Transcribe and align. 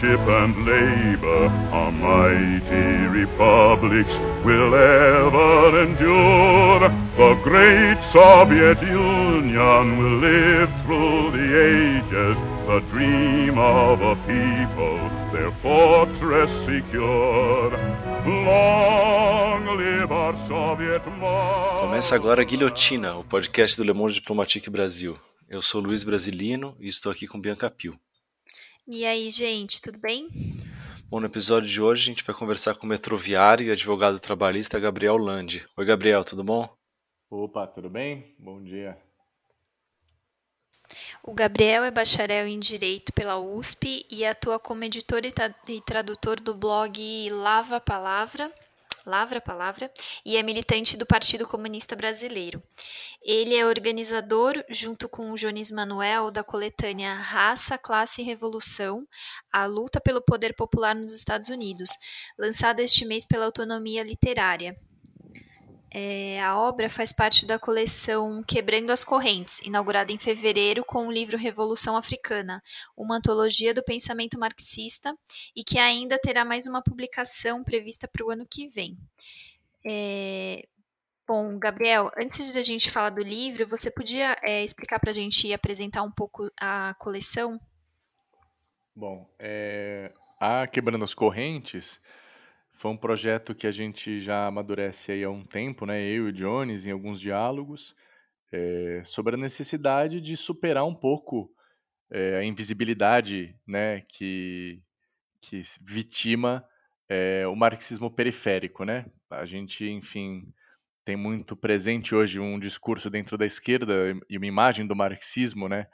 friendship 0.00 0.20
and 0.28 0.56
labor, 0.64 1.46
our 1.72 1.92
mighty 1.92 3.06
republics 3.20 4.10
will 4.44 4.74
ever 4.74 5.82
endure. 5.84 6.88
The 7.16 7.34
great 7.44 7.98
Soviet 8.12 8.80
Union 8.82 9.98
will 9.98 10.18
live 10.18 10.70
through 10.84 11.32
the 11.32 11.48
ages, 11.68 12.36
the 12.66 12.80
dream 12.90 13.58
of 13.58 14.00
a 14.00 14.16
people, 14.26 14.98
their 15.32 15.52
fortress 15.62 16.50
secure. 16.64 17.70
Long 18.26 19.66
live 19.76 20.12
our 20.12 20.34
Soviet 20.48 21.06
mother. 21.18 21.80
Começa 21.80 22.14
agora 22.14 22.42
a 22.42 22.44
Guilhotina, 22.44 23.16
o 23.16 23.24
podcast 23.24 23.76
do 23.76 23.84
Le 23.84 23.92
Monde 23.92 24.14
Diplomatique 24.14 24.70
Brasil. 24.70 25.18
Eu 25.48 25.60
sou 25.60 25.80
Luiz 25.80 26.04
Brasilino 26.04 26.76
e 26.78 26.88
estou 26.88 27.10
aqui 27.10 27.26
com 27.26 27.40
Bianca 27.40 27.68
Pio. 27.70 27.98
E 28.92 29.06
aí, 29.06 29.30
gente, 29.30 29.80
tudo 29.80 30.00
bem? 30.00 30.28
Bom, 31.08 31.20
no 31.20 31.26
episódio 31.26 31.68
de 31.68 31.80
hoje 31.80 32.02
a 32.02 32.06
gente 32.06 32.24
vai 32.24 32.34
conversar 32.34 32.74
com 32.74 32.86
o 32.86 32.88
metroviário 32.88 33.64
e 33.64 33.70
advogado 33.70 34.18
trabalhista 34.18 34.80
Gabriel 34.80 35.16
Landi. 35.16 35.64
Oi, 35.76 35.84
Gabriel, 35.86 36.24
tudo 36.24 36.42
bom? 36.42 36.68
Opa, 37.30 37.68
tudo 37.68 37.88
bem? 37.88 38.34
Bom 38.36 38.60
dia. 38.60 38.98
O 41.22 41.32
Gabriel 41.32 41.84
é 41.84 41.90
bacharel 41.92 42.48
em 42.48 42.58
Direito 42.58 43.12
pela 43.12 43.38
USP 43.38 44.04
e 44.10 44.24
atua 44.24 44.58
como 44.58 44.82
editor 44.82 45.24
e, 45.24 45.30
tra 45.30 45.54
e 45.68 45.80
tradutor 45.80 46.40
do 46.40 46.52
blog 46.52 47.30
Lava 47.30 47.78
Palavra, 47.78 48.52
Lavra 49.10 49.40
Palavra, 49.40 49.92
e 50.24 50.36
é 50.36 50.42
militante 50.42 50.96
do 50.96 51.04
Partido 51.04 51.46
Comunista 51.46 51.96
Brasileiro. 51.96 52.62
Ele 53.20 53.56
é 53.56 53.66
organizador, 53.66 54.64
junto 54.70 55.08
com 55.08 55.32
o 55.32 55.34
Jones 55.34 55.72
Manuel, 55.72 56.30
da 56.30 56.44
coletânea 56.44 57.12
Raça, 57.14 57.76
Classe 57.76 58.22
e 58.22 58.24
Revolução, 58.24 59.04
a 59.52 59.66
luta 59.66 60.00
pelo 60.00 60.22
poder 60.22 60.54
popular 60.54 60.94
nos 60.94 61.12
Estados 61.12 61.48
Unidos, 61.48 61.90
lançada 62.38 62.82
este 62.82 63.04
mês 63.04 63.26
pela 63.26 63.46
Autonomia 63.46 64.04
Literária. 64.04 64.76
É, 65.92 66.40
a 66.40 66.56
obra 66.56 66.88
faz 66.88 67.12
parte 67.12 67.44
da 67.44 67.58
coleção 67.58 68.44
Quebrando 68.44 68.90
as 68.90 69.02
Correntes, 69.02 69.60
inaugurada 69.60 70.12
em 70.12 70.18
fevereiro 70.18 70.84
com 70.84 71.08
o 71.08 71.12
livro 71.12 71.36
Revolução 71.36 71.96
Africana, 71.96 72.62
uma 72.96 73.16
antologia 73.16 73.74
do 73.74 73.82
pensamento 73.82 74.38
marxista, 74.38 75.12
e 75.54 75.64
que 75.64 75.78
ainda 75.78 76.16
terá 76.18 76.44
mais 76.44 76.66
uma 76.68 76.80
publicação 76.80 77.64
prevista 77.64 78.06
para 78.06 78.24
o 78.24 78.30
ano 78.30 78.46
que 78.48 78.68
vem. 78.68 78.96
É, 79.84 80.64
bom, 81.26 81.58
Gabriel, 81.58 82.12
antes 82.16 82.52
da 82.52 82.62
gente 82.62 82.88
falar 82.88 83.10
do 83.10 83.22
livro, 83.22 83.66
você 83.66 83.90
podia 83.90 84.38
é, 84.44 84.62
explicar 84.62 85.00
para 85.00 85.10
a 85.10 85.14
gente 85.14 85.48
e 85.48 85.52
apresentar 85.52 86.04
um 86.04 86.12
pouco 86.12 86.48
a 86.60 86.94
coleção? 87.00 87.60
Bom, 88.94 89.28
é, 89.40 90.12
a 90.38 90.68
Quebrando 90.68 91.04
as 91.04 91.14
Correntes 91.14 92.00
foi 92.80 92.90
um 92.90 92.96
projeto 92.96 93.54
que 93.54 93.66
a 93.66 93.70
gente 93.70 94.22
já 94.22 94.46
amadurece 94.46 95.12
aí 95.12 95.22
há 95.22 95.30
um 95.30 95.44
tempo, 95.44 95.84
né? 95.84 96.02
Eu 96.02 96.28
e 96.28 96.30
o 96.30 96.32
Jones, 96.32 96.86
em 96.86 96.90
alguns 96.90 97.20
diálogos, 97.20 97.94
é, 98.50 99.02
sobre 99.04 99.34
a 99.34 99.38
necessidade 99.38 100.18
de 100.18 100.34
superar 100.34 100.86
um 100.86 100.94
pouco 100.94 101.54
é, 102.10 102.38
a 102.38 102.44
invisibilidade, 102.44 103.54
né? 103.68 104.00
Que, 104.08 104.82
que 105.42 105.62
vitima 105.82 106.64
é, 107.06 107.46
o 107.46 107.54
marxismo 107.54 108.10
periférico, 108.10 108.82
né? 108.82 109.04
A 109.28 109.44
gente, 109.44 109.84
enfim, 109.86 110.50
tem 111.04 111.16
muito 111.16 111.54
presente 111.54 112.14
hoje 112.14 112.40
um 112.40 112.58
discurso 112.58 113.10
dentro 113.10 113.36
da 113.36 113.44
esquerda 113.44 113.92
e 114.26 114.38
uma 114.38 114.46
imagem 114.46 114.86
do 114.86 114.96
marxismo, 114.96 115.68
né? 115.68 115.86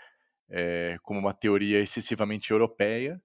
como 1.02 1.18
uma 1.18 1.34
teoria 1.34 1.80
excessivamente 1.80 2.52
europeia, 2.52 3.20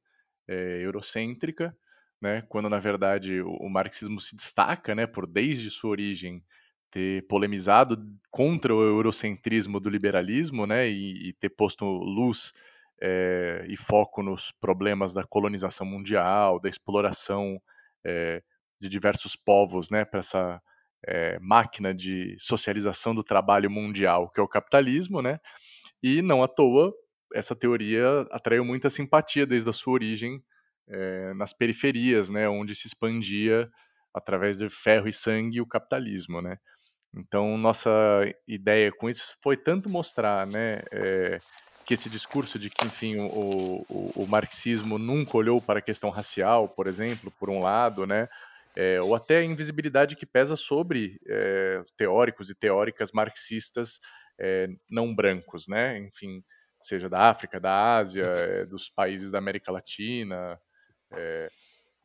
eurocêntrica, 0.48 1.76
né, 2.22 2.44
quando 2.48 2.70
na 2.70 2.80
verdade 2.80 3.42
o, 3.42 3.52
o, 3.54 3.70
marxismo 3.70 4.22
se 4.22 4.36
destaca, 4.36 4.94
né, 4.94 5.08
por 5.08 5.26
desde 5.26 5.72
sua 5.72 5.90
origem 5.90 6.44
ter 6.92 7.26
polemizado 7.28 7.98
contra 8.30 8.76
o 8.76 8.84
eurocentrismo 8.84 9.80
do 9.80 9.90
liberalismo, 9.90 10.68
né, 10.68 10.90
e, 10.90 11.30
e 11.30 11.34
ter 11.34 11.50
posto 11.50 11.86
luz 11.86 12.54
é, 13.02 13.66
e 13.68 13.76
foco 13.76 14.22
nos 14.22 14.52
problemas 14.62 15.14
da 15.14 15.24
colonização 15.24 15.86
mundial, 15.88 16.60
da 16.60 16.70
exploração 16.70 17.60
é, 18.06 18.44
de 18.80 18.88
diversos 18.88 19.36
povos, 19.36 19.90
né, 19.90 20.06
para 20.06 20.20
essa 20.20 20.62
é, 21.08 21.40
máquina 21.40 21.94
de 21.94 22.36
socialização 22.40 23.16
do 23.16 23.24
trabalho 23.24 23.72
mundial, 23.72 24.30
que 24.30 24.40
é 24.40 24.44
o 24.44 24.48
capitalismo, 24.48 25.22
né, 25.22 25.40
e 26.04 26.22
não 26.22 26.44
à 26.44 26.48
toa 26.48 26.94
essa 27.34 27.56
teoria 27.56 28.28
atraiu 28.32 28.66
muita 28.66 28.90
simpatia 28.90 29.46
desde 29.46 29.70
a 29.70 29.74
sua 29.74 29.94
origem 29.94 30.44
é, 30.88 31.34
nas 31.34 31.54
periferias, 31.54 32.30
né, 32.30 32.48
onde 32.48 32.76
se 32.76 32.88
expandia 32.88 33.70
através 34.14 34.58
de 34.58 34.70
ferro 34.70 35.08
e 35.08 35.14
sangue 35.14 35.62
o 35.62 35.68
capitalismo, 35.68 36.42
né. 36.42 36.58
Então 37.14 37.58
nossa 37.58 37.90
ideia 38.48 38.92
com 38.92 39.10
isso 39.10 39.36
foi 39.44 39.58
tanto 39.58 39.90
mostrar, 39.90 40.48
né, 40.48 40.82
é, 40.92 41.40
que 41.86 41.94
esse 41.94 42.10
discurso 42.10 42.58
de 42.58 42.70
que, 42.70 42.86
enfim, 42.86 43.18
o, 43.20 43.86
o, 43.90 44.12
o, 44.16 44.28
marxismo 44.28 44.98
nunca 44.98 45.36
olhou 45.36 45.62
para 45.62 45.80
a 45.80 45.82
questão 45.82 46.10
racial, 46.10 46.70
por 46.70 46.88
exemplo, 46.88 47.32
por 47.40 47.50
um 47.50 47.62
lado, 47.62 48.06
né, 48.06 48.30
é, 48.76 49.02
ou 49.02 49.14
até 49.14 49.40
a 49.40 49.44
invisibilidade 49.44 50.16
que 50.16 50.26
pesa 50.26 50.56
sobre 50.56 51.20
é, 51.28 51.84
teóricos 51.98 52.50
e 52.50 52.56
teóricas 52.56 53.12
marxistas 53.12 54.00
não 54.90 55.14
brancos, 55.14 55.68
né, 55.68 56.00
enfim, 56.00 56.44
seja 56.82 57.08
da 57.08 57.30
África, 57.30 57.60
da 57.60 57.98
Ásia, 57.98 58.66
dos 58.66 58.90
países 58.90 59.30
da 59.30 59.38
América 59.38 59.72
Latina, 59.72 60.60
é, 61.14 61.50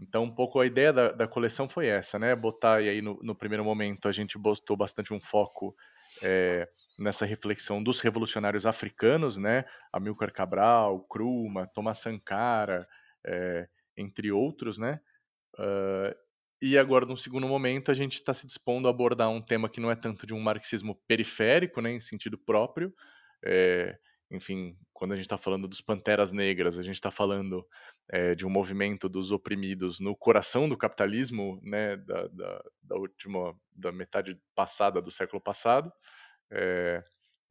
então, 0.01 0.25
um 0.25 0.35
pouco 0.35 0.61
a 0.61 0.67
ideia 0.67 0.93
da, 0.93 1.13
da, 1.13 1.27
coleção 1.27 1.69
foi 1.69 1.87
essa, 1.87 2.19
né? 2.19 2.35
Botar, 2.35 2.83
e 2.83 2.89
aí 2.89 3.01
no, 3.01 3.19
no 3.23 3.35
primeiro 3.35 3.65
momento 3.65 4.09
a 4.09 4.13
gente 4.13 4.39
botou 4.39 4.77
bastante 4.77 5.13
um 5.13 5.21
foco 5.21 5.75
é, 6.23 6.69
nessa 6.99 7.25
reflexão 7.25 7.83
dos 7.83 8.01
revolucionários 8.01 8.67
africanos, 8.67 9.37
né? 9.37 9.65
Amilcar 9.93 10.33
Cabral, 10.33 11.01
Kruma, 11.09 11.67
Thomas 11.67 11.99
Sankara, 11.99 12.87
é, 13.27 13.67
entre 13.97 14.31
outros, 14.31 14.77
né? 14.77 15.01
Uh, 15.59 16.15
e 16.61 16.77
agora, 16.79 17.05
num 17.05 17.17
segundo 17.17 17.47
momento, 17.47 17.91
a 17.91 17.95
gente 17.95 18.15
está 18.15 18.33
se 18.33 18.47
dispondo 18.47 18.89
a 18.89 18.91
abordar 18.91 19.31
um 19.31 19.43
tema 19.43 19.69
que 19.69 19.81
não 19.81 19.91
é 19.91 19.97
tanto 19.97 20.27
de 20.27 20.35
um 20.35 20.41
marxismo 20.41 20.95
periférico, 21.07 21.81
né, 21.81 21.93
em 21.93 22.01
sentido 22.01 22.39
próprio. 22.39 22.95
É, 23.45 23.99
enfim, 24.31 24.77
quando 24.93 25.13
a 25.13 25.17
gente 25.17 25.27
está 25.27 25.39
falando 25.39 25.69
dos 25.69 25.81
Panteras 25.81 26.33
Negras, 26.33 26.79
a 26.79 26.83
gente 26.83 26.97
está 26.97 27.11
falando 27.11 27.67
é, 28.11 28.35
de 28.35 28.47
um 28.47 28.51
movimento 28.51 29.09
dos 29.09 29.31
oprimidos 29.31 30.01
no 30.01 30.17
coração 30.17 30.69
do 30.69 30.77
capitalismo, 30.77 31.61
né, 31.63 31.97
da, 31.97 32.27
da, 32.29 32.65
da 32.83 32.97
última, 32.97 33.55
da 33.75 33.93
metade 33.93 34.39
passada 34.55 35.01
do 35.01 35.11
século 35.11 35.41
passado. 35.41 35.93
É, 36.51 37.03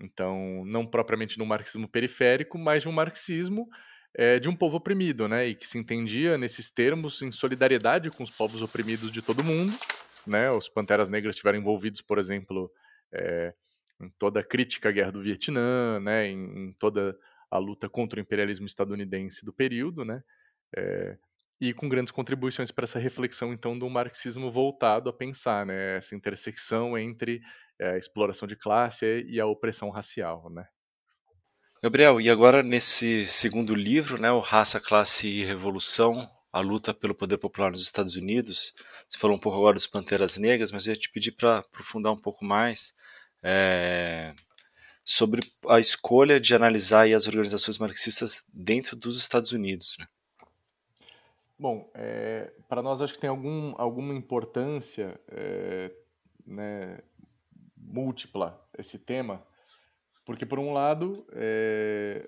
então, 0.02 0.64
não 0.66 0.85
propriamente 0.85 1.38
no 1.38 1.46
marxismo 1.46 1.88
periférico, 1.88 2.58
mas 2.58 2.84
de 2.84 2.90
um 2.90 2.91
marxismo 2.91 3.69
é, 4.14 4.40
de 4.40 4.50
um 4.50 4.56
povo 4.56 4.78
oprimido, 4.78 5.28
né, 5.28 5.47
e 5.47 5.56
que 5.56 5.68
se 5.68 5.78
entendia 5.78 6.38
nesses 6.38 6.69
termos 6.72 7.22
em 7.22 7.31
solidariedade 7.31 8.12
com 8.12 8.24
os 8.24 8.31
povos 8.31 8.62
oprimidos 8.62 9.12
de 9.12 9.22
todo 9.22 9.44
mundo. 9.44 9.74
Né, 10.28 10.50
os 10.52 10.68
Panteras 10.68 11.08
Negras 11.08 11.35
estiveram 11.35 11.59
envolvidos, 11.59 12.02
por 12.02 12.18
exemplo, 12.18 12.72
em 14.00 14.09
toda 14.18 14.40
a 14.40 14.44
crítica 14.44 14.90
à 14.90 14.92
guerra 14.92 15.12
do 15.12 15.22
Vietnã, 15.22 16.00
né, 16.00 16.28
em, 16.28 16.68
em 16.68 16.74
toda 16.74 17.18
a 17.50 17.58
luta 17.58 17.90
contra 17.90 18.20
o 18.20 18.22
imperialismo 18.22 18.66
estadunidense 18.66 19.46
do 19.46 19.53
período, 19.53 20.03
né, 20.03 20.22
é, 20.76 21.18
e 21.59 21.74
com 21.74 21.88
grandes 21.88 22.12
contribuições 22.12 22.72
para 22.72 22.84
essa 22.84 23.00
reflexão, 23.00 23.53
então, 23.53 23.78
do 23.78 23.90
marxismo 23.90 24.52
voltado 24.52 25.09
a 25.09 25.14
pensar 25.14 25.66
né, 25.66 25.97
essa 25.97 26.16
intersecção 26.16 26.97
entre 26.97 27.42
é, 27.80 27.92
a 27.92 27.97
exploração 27.97 28.47
de 28.47 28.56
classe 28.56 29.26
e 29.28 29.40
a 29.40 29.46
opressão 29.46 29.90
racial. 29.90 30.50
Né. 30.50 30.66
Gabriel, 31.82 32.20
e 32.20 32.30
agora 32.30 32.62
nesse 32.62 33.26
segundo 33.28 33.74
livro, 33.74 34.20
né, 34.20 34.32
o 34.32 34.40
Raça, 34.40 34.80
Classe 34.80 35.28
e 35.28 35.46
Revolução, 35.46 36.30
a 36.52 36.59
luta 36.59 36.94
pelo 36.94 37.14
poder 37.14 37.38
popular 37.38 37.70
nos 37.70 37.82
Estados 37.82 38.16
Unidos, 38.16 38.74
você 39.08 39.20
falou 39.20 39.36
um 39.36 39.40
pouco 39.40 39.58
agora 39.58 39.76
dos 39.76 39.88
Panteras 39.88 40.38
Negras, 40.38 40.72
mas 40.72 40.88
eu 40.88 40.94
ia 40.94 41.00
te 41.00 41.12
pedir 41.12 41.34
para 41.34 41.58
aprofundar 41.58 42.14
um 42.14 42.18
pouco 42.18 42.46
mais 42.46 42.94
é, 43.47 44.34
sobre 45.03 45.40
a 45.70 45.80
escolha 45.80 46.40
de 46.40 46.56
analisar 46.56 47.08
as 47.14 47.28
organizações 47.28 47.78
marxistas 47.78 48.44
dentro 48.52 48.96
dos 48.96 49.20
Estados 49.20 49.52
Unidos. 49.52 49.96
Né? 50.00 50.08
Bom, 51.59 51.92
é, 51.94 52.52
para 52.68 52.82
nós 52.82 53.02
acho 53.02 53.14
que 53.14 53.20
tem 53.20 53.30
algum, 53.30 53.76
alguma 53.78 54.16
importância 54.16 55.20
é, 55.28 55.92
né, 56.44 57.00
múltipla 57.78 58.59
esse 58.80 58.97
tema, 58.97 59.46
porque 60.26 60.46
por 60.46 60.58
um 60.58 60.74
lado 60.74 61.14
é, 61.34 62.28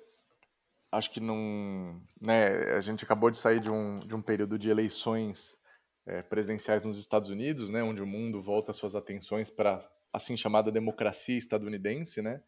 acho 0.92 1.10
que 1.10 1.20
não, 1.20 2.00
né, 2.22 2.76
a 2.76 2.80
gente 2.80 3.04
acabou 3.04 3.32
de 3.32 3.40
sair 3.40 3.60
de 3.60 3.72
um, 3.72 3.98
de 3.98 4.16
um 4.16 4.22
período 4.22 4.58
de 4.60 4.70
eleições 4.70 5.58
é, 6.06 6.22
presidenciais 6.22 6.86
nos 6.86 7.00
Estados 7.00 7.30
Unidos, 7.30 7.72
né, 7.72 7.82
onde 7.82 8.04
o 8.04 8.08
mundo 8.08 8.40
volta 8.40 8.72
suas 8.72 8.94
atenções 8.94 9.50
para 9.50 9.84
assim 10.14 10.38
chamada 10.38 10.72
democracia 10.72 11.38
estadunidense, 11.38 12.22
né, 12.22 12.42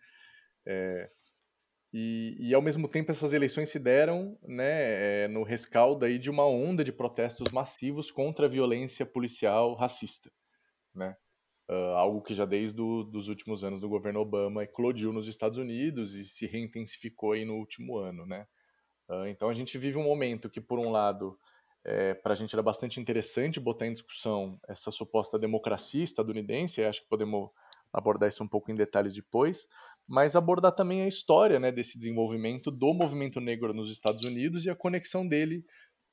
é, 0.67 1.09
E, 1.91 2.37
e, 2.39 2.53
ao 2.53 2.61
mesmo 2.61 2.87
tempo 2.87 3.09
essas 3.11 3.33
eleições 3.33 3.69
se 3.69 3.79
deram 3.79 4.37
né, 4.43 5.23
é, 5.25 5.27
no 5.27 5.43
rescaldo 5.43 6.05
aí 6.05 6.19
de 6.19 6.29
uma 6.29 6.45
onda 6.45 6.83
de 6.83 6.91
protestos 6.91 7.51
massivos 7.51 8.11
contra 8.11 8.45
a 8.45 8.49
violência 8.49 9.05
policial 9.05 9.73
racista, 9.75 10.31
né? 10.93 11.15
Uh, 11.69 11.95
algo 11.95 12.21
que 12.23 12.33
já 12.35 12.45
desde 12.45 12.81
os 12.81 13.27
últimos 13.27 13.63
anos 13.63 13.79
do 13.79 13.89
governo 13.89 14.19
Obama 14.21 14.63
eclodiu 14.63 15.13
nos 15.13 15.27
Estados 15.27 15.57
Unidos 15.57 16.15
e 16.15 16.25
se 16.25 16.47
reintensificou 16.47 17.33
aí 17.33 17.45
no 17.45 17.55
último 17.57 17.97
ano, 17.97 18.25
né? 18.25 18.47
Uh, 19.09 19.27
então 19.27 19.49
a 19.49 19.53
gente 19.53 19.77
vive 19.77 19.97
um 19.97 20.03
momento 20.03 20.49
que, 20.49 20.61
por 20.61 20.79
um 20.79 20.91
lado, 20.91 21.37
é, 21.85 22.13
para 22.13 22.33
a 22.33 22.35
gente 22.35 22.53
era 22.53 22.61
bastante 22.61 22.99
interessante 22.99 23.59
botar 23.59 23.87
em 23.87 23.93
discussão 23.93 24.59
essa 24.67 24.91
suposta 24.91 25.39
democracia 25.39 26.03
estadunidense, 26.03 26.83
acho 26.83 27.01
que 27.01 27.09
podemos 27.09 27.49
abordar 27.93 28.29
isso 28.29 28.43
um 28.43 28.47
pouco 28.47 28.71
em 28.71 28.75
detalhes 28.75 29.13
depois, 29.13 29.65
mas 30.07 30.35
abordar 30.35 30.73
também 30.73 31.03
a 31.03 31.07
história 31.07 31.59
né, 31.59 31.71
desse 31.71 31.97
desenvolvimento 31.97 32.71
do 32.71 32.93
movimento 32.93 33.39
negro 33.39 33.73
nos 33.73 33.91
Estados 33.91 34.23
Unidos 34.25 34.65
e 34.65 34.69
a 34.69 34.75
conexão 34.75 35.27
dele 35.27 35.63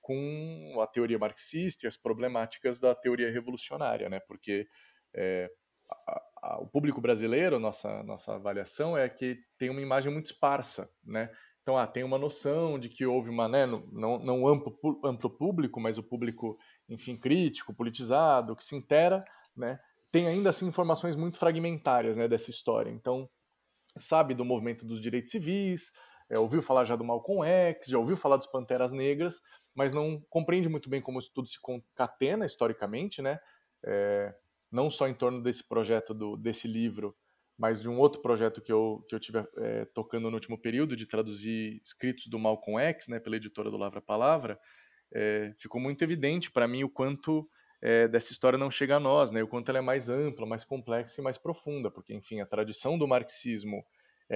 com 0.00 0.78
a 0.80 0.86
teoria 0.86 1.18
marxista 1.18 1.84
e 1.84 1.88
as 1.88 1.96
problemáticas 1.96 2.78
da 2.78 2.94
teoria 2.94 3.32
revolucionária, 3.32 4.08
né? 4.08 4.20
Porque 4.20 4.68
é, 5.12 5.50
a, 5.90 6.22
a, 6.42 6.58
o 6.60 6.68
público 6.68 7.00
brasileiro, 7.00 7.58
nossa 7.58 8.04
nossa 8.04 8.36
avaliação 8.36 8.96
é 8.96 9.08
que 9.08 9.36
tem 9.58 9.68
uma 9.68 9.80
imagem 9.80 10.12
muito 10.12 10.26
esparsa, 10.26 10.88
né? 11.04 11.28
Então, 11.66 11.76
ah, 11.76 11.84
tem 11.84 12.04
uma 12.04 12.16
noção 12.16 12.78
de 12.78 12.88
que 12.88 13.04
houve 13.04 13.28
uma, 13.28 13.48
né, 13.48 13.66
não, 13.66 14.20
não 14.20 14.46
amplo, 14.46 14.78
amplo 15.04 15.28
público, 15.28 15.80
mas 15.80 15.98
o 15.98 16.02
público, 16.02 16.56
enfim, 16.88 17.16
crítico, 17.16 17.74
politizado, 17.74 18.54
que 18.54 18.62
se 18.62 18.76
intera, 18.76 19.24
né? 19.56 19.80
Tem 20.12 20.28
ainda 20.28 20.50
assim 20.50 20.68
informações 20.68 21.16
muito 21.16 21.38
fragmentárias, 21.38 22.16
né, 22.16 22.28
dessa 22.28 22.50
história. 22.50 22.88
Então, 22.88 23.28
sabe 23.98 24.32
do 24.32 24.44
movimento 24.44 24.86
dos 24.86 25.02
direitos 25.02 25.32
civis, 25.32 25.90
é, 26.30 26.38
ouviu 26.38 26.62
falar 26.62 26.84
já 26.84 26.94
do 26.94 27.02
Malcolm 27.02 27.44
X, 27.44 27.88
já 27.88 27.98
ouviu 27.98 28.16
falar 28.16 28.36
dos 28.36 28.46
Panteras 28.46 28.92
Negras, 28.92 29.34
mas 29.74 29.92
não 29.92 30.22
compreende 30.30 30.68
muito 30.68 30.88
bem 30.88 31.02
como 31.02 31.18
isso 31.18 31.32
tudo 31.34 31.48
se 31.48 31.60
concatena 31.60 32.46
historicamente, 32.46 33.20
né? 33.20 33.40
É, 33.84 34.32
não 34.70 34.88
só 34.88 35.08
em 35.08 35.14
torno 35.14 35.42
desse 35.42 35.66
projeto, 35.66 36.14
do, 36.14 36.36
desse 36.36 36.68
livro, 36.68 37.12
mas 37.58 37.80
de 37.80 37.88
um 37.88 37.98
outro 37.98 38.20
projeto 38.20 38.60
que 38.60 38.70
eu, 38.70 39.04
que 39.08 39.14
eu 39.14 39.20
tive 39.20 39.38
é, 39.56 39.84
tocando 39.86 40.30
no 40.30 40.36
último 40.36 40.58
período, 40.58 40.96
de 40.96 41.06
traduzir 41.06 41.80
escritos 41.82 42.26
do 42.26 42.38
Malcolm 42.38 42.80
X, 42.80 43.08
né, 43.08 43.18
pela 43.18 43.36
editora 43.36 43.70
do 43.70 43.76
Lavra 43.76 44.00
Palavra, 44.00 44.58
é, 45.12 45.54
ficou 45.58 45.80
muito 45.80 46.02
evidente 46.02 46.50
para 46.50 46.68
mim 46.68 46.84
o 46.84 46.88
quanto 46.88 47.48
é, 47.80 48.08
dessa 48.08 48.32
história 48.32 48.58
não 48.58 48.70
chega 48.70 48.96
a 48.96 49.00
nós, 49.00 49.30
né? 49.30 49.42
O 49.42 49.48
quanto 49.48 49.68
ela 49.68 49.78
é 49.78 49.82
mais 49.82 50.08
ampla, 50.08 50.46
mais 50.46 50.64
complexa 50.64 51.20
e 51.20 51.24
mais 51.24 51.38
profunda, 51.38 51.90
porque, 51.90 52.12
enfim, 52.14 52.40
a 52.40 52.46
tradição 52.46 52.98
do 52.98 53.06
marxismo 53.06 53.84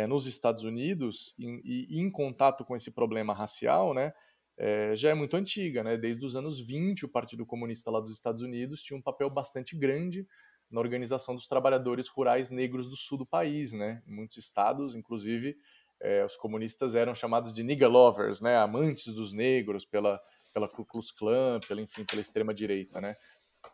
nos 0.09 0.25
Estados 0.29 0.63
Unidos 0.63 1.35
e, 1.37 1.89
e, 1.91 2.01
em 2.01 2.09
contato 2.09 2.65
com 2.65 2.77
esse 2.77 2.93
problema 2.93 3.35
racial, 3.35 3.93
né? 3.93 4.13
É, 4.57 4.95
já 4.95 5.11
é 5.11 5.15
muito 5.15 5.37
antiga, 5.37 5.83
né? 5.83 5.97
Desde 5.97 6.25
os 6.25 6.37
anos 6.37 6.61
20, 6.61 7.07
o 7.07 7.09
Partido 7.09 7.45
Comunista 7.45 7.91
lá 7.91 7.99
dos 7.99 8.13
Estados 8.13 8.41
Unidos 8.41 8.83
tinha 8.83 8.97
um 8.97 9.03
papel 9.03 9.29
bastante 9.29 9.75
grande 9.75 10.25
na 10.71 10.81
organização 10.81 11.35
dos 11.35 11.47
trabalhadores 11.47 12.09
rurais 12.09 12.51
negros 12.51 12.89
do 12.89 12.97
sul 12.97 13.19
do 13.19 13.27
país, 13.27 13.73
né? 13.73 14.03
Em 14.07 14.13
muitos 14.13 14.37
estados, 14.37 14.95
inclusive, 14.95 15.57
é, 16.01 16.25
os 16.25 16.37
comunistas 16.37 16.95
eram 16.95 17.15
chamados 17.15 17.53
de 17.53 17.63
nigger 17.63 17.89
lovers, 17.89 18.41
né? 18.41 18.57
Amantes 18.57 19.13
dos 19.15 19.33
negros 19.33 19.85
pela 19.85 20.21
pela 20.53 20.69
Ku 20.69 20.85
Klux 20.85 21.13
Klan, 21.13 21.61
pela, 21.67 21.81
enfim, 21.81 22.05
pela 22.05 22.21
extrema-direita, 22.21 23.01
né? 23.01 23.15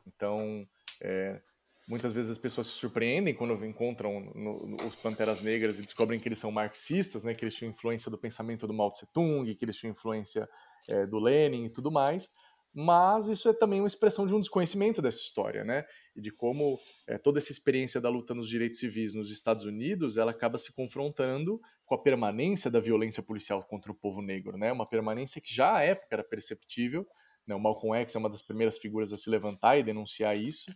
Então, 0.07 0.69
é, 1.01 1.41
muitas 1.89 2.13
vezes 2.13 2.33
as 2.33 2.39
pessoas 2.39 2.67
se 2.67 2.75
surpreendem 2.75 3.35
quando 3.35 3.65
encontram 3.65 4.21
no, 4.35 4.67
no, 4.67 4.77
os 4.87 4.95
Panteras 4.97 5.41
Negras 5.41 5.79
e 5.79 5.83
descobrem 5.83 6.21
que 6.21 6.29
eles 6.29 6.39
são 6.39 6.51
marxistas, 6.51 7.25
né? 7.25 7.35
Que 7.35 7.45
eles 7.45 7.55
tinham 7.55 7.71
influência 7.71 8.11
do 8.11 8.19
pensamento 8.19 8.67
do 8.67 8.75
Mao 8.75 8.91
Tse-tung, 8.91 9.55
que 9.55 9.65
eles 9.65 9.77
tinham 9.77 9.93
influência 9.93 10.49
é, 10.89 11.07
do 11.07 11.19
Lenin 11.19 11.65
e 11.65 11.71
tudo 11.71 11.91
mais 11.91 12.31
mas 12.78 13.26
isso 13.28 13.49
é 13.49 13.55
também 13.55 13.81
uma 13.81 13.87
expressão 13.87 14.26
de 14.26 14.34
um 14.34 14.38
desconhecimento 14.38 15.00
dessa 15.00 15.17
história, 15.17 15.64
né? 15.64 15.87
E 16.14 16.20
de 16.20 16.31
como 16.31 16.78
é, 17.06 17.17
toda 17.17 17.38
essa 17.38 17.50
experiência 17.50 17.99
da 17.99 18.11
luta 18.11 18.34
nos 18.34 18.50
direitos 18.50 18.78
civis 18.78 19.14
nos 19.14 19.31
Estados 19.31 19.64
Unidos, 19.64 20.19
ela 20.19 20.31
acaba 20.31 20.58
se 20.58 20.70
confrontando 20.70 21.58
com 21.87 21.94
a 21.94 22.02
permanência 22.02 22.70
da 22.70 22.78
violência 22.78 23.23
policial 23.23 23.64
contra 23.64 23.90
o 23.90 23.94
povo 23.94 24.20
negro, 24.20 24.58
né? 24.58 24.70
Uma 24.70 24.87
permanência 24.87 25.40
que 25.40 25.55
já 25.55 25.76
à 25.76 25.84
época 25.84 26.08
era 26.11 26.23
perceptível, 26.23 27.06
né? 27.46 27.55
O 27.55 27.58
Malcolm 27.58 27.99
X 27.99 28.14
é 28.14 28.19
uma 28.19 28.28
das 28.28 28.43
primeiras 28.43 28.76
figuras 28.76 29.11
a 29.11 29.17
se 29.17 29.31
levantar 29.31 29.78
e 29.78 29.82
denunciar 29.82 30.37
isso, 30.37 30.67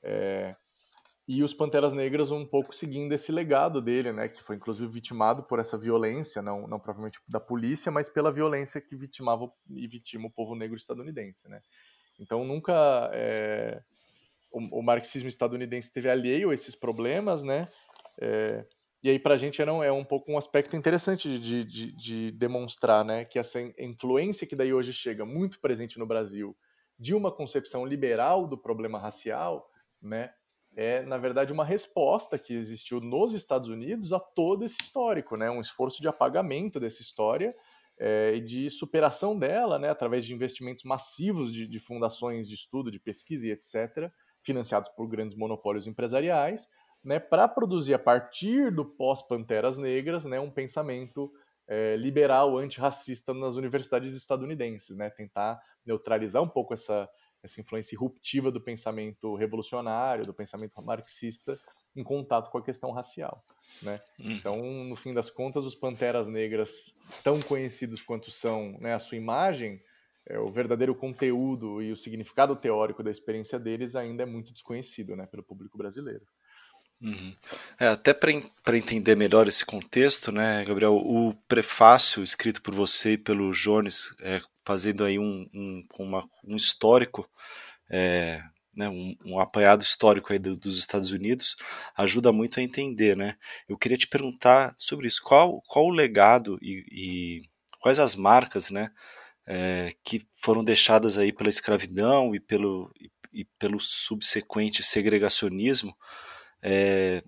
é, 0.00 0.54
e 1.28 1.42
os 1.42 1.52
Panteras 1.52 1.92
Negras 1.92 2.30
um 2.30 2.46
pouco 2.46 2.74
seguindo 2.74 3.12
esse 3.12 3.30
legado 3.30 3.82
dele, 3.82 4.10
né, 4.12 4.28
que 4.28 4.42
foi 4.42 4.56
inclusive 4.56 4.90
vitimado 4.90 5.42
por 5.42 5.58
essa 5.58 5.76
violência, 5.76 6.40
não, 6.40 6.66
não 6.66 6.80
propriamente 6.80 7.20
da 7.28 7.38
polícia, 7.38 7.92
mas 7.92 8.08
pela 8.08 8.32
violência 8.32 8.80
que 8.80 8.96
vitimava 8.96 9.52
e 9.68 9.86
vitima 9.86 10.26
o 10.26 10.30
povo 10.30 10.54
negro 10.54 10.78
estadunidense, 10.78 11.46
né. 11.46 11.60
Então 12.18 12.44
nunca 12.46 13.10
é, 13.12 13.82
o, 14.50 14.78
o, 14.78 14.82
marxismo 14.82 15.28
estadunidense 15.28 15.92
teve 15.92 16.08
alheio 16.08 16.48
a 16.48 16.54
esses 16.54 16.74
problemas, 16.74 17.42
né, 17.42 17.68
é, 18.18 18.64
e 19.02 19.10
aí 19.10 19.18
para 19.18 19.34
a 19.34 19.38
gente 19.38 19.60
era 19.60 19.72
um, 19.72 19.84
é 19.84 19.92
um 19.92 20.06
pouco 20.06 20.32
um 20.32 20.38
aspecto 20.38 20.76
interessante 20.76 21.38
de, 21.38 21.62
de, 21.62 21.92
de 21.92 22.30
demonstrar, 22.32 23.04
né, 23.04 23.26
que 23.26 23.38
essa 23.38 23.60
influência 23.78 24.46
que 24.46 24.56
daí 24.56 24.72
hoje 24.72 24.94
chega 24.94 25.26
muito 25.26 25.60
presente 25.60 25.98
no 25.98 26.06
Brasil 26.06 26.56
de 26.98 27.12
uma 27.12 27.30
concepção 27.30 27.84
liberal 27.84 28.46
do 28.46 28.56
problema 28.56 28.98
racial, 28.98 29.70
né, 30.00 30.32
é, 30.78 31.02
na 31.02 31.18
verdade, 31.18 31.52
uma 31.52 31.64
resposta 31.64 32.38
que 32.38 32.54
existiu 32.54 33.00
nos 33.00 33.34
Estados 33.34 33.68
Unidos 33.68 34.12
a 34.12 34.20
todo 34.20 34.64
esse 34.64 34.76
histórico, 34.80 35.36
né? 35.36 35.50
um 35.50 35.60
esforço 35.60 36.00
de 36.00 36.06
apagamento 36.06 36.78
dessa 36.78 37.02
história 37.02 37.52
é, 37.98 38.34
e 38.36 38.40
de 38.40 38.70
superação 38.70 39.36
dela, 39.36 39.76
né? 39.76 39.90
através 39.90 40.24
de 40.24 40.32
investimentos 40.32 40.84
massivos 40.84 41.52
de, 41.52 41.66
de 41.66 41.80
fundações 41.80 42.46
de 42.46 42.54
estudo, 42.54 42.92
de 42.92 43.00
pesquisa 43.00 43.48
e 43.48 43.50
etc., 43.50 44.08
financiados 44.44 44.88
por 44.90 45.08
grandes 45.08 45.36
monopólios 45.36 45.88
empresariais, 45.88 46.68
né? 47.02 47.18
para 47.18 47.48
produzir, 47.48 47.94
a 47.94 47.98
partir 47.98 48.70
do 48.70 48.84
pós-Panteras 48.84 49.76
Negras, 49.76 50.24
né? 50.24 50.38
um 50.38 50.48
pensamento 50.48 51.28
é, 51.66 51.96
liberal, 51.96 52.56
antirracista 52.56 53.34
nas 53.34 53.56
universidades 53.56 54.14
estadunidenses, 54.14 54.96
né? 54.96 55.10
tentar 55.10 55.60
neutralizar 55.84 56.40
um 56.40 56.48
pouco 56.48 56.72
essa 56.72 57.10
essa 57.42 57.60
influência 57.60 57.94
irruptiva 57.94 58.50
do 58.50 58.60
pensamento 58.60 59.34
revolucionário, 59.34 60.24
do 60.24 60.34
pensamento 60.34 60.80
marxista, 60.82 61.58
em 61.94 62.02
contato 62.02 62.50
com 62.50 62.58
a 62.58 62.64
questão 62.64 62.90
racial. 62.90 63.44
Né? 63.82 64.00
Uhum. 64.18 64.32
Então, 64.32 64.56
no 64.84 64.96
fim 64.96 65.12
das 65.12 65.30
contas, 65.30 65.64
os 65.64 65.74
Panteras 65.74 66.26
Negras, 66.26 66.92
tão 67.22 67.40
conhecidos 67.40 68.02
quanto 68.02 68.30
são 68.30 68.78
né, 68.80 68.94
a 68.94 68.98
sua 68.98 69.16
imagem, 69.16 69.80
é, 70.26 70.38
o 70.38 70.48
verdadeiro 70.48 70.94
conteúdo 70.94 71.82
e 71.82 71.92
o 71.92 71.96
significado 71.96 72.54
teórico 72.54 73.02
da 73.02 73.10
experiência 73.10 73.58
deles 73.58 73.96
ainda 73.96 74.22
é 74.22 74.26
muito 74.26 74.52
desconhecido 74.52 75.16
né, 75.16 75.26
pelo 75.26 75.42
público 75.42 75.78
brasileiro. 75.78 76.26
Uhum. 77.00 77.32
É, 77.78 77.86
até 77.86 78.12
para 78.12 78.76
entender 78.76 79.14
melhor 79.14 79.46
esse 79.46 79.64
contexto, 79.64 80.32
né, 80.32 80.64
Gabriel, 80.64 80.96
o 80.96 81.32
prefácio 81.46 82.24
escrito 82.24 82.60
por 82.60 82.74
você 82.74 83.12
e 83.12 83.18
pelo 83.18 83.52
Jones 83.52 84.14
é, 84.20 84.40
fazendo 84.68 85.02
aí 85.02 85.18
um, 85.18 85.48
um, 85.54 85.82
uma, 85.98 86.28
um 86.44 86.54
histórico, 86.54 87.26
é, 87.88 88.42
né, 88.76 88.86
um, 88.86 89.16
um, 89.24 89.40
apanhado 89.40 89.82
histórico 89.82 90.30
aí 90.30 90.38
do, 90.38 90.58
dos 90.58 90.78
Estados 90.78 91.10
Unidos, 91.10 91.56
ajuda 91.96 92.30
muito 92.32 92.60
a 92.60 92.62
entender, 92.62 93.16
né? 93.16 93.38
Eu 93.66 93.78
queria 93.78 93.96
te 93.96 94.06
perguntar 94.06 94.74
sobre 94.76 95.06
isso, 95.06 95.22
qual, 95.22 95.62
qual 95.66 95.86
o 95.86 95.90
legado 95.90 96.58
e, 96.60 96.84
e 96.92 97.42
quais 97.80 97.98
as 97.98 98.14
marcas, 98.14 98.70
né, 98.70 98.90
é, 99.46 99.90
que 100.04 100.26
foram 100.36 100.62
deixadas 100.62 101.16
aí 101.16 101.32
pela 101.32 101.48
escravidão 101.48 102.34
e 102.34 102.38
pelo, 102.38 102.92
e, 103.00 103.10
e 103.32 103.44
pelo 103.58 103.80
subsequente 103.80 104.82
segregacionismo, 104.82 105.96
é, 106.60 107.24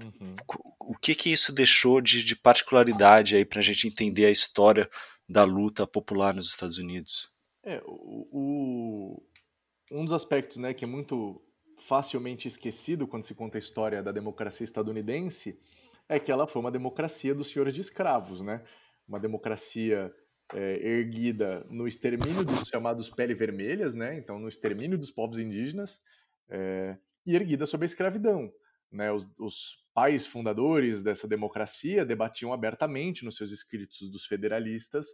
uhum. 0.00 0.36
o 0.78 0.94
que 0.96 1.16
que 1.16 1.32
isso 1.32 1.52
deixou 1.52 2.00
de, 2.00 2.22
de 2.22 2.36
particularidade 2.36 3.34
aí 3.34 3.44
para 3.44 3.58
a 3.58 3.64
gente 3.64 3.88
entender 3.88 4.26
a 4.26 4.30
história 4.30 4.88
da 5.28 5.44
luta 5.44 5.86
popular 5.86 6.34
nos 6.34 6.46
Estados 6.46 6.78
Unidos. 6.78 7.32
É, 7.62 7.82
o, 7.86 8.28
o, 8.30 9.22
um 9.92 10.04
dos 10.04 10.12
aspectos 10.12 10.58
né, 10.58 10.74
que 10.74 10.84
é 10.84 10.88
muito 10.88 11.40
facilmente 11.86 12.48
esquecido 12.48 13.06
quando 13.06 13.24
se 13.24 13.34
conta 13.34 13.58
a 13.58 13.60
história 13.60 14.02
da 14.02 14.12
democracia 14.12 14.64
estadunidense 14.64 15.58
é 16.08 16.18
que 16.18 16.30
ela 16.30 16.46
foi 16.46 16.60
uma 16.60 16.70
democracia 16.70 17.34
dos 17.34 17.50
senhores 17.50 17.74
de 17.74 17.80
escravos, 17.80 18.42
né? 18.42 18.62
Uma 19.08 19.18
democracia 19.18 20.14
é, 20.52 20.86
erguida 20.86 21.66
no 21.70 21.88
extermínio 21.88 22.44
dos 22.44 22.68
chamados 22.68 23.08
pele 23.10 23.34
vermelhas, 23.34 23.94
né? 23.94 24.16
Então, 24.18 24.38
no 24.38 24.48
extermínio 24.48 24.98
dos 24.98 25.10
povos 25.10 25.38
indígenas 25.38 26.00
é, 26.50 26.96
e 27.26 27.34
erguida 27.34 27.66
sob 27.66 27.84
a 27.84 27.86
escravidão. 27.86 28.52
Né, 28.94 29.10
os, 29.12 29.28
os, 29.38 29.82
pais 29.92 30.26
fundadores 30.26 31.04
dessa 31.04 31.28
democracia 31.28 32.04
debatiam 32.04 32.52
abertamente 32.52 33.24
nos 33.24 33.36
seus 33.36 33.52
escritos 33.52 34.10
dos 34.10 34.26
federalistas 34.26 35.06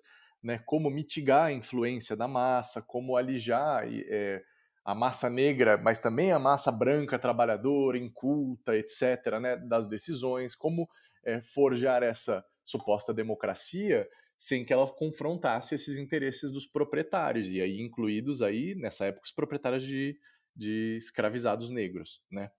né, 0.42 0.58
como 0.64 0.90
mitigar 0.90 1.46
a 1.46 1.52
influência 1.52 2.16
da 2.16 2.26
massa, 2.26 2.80
como 2.80 3.16
alijar 3.16 3.84
é, 3.86 4.42
a 4.84 4.94
massa 4.94 5.28
negra, 5.28 5.76
mas 5.76 6.00
também 6.00 6.32
a 6.32 6.38
massa 6.38 6.72
branca, 6.72 7.18
trabalhadora, 7.18 7.98
inculta, 7.98 8.74
etc., 8.74 9.38
né, 9.40 9.56
das 9.56 9.86
decisões, 9.88 10.54
como 10.54 10.88
é, 11.24 11.42
forjar 11.42 12.02
essa 12.02 12.44
suposta 12.64 13.12
democracia 13.12 14.08
sem 14.38 14.64
que 14.64 14.72
ela 14.72 14.86
confrontasse 14.86 15.74
esses 15.74 15.98
interesses 15.98 16.50
dos 16.50 16.66
proprietários, 16.66 17.46
e 17.48 17.60
aí 17.60 17.78
incluídos 17.78 18.40
aí, 18.40 18.74
nessa 18.74 19.04
época, 19.04 19.26
os 19.26 19.32
proprietários 19.32 19.82
de, 19.82 20.18
de 20.56 20.96
escravizados 20.96 21.68
negros, 21.68 22.22
né? 22.30 22.50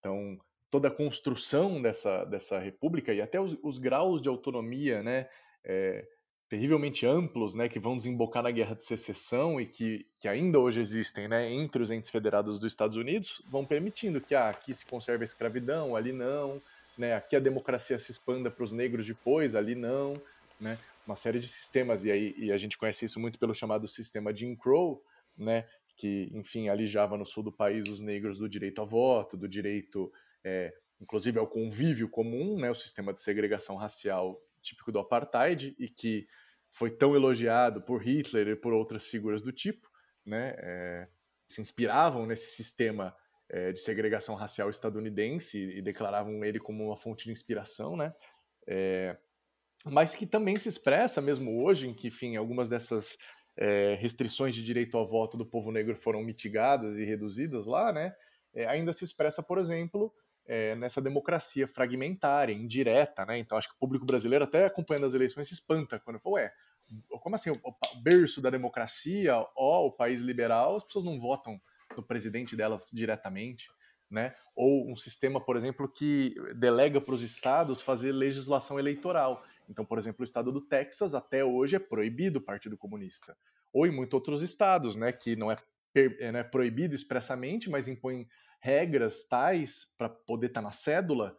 Então, 0.00 0.36
toda 0.70 0.88
a 0.88 0.90
construção 0.90 1.82
dessa, 1.82 2.24
dessa 2.24 2.58
república 2.58 3.12
e 3.12 3.20
até 3.20 3.40
os, 3.40 3.56
os 3.62 3.78
graus 3.78 4.22
de 4.22 4.28
autonomia, 4.28 5.02
né, 5.02 5.28
é, 5.64 6.06
terrivelmente 6.48 7.06
amplos, 7.06 7.54
né, 7.54 7.68
que 7.68 7.78
vão 7.78 7.96
desembocar 7.96 8.42
na 8.42 8.50
guerra 8.50 8.74
de 8.74 8.84
secessão 8.84 9.60
e 9.60 9.66
que, 9.66 10.06
que 10.20 10.28
ainda 10.28 10.58
hoje 10.58 10.80
existem, 10.80 11.28
né, 11.28 11.50
entre 11.50 11.82
os 11.82 11.90
entes 11.90 12.10
federados 12.10 12.60
dos 12.60 12.72
Estados 12.72 12.96
Unidos, 12.96 13.42
vão 13.48 13.64
permitindo 13.64 14.20
que 14.20 14.34
ah, 14.34 14.48
aqui 14.48 14.74
se 14.74 14.84
conserve 14.86 15.24
a 15.24 15.26
escravidão, 15.26 15.96
ali 15.96 16.12
não, 16.12 16.60
né, 16.96 17.14
aqui 17.14 17.34
a 17.34 17.40
democracia 17.40 17.98
se 17.98 18.12
expanda 18.12 18.50
para 18.50 18.64
os 18.64 18.72
negros 18.72 19.06
depois, 19.06 19.54
ali 19.54 19.74
não, 19.74 20.20
né, 20.60 20.78
uma 21.06 21.16
série 21.16 21.40
de 21.40 21.48
sistemas 21.48 22.04
e 22.04 22.10
aí 22.10 22.34
e 22.36 22.52
a 22.52 22.58
gente 22.58 22.78
conhece 22.78 23.04
isso 23.04 23.18
muito 23.18 23.38
pelo 23.38 23.54
chamado 23.54 23.88
sistema 23.88 24.34
Jim 24.34 24.54
Crow, 24.54 25.02
né, 25.36 25.66
que 25.96 26.30
enfim 26.32 26.68
alijava 26.68 27.16
no 27.16 27.26
sul 27.26 27.42
do 27.42 27.52
país 27.52 27.88
os 27.88 28.00
negros 28.00 28.38
do 28.38 28.48
direito 28.48 28.80
a 28.80 28.84
voto, 28.84 29.36
do 29.36 29.48
direito 29.48 30.12
é, 30.44 30.72
inclusive 31.00 31.38
ao 31.38 31.46
convívio 31.46 32.08
comum, 32.08 32.58
né, 32.58 32.70
o 32.70 32.74
sistema 32.74 33.12
de 33.12 33.22
segregação 33.22 33.76
racial 33.76 34.40
típico 34.62 34.92
do 34.92 34.98
apartheid 34.98 35.74
e 35.78 35.88
que 35.88 36.26
foi 36.72 36.90
tão 36.90 37.14
elogiado 37.14 37.82
por 37.82 38.02
Hitler 38.02 38.48
e 38.48 38.56
por 38.56 38.72
outras 38.72 39.06
figuras 39.06 39.42
do 39.42 39.52
tipo, 39.52 39.88
né, 40.24 40.54
é, 40.58 41.08
se 41.48 41.60
inspiravam 41.60 42.26
nesse 42.26 42.50
sistema 42.52 43.16
é, 43.48 43.72
de 43.72 43.80
segregação 43.80 44.34
racial 44.34 44.70
estadunidense 44.70 45.58
e 45.58 45.82
declaravam 45.82 46.44
ele 46.44 46.60
como 46.60 46.86
uma 46.86 46.96
fonte 46.96 47.24
de 47.24 47.32
inspiração, 47.32 47.96
né, 47.96 48.12
é, 48.66 49.16
mas 49.84 50.14
que 50.14 50.26
também 50.26 50.56
se 50.58 50.68
expressa 50.68 51.20
mesmo 51.20 51.64
hoje, 51.64 51.88
em 51.88 51.94
que, 51.94 52.08
enfim, 52.08 52.36
algumas 52.36 52.68
dessas 52.68 53.16
restrições 53.98 54.54
de 54.54 54.64
direito 54.64 54.96
ao 54.96 55.06
voto 55.06 55.36
do 55.36 55.44
povo 55.44 55.70
negro 55.70 55.94
foram 55.94 56.22
mitigadas 56.22 56.96
e 56.96 57.04
reduzidas 57.04 57.66
lá, 57.66 57.92
né, 57.92 58.14
ainda 58.68 58.92
se 58.94 59.04
expressa, 59.04 59.42
por 59.42 59.58
exemplo, 59.58 60.14
é, 60.50 60.74
nessa 60.74 61.00
democracia 61.00 61.68
fragmentária, 61.68 62.52
indireta, 62.52 63.24
né? 63.24 63.38
Então 63.38 63.56
acho 63.56 63.68
que 63.68 63.74
o 63.76 63.78
público 63.78 64.04
brasileiro, 64.04 64.44
até 64.44 64.66
acompanhando 64.66 65.06
as 65.06 65.14
eleições, 65.14 65.46
se 65.46 65.54
espanta 65.54 66.00
quando 66.00 66.18
fala, 66.18 66.34
ué, 66.34 66.52
como 67.20 67.36
assim, 67.36 67.50
o, 67.50 68.02
berço 68.02 68.40
da 68.40 68.50
democracia, 68.50 69.36
ó, 69.56 69.86
o 69.86 69.92
país 69.92 70.20
liberal, 70.20 70.74
as 70.74 70.82
pessoas 70.82 71.04
não 71.04 71.20
votam 71.20 71.60
no 71.96 72.02
presidente 72.02 72.56
delas 72.56 72.84
diretamente, 72.92 73.70
né? 74.10 74.34
Ou 74.56 74.90
um 74.90 74.96
sistema, 74.96 75.40
por 75.40 75.56
exemplo, 75.56 75.88
que 75.88 76.34
delega 76.56 77.00
para 77.00 77.14
os 77.14 77.22
estados 77.22 77.80
fazer 77.80 78.10
legislação 78.10 78.76
eleitoral. 78.76 79.44
Então, 79.68 79.84
por 79.84 79.98
exemplo, 79.98 80.22
o 80.22 80.24
estado 80.24 80.50
do 80.50 80.60
Texas 80.60 81.14
até 81.14 81.44
hoje 81.44 81.76
é 81.76 81.78
proibido 81.78 82.40
o 82.40 82.42
Partido 82.42 82.76
Comunista. 82.76 83.36
Ou 83.72 83.86
em 83.86 83.92
muitos 83.92 84.14
outros 84.14 84.42
estados, 84.42 84.96
né, 84.96 85.12
que 85.12 85.36
não 85.36 85.48
é, 85.48 85.54
é, 85.94 86.32
não 86.32 86.40
é 86.40 86.42
proibido 86.42 86.92
expressamente, 86.92 87.70
mas 87.70 87.86
impõe 87.86 88.26
regras 88.60 89.24
tais 89.24 89.86
para 89.96 90.08
poder 90.08 90.48
estar 90.48 90.60
tá 90.60 90.66
na 90.66 90.72
cédula 90.72 91.36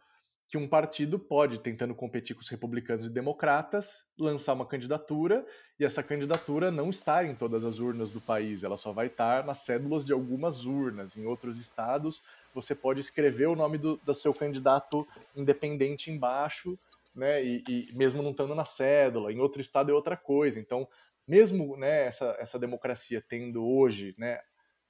que 0.52 0.58
um 0.58 0.68
partido 0.68 1.18
pode, 1.18 1.60
tentando 1.60 1.94
competir 1.94 2.36
com 2.36 2.42
os 2.42 2.48
republicanos 2.50 3.06
e 3.06 3.08
democratas, 3.08 4.04
lançar 4.18 4.52
uma 4.52 4.66
candidatura 4.66 5.46
e 5.80 5.84
essa 5.84 6.02
candidatura 6.02 6.70
não 6.70 6.90
estar 6.90 7.24
em 7.24 7.34
todas 7.34 7.64
as 7.64 7.78
urnas 7.78 8.12
do 8.12 8.20
país, 8.20 8.62
ela 8.62 8.76
só 8.76 8.92
vai 8.92 9.06
estar 9.06 9.46
nas 9.46 9.60
cédulas 9.60 10.04
de 10.04 10.12
algumas 10.12 10.66
urnas. 10.66 11.16
Em 11.16 11.24
outros 11.24 11.58
estados, 11.58 12.22
você 12.54 12.74
pode 12.74 13.00
escrever 13.00 13.46
o 13.46 13.56
nome 13.56 13.78
do, 13.78 13.96
do 14.04 14.14
seu 14.14 14.34
candidato 14.34 15.08
independente 15.34 16.10
embaixo, 16.10 16.78
né, 17.14 17.42
e, 17.42 17.64
e, 17.66 17.88
mesmo 17.94 18.22
não 18.22 18.32
estando 18.32 18.54
na 18.54 18.66
cédula. 18.66 19.32
Em 19.32 19.38
outro 19.38 19.62
estado 19.62 19.90
é 19.90 19.94
outra 19.94 20.18
coisa. 20.18 20.60
Então, 20.60 20.86
mesmo 21.26 21.78
né, 21.78 22.08
essa, 22.08 22.36
essa 22.38 22.58
democracia 22.58 23.24
tendo 23.26 23.66
hoje 23.66 24.14
né, 24.18 24.38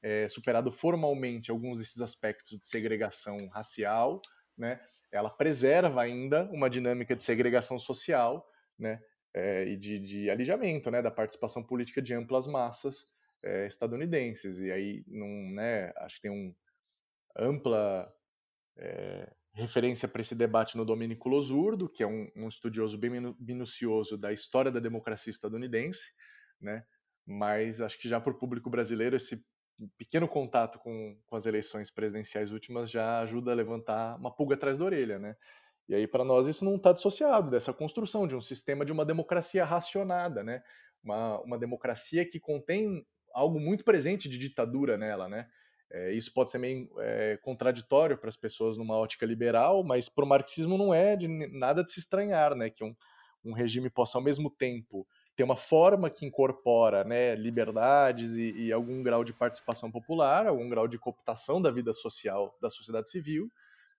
é, 0.02 0.28
superado 0.28 0.72
formalmente 0.72 1.50
alguns 1.50 1.78
desses 1.78 2.00
aspectos 2.00 2.58
de 2.58 2.66
segregação 2.66 3.36
racial, 3.52 4.20
né, 4.56 4.80
ela 5.10 5.30
preserva 5.30 6.02
ainda 6.02 6.44
uma 6.50 6.68
dinâmica 6.68 7.14
de 7.14 7.22
segregação 7.22 7.78
social 7.78 8.46
né, 8.78 9.00
é, 9.34 9.64
e 9.66 9.76
de, 9.76 9.98
de 9.98 10.30
alijamento 10.30 10.90
né, 10.90 11.00
da 11.00 11.10
participação 11.10 11.62
política 11.62 12.02
de 12.02 12.14
amplas 12.14 12.46
massas 12.46 13.06
é, 13.42 13.66
estadunidenses. 13.66 14.58
E 14.58 14.72
aí, 14.72 15.04
num, 15.06 15.52
né, 15.54 15.92
acho 15.98 16.16
que 16.16 16.22
tem 16.22 16.30
um 16.30 16.54
ampla 17.36 18.12
referência 19.54 20.08
para 20.08 20.22
esse 20.22 20.34
debate 20.34 20.76
no 20.76 20.84
Domenico 20.84 21.28
Losurdo, 21.28 21.88
que 21.88 22.02
é 22.02 22.06
um, 22.06 22.30
um 22.34 22.48
estudioso 22.48 22.96
bem 22.96 23.10
minucioso 23.38 24.16
da 24.16 24.32
história 24.32 24.70
da 24.70 24.80
democracia 24.80 25.30
estadunidense, 25.30 26.10
né? 26.60 26.84
mas 27.26 27.80
acho 27.80 27.98
que 28.00 28.08
já 28.08 28.20
para 28.20 28.32
o 28.32 28.38
público 28.38 28.70
brasileiro 28.70 29.16
esse 29.16 29.44
pequeno 29.96 30.28
contato 30.28 30.78
com, 30.78 31.16
com 31.26 31.36
as 31.36 31.46
eleições 31.46 31.90
presidenciais 31.90 32.52
últimas 32.52 32.90
já 32.90 33.20
ajuda 33.20 33.52
a 33.52 33.54
levantar 33.54 34.16
uma 34.16 34.30
pulga 34.30 34.54
atrás 34.54 34.78
da 34.78 34.84
orelha, 34.84 35.18
né? 35.18 35.36
E 35.88 35.94
aí, 35.94 36.06
para 36.06 36.24
nós, 36.24 36.46
isso 36.46 36.64
não 36.64 36.76
está 36.76 36.92
dissociado 36.92 37.50
dessa 37.50 37.72
construção 37.72 38.26
de 38.26 38.34
um 38.34 38.40
sistema 38.40 38.84
de 38.84 38.92
uma 38.92 39.04
democracia 39.04 39.64
racionada, 39.64 40.42
né? 40.42 40.62
Uma, 41.02 41.40
uma 41.40 41.58
democracia 41.58 42.24
que 42.24 42.38
contém 42.38 43.04
algo 43.34 43.58
muito 43.58 43.84
presente 43.84 44.28
de 44.28 44.38
ditadura 44.38 44.96
nela, 44.96 45.28
né? 45.28 45.48
É, 45.90 46.12
isso 46.12 46.32
pode 46.32 46.50
ser 46.50 46.58
meio 46.58 46.88
é, 47.00 47.36
contraditório 47.42 48.16
para 48.16 48.30
as 48.30 48.36
pessoas 48.36 48.78
numa 48.78 48.96
ótica 48.96 49.26
liberal, 49.26 49.84
mas 49.84 50.08
para 50.08 50.24
o 50.24 50.28
marxismo 50.28 50.78
não 50.78 50.94
é 50.94 51.16
de 51.16 51.28
nada 51.28 51.84
de 51.84 51.90
se 51.90 52.00
estranhar, 52.00 52.54
né? 52.54 52.70
Que 52.70 52.82
um, 52.82 52.94
um 53.44 53.52
regime 53.52 53.90
possa, 53.90 54.16
ao 54.16 54.24
mesmo 54.24 54.48
tempo, 54.48 55.06
ter 55.36 55.42
uma 55.42 55.56
forma 55.56 56.10
que 56.10 56.26
incorpora 56.26 57.04
né, 57.04 57.34
liberdades 57.34 58.32
e, 58.32 58.52
e, 58.52 58.72
algum 58.72 59.02
grau 59.02 59.24
de 59.24 59.32
participação 59.32 59.90
popular, 59.90 60.46
algum 60.46 60.68
grau 60.68 60.86
de 60.86 60.98
cooptação 60.98 61.60
da 61.60 61.70
vida 61.70 61.92
social 61.92 62.56
da 62.60 62.68
sociedade 62.68 63.10
civil, 63.10 63.50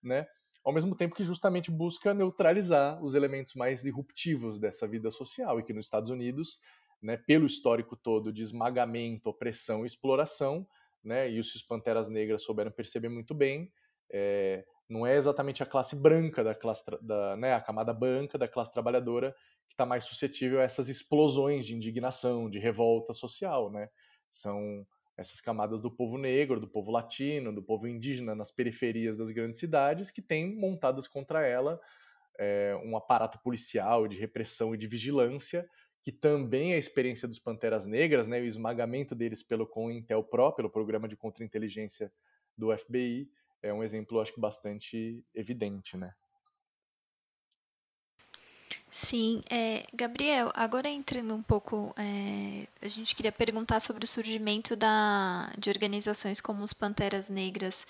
né, 0.02 0.28
ao 0.64 0.72
mesmo 0.72 0.96
tempo 0.96 1.16
que 1.16 1.24
justamente 1.24 1.72
busca 1.72 2.14
neutralizar 2.14 3.04
os 3.04 3.16
elementos 3.16 3.56
mais 3.56 3.82
disruptivos 3.82 4.60
dessa 4.60 4.88
vida 4.88 5.10
social 5.10 5.60
e 5.60 5.64
que 5.64 5.74
nos 5.74 5.86
Estados 5.86 6.10
Unidos, 6.10 6.60
né, 7.02 7.18
pelo 7.18 7.48
histórico 7.48 7.96
todo 7.96 8.32
de 8.32 8.44
esmagamento, 8.44 9.30
opressão 9.30 9.84
e 9.84 9.88
exploração, 9.88 10.66
né, 11.04 11.30
e 11.30 11.40
os 11.40 11.62
Panteras 11.64 12.08
Negras 12.10 12.44
souberam 12.44 12.72
perceber 12.72 13.10
muito 13.10 13.34
bem, 13.34 13.72
é, 14.10 14.64
não 14.88 15.08
é 15.08 15.18
exatamente 15.18 15.64
a 15.64 15.66
classe 15.66 15.96
branca 15.96 16.44
da 16.44 16.54
classe 16.54 16.84
da, 17.02 17.36
né, 17.36 17.54
a 17.54 17.62
camada 17.62 17.94
branca 17.94 18.38
da 18.38 18.48
classe 18.48 18.72
trabalhadora 18.72 19.36
que 19.74 19.76
está 19.76 19.86
mais 19.86 20.06
suscetível 20.06 20.60
a 20.60 20.64
essas 20.64 20.88
explosões 20.88 21.66
de 21.66 21.76
indignação, 21.76 22.48
de 22.48 22.60
revolta 22.60 23.14
social, 23.14 23.72
né? 23.72 23.90
São 24.30 24.86
essas 25.18 25.42
camadas 25.42 25.82
do 25.82 25.92
povo 25.92 26.18
negro, 26.18 26.60
do 26.60 26.68
povo 26.68 26.92
latino, 26.92 27.54
do 27.54 27.62
povo 27.62 27.88
indígena 27.88 28.36
nas 28.36 28.52
periferias 28.52 29.18
das 29.18 29.32
grandes 29.32 29.60
cidades 29.60 30.12
que 30.12 30.22
têm 30.22 30.56
montadas 30.56 31.08
contra 31.08 31.46
ela 31.46 31.80
é, 32.40 32.76
um 32.84 32.96
aparato 32.96 33.40
policial 33.40 34.08
de 34.08 34.18
repressão 34.18 34.74
e 34.74 34.78
de 34.78 34.88
vigilância 34.88 35.68
que 36.04 36.12
também 36.12 36.74
é 36.74 36.76
a 36.76 36.80
experiência 36.80 37.28
dos 37.28 37.40
Panteras 37.40 37.86
Negras, 37.86 38.28
né, 38.28 38.42
o 38.42 38.46
esmagamento 38.46 39.16
deles 39.16 39.42
pelo 39.42 39.66
COINTELPRO, 39.66 40.52
pelo 40.54 40.70
Programa 40.70 41.08
de 41.08 41.16
Contra-Inteligência 41.16 42.12
do 42.58 42.76
FBI, 42.78 43.30
é 43.62 43.74
um 43.74 43.82
exemplo, 43.82 44.20
acho 44.20 44.34
que, 44.34 44.42
bastante 44.42 45.24
evidente, 45.34 45.96
né? 45.96 46.14
Sim, 49.04 49.44
é, 49.50 49.86
Gabriel, 49.94 50.50
agora 50.56 50.88
entrando 50.88 51.36
um 51.36 51.42
pouco, 51.44 51.94
é, 51.98 52.66
a 52.82 52.88
gente 52.88 53.14
queria 53.14 53.34
perguntar 53.34 53.82
sobre 53.82 54.06
o 54.06 54.08
surgimento 54.08 54.78
da, 54.78 55.52
de 55.58 55.70
organizações 55.70 56.40
como 56.40 56.64
os 56.64 56.72
Panteras 56.72 57.30
Negras 57.30 57.86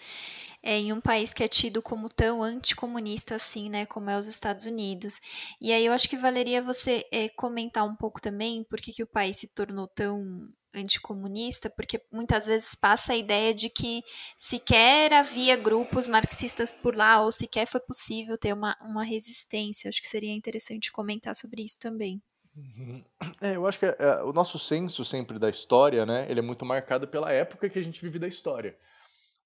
é, 0.64 0.80
em 0.80 0.94
um 0.94 1.02
país 1.02 1.34
que 1.34 1.44
é 1.44 1.48
tido 1.48 1.82
como 1.82 2.08
tão 2.08 2.42
anticomunista 2.42 3.36
assim, 3.36 3.70
né, 3.70 3.86
como 3.86 4.10
é 4.10 4.18
os 4.18 4.28
Estados 4.28 4.66
Unidos. 4.66 5.20
E 5.60 5.74
aí 5.74 5.86
eu 5.86 5.92
acho 5.92 6.10
que 6.10 6.16
valeria 6.16 6.62
você 6.62 7.06
é, 7.12 7.28
comentar 7.28 7.86
um 7.86 7.96
pouco 7.96 8.22
também 8.22 8.64
por 8.64 8.80
que, 8.80 8.94
que 8.94 9.04
o 9.04 9.08
país 9.08 9.38
se 9.38 9.48
tornou 9.54 9.88
tão 9.88 10.50
anticomunista, 10.74 11.70
porque 11.70 12.02
muitas 12.12 12.48
vezes 12.48 12.74
passa 12.74 13.14
a 13.14 13.18
ideia 13.18 13.54
de 13.54 13.70
que 13.70 14.02
sequer 14.38 15.14
havia 15.14 15.56
grupos 15.56 16.08
marxistas 16.08 16.72
por 16.72 16.96
lá, 16.96 17.22
ou 17.22 17.32
sequer 17.32 17.68
foi 17.68 17.82
possível 17.82 18.38
ter 18.38 18.54
uma, 18.54 18.76
uma 18.82 19.04
resistência. 19.04 19.90
Acho 19.90 20.02
que 20.02 20.08
seria 20.08 20.34
interessante 20.34 20.92
comentar 20.92 21.36
sobre 21.36 21.62
isso 21.62 21.78
também. 21.80 22.22
Uhum. 22.56 23.04
É, 23.42 23.56
eu 23.56 23.68
acho 23.68 23.80
que 23.80 23.86
é, 23.86 24.24
o 24.24 24.32
nosso 24.32 24.58
senso 24.58 25.04
sempre 25.04 25.38
da 25.38 25.50
história, 25.50 26.06
né, 26.06 26.26
ele 26.30 26.40
é 26.40 26.44
muito 26.44 26.66
marcado 26.66 27.08
pela 27.08 27.32
época 27.32 27.70
que 27.70 27.78
a 27.78 27.84
gente 27.84 28.02
vive 28.02 28.18
da 28.18 28.28
história. 28.28 28.76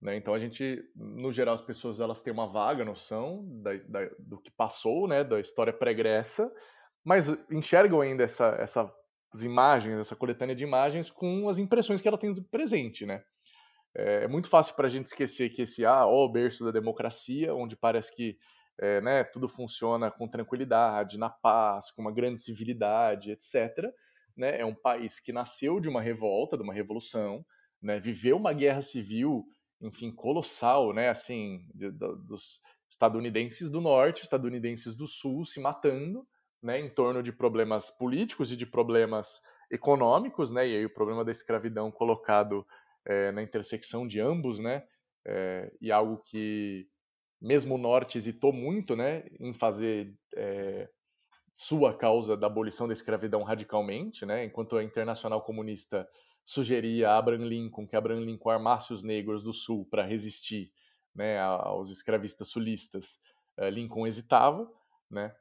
Né? 0.01 0.15
Então 0.15 0.33
a 0.33 0.39
gente, 0.39 0.83
no 0.95 1.31
geral, 1.31 1.55
as 1.55 1.61
pessoas 1.61 1.99
elas 1.99 2.21
têm 2.21 2.31
uma 2.31 2.47
vaga 2.47 2.85
noção 2.85 3.43
da, 3.61 3.73
da, 3.87 4.09
do 4.19 4.39
que 4.39 4.51
passou, 4.51 5.07
né, 5.07 5.23
da 5.23 5.39
história 5.39 5.73
pregressa, 5.73 6.51
mas 7.03 7.27
enxergam 7.49 8.01
ainda 8.01 8.23
essa, 8.23 8.55
essa 8.59 8.93
as 9.33 9.43
imagens, 9.43 9.99
essa 9.99 10.15
coletânea 10.15 10.55
de 10.55 10.63
imagens 10.63 11.09
com 11.09 11.49
as 11.49 11.57
impressões 11.57 12.01
que 12.01 12.07
ela 12.07 12.17
tem 12.17 12.33
do 12.33 12.43
presente, 12.43 13.05
né? 13.05 13.23
É, 13.95 14.23
é 14.23 14.27
muito 14.27 14.49
fácil 14.49 14.75
para 14.75 14.87
a 14.87 14.89
gente 14.89 15.07
esquecer 15.07 15.49
que 15.49 15.63
esse 15.63 15.85
ah, 15.85 16.05
o 16.05 16.29
berço 16.29 16.63
da 16.63 16.71
democracia, 16.71 17.53
onde 17.53 17.75
parece 17.75 18.13
que 18.15 18.37
é, 18.79 19.01
né, 19.01 19.23
tudo 19.23 19.49
funciona 19.49 20.11
com 20.11 20.27
tranquilidade, 20.27 21.17
na 21.17 21.29
paz, 21.29 21.91
com 21.91 22.01
uma 22.01 22.11
grande 22.11 22.41
civilidade, 22.41 23.31
etc. 23.31 23.91
Né? 24.35 24.59
É 24.59 24.65
um 24.65 24.75
país 24.75 25.19
que 25.19 25.33
nasceu 25.33 25.79
de 25.79 25.89
uma 25.89 26.01
revolta, 26.01 26.55
de 26.55 26.63
uma 26.63 26.73
revolução, 26.73 27.43
né? 27.81 27.99
viveu 27.99 28.37
uma 28.37 28.53
guerra 28.53 28.83
civil, 28.83 29.45
enfim, 29.81 30.12
colossal, 30.12 30.93
né? 30.93 31.10
assim, 31.10 31.65
de, 31.74 31.91
de, 31.91 32.15
dos 32.27 32.60
estadunidenses 32.89 33.69
do 33.69 33.81
norte, 33.81 34.24
estadunidenses 34.24 34.96
do 34.96 35.07
sul 35.07 35.46
se 35.46 35.60
matando, 35.60 36.25
né, 36.62 36.79
em 36.79 36.89
torno 36.89 37.22
de 37.22 37.31
problemas 37.31 37.91
políticos 37.91 38.51
e 38.51 38.57
de 38.57 38.65
problemas 38.65 39.41
econômicos, 39.69 40.51
né, 40.51 40.67
e 40.67 40.75
aí 40.77 40.86
o 40.86 40.93
problema 40.93 41.24
da 41.24 41.31
escravidão 41.31 41.91
colocado 41.91 42.65
é, 43.05 43.31
na 43.31 43.43
intersecção 43.43 44.07
de 44.07 44.19
ambos, 44.19 44.60
né, 44.60 44.84
é, 45.25 45.72
e 45.79 45.91
algo 45.91 46.17
que 46.25 46.88
mesmo 47.39 47.75
o 47.75 47.77
norte 47.77 48.17
hesitou 48.17 48.51
muito, 48.51 48.96
né, 48.96 49.25
em 49.39 49.53
fazer 49.53 50.13
é, 50.36 50.89
sua 51.53 51.96
causa 51.96 52.36
da 52.36 52.48
abolição 52.48 52.88
da 52.88 52.93
escravidão 52.93 53.43
radicalmente, 53.43 54.25
né, 54.25 54.46
enquanto 54.46 54.77
a 54.77 54.84
Internacional 54.84 55.41
Comunista 55.43 56.07
sugeria 56.47 57.09
a 57.09 57.17
Abraham 57.17 57.45
Lincoln 57.45 57.85
que 57.85 57.95
Abraham 57.95 58.21
Lincoln 58.21 58.49
armasse 58.49 58.93
os 58.93 59.03
negros 59.03 59.43
do 59.43 59.51
sul 59.53 59.85
para 59.91 60.05
resistir, 60.05 60.71
né, 61.13 61.39
aos 61.39 61.89
escravistas 61.89 62.47
sulistas, 62.47 63.19
Lincoln 63.71 64.07
hesitava, 64.07 64.71
né, 65.11 65.35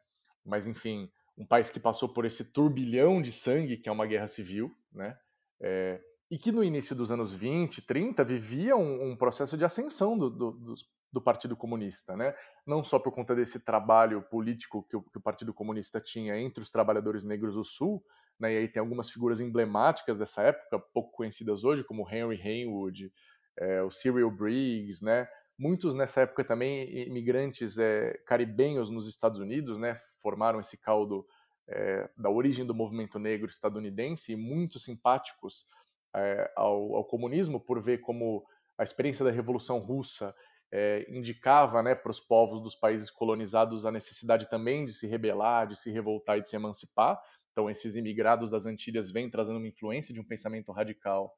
mas 0.44 0.66
enfim, 0.66 1.08
um 1.38 1.46
país 1.46 1.70
que 1.70 1.78
passou 1.78 2.08
por 2.08 2.24
esse 2.24 2.44
turbilhão 2.44 3.22
de 3.22 3.30
sangue 3.30 3.76
que 3.76 3.88
é 3.88 3.92
uma 3.92 4.06
guerra 4.06 4.26
civil, 4.26 4.74
né? 4.92 5.16
É, 5.60 6.00
e 6.30 6.38
que 6.38 6.50
no 6.50 6.64
início 6.64 6.96
dos 6.96 7.10
anos 7.10 7.32
20, 7.34 7.82
30 7.82 8.24
vivia 8.24 8.76
um, 8.76 9.10
um 9.10 9.16
processo 9.16 9.56
de 9.56 9.64
ascensão 9.64 10.18
do, 10.18 10.28
do, 10.28 10.50
do, 10.52 10.74
do, 11.12 11.20
Partido 11.20 11.56
Comunista, 11.56 12.16
né? 12.16 12.34
Não 12.66 12.82
só 12.82 12.98
por 12.98 13.12
conta 13.12 13.34
desse 13.34 13.60
trabalho 13.60 14.22
político 14.22 14.82
que 14.88 14.96
o, 14.96 15.02
que 15.02 15.18
o, 15.18 15.20
Partido 15.20 15.54
Comunista 15.54 16.00
tinha 16.00 16.38
entre 16.38 16.62
os 16.62 16.70
trabalhadores 16.70 17.22
negros 17.22 17.54
do 17.54 17.64
Sul, 17.64 18.02
né? 18.38 18.52
E 18.52 18.56
aí 18.58 18.68
tem 18.68 18.80
algumas 18.80 19.10
figuras 19.10 19.40
emblemáticas 19.40 20.18
dessa 20.18 20.42
época, 20.42 20.78
pouco 20.92 21.12
conhecidas 21.12 21.64
hoje, 21.64 21.84
como 21.84 22.08
Henry 22.08 22.40
Haywood, 22.40 23.12
é, 23.58 23.82
o 23.82 23.90
Cyril 23.90 24.30
Briggs, 24.30 25.04
né? 25.04 25.28
Muitos 25.58 25.94
nessa 25.94 26.22
época 26.22 26.44
também 26.44 27.06
imigrantes 27.06 27.78
é, 27.78 28.12
caribenhos 28.26 28.90
nos 28.90 29.08
Estados 29.08 29.38
Unidos, 29.38 29.78
né? 29.78 30.00
formaram 30.20 30.60
esse 30.60 30.76
caldo 30.76 31.24
é, 31.68 32.10
da 32.16 32.28
origem 32.28 32.66
do 32.66 32.74
movimento 32.74 33.18
negro 33.18 33.48
estadunidense 33.48 34.32
e 34.32 34.36
muito 34.36 34.78
simpáticos 34.78 35.64
ao, 36.56 36.96
ao, 36.96 37.04
comunismo 37.04 37.60
por 37.60 37.80
ver 37.82 37.98
como 37.98 38.42
a 38.78 38.82
experiência 38.82 39.22
da 39.22 39.30
Revolução 39.30 39.78
Russa 39.78 40.34
indicava 41.08 41.82
né, 41.82 41.94
para 41.94 42.10
os 42.10 42.18
povos 42.18 42.62
dos 42.62 42.74
países 42.74 43.10
colonizados 43.10 43.84
a 43.84 43.92
necessidade 43.92 44.48
também 44.48 44.86
de 44.86 44.94
se 44.94 45.06
rebelar, 45.06 45.66
de 45.66 45.76
se 45.76 45.90
revoltar 45.90 46.38
e 46.38 46.40
de 46.40 46.48
se 46.48 46.56
emancipar. 46.56 47.20
Então, 47.56 47.70
esses 47.70 47.96
imigrados 47.96 48.50
das 48.50 48.66
Antilhas 48.66 49.10
vêm 49.10 49.30
trazendo 49.30 49.56
uma 49.56 49.66
influência 49.66 50.12
de 50.12 50.20
um 50.20 50.24
pensamento 50.24 50.70
radical 50.72 51.34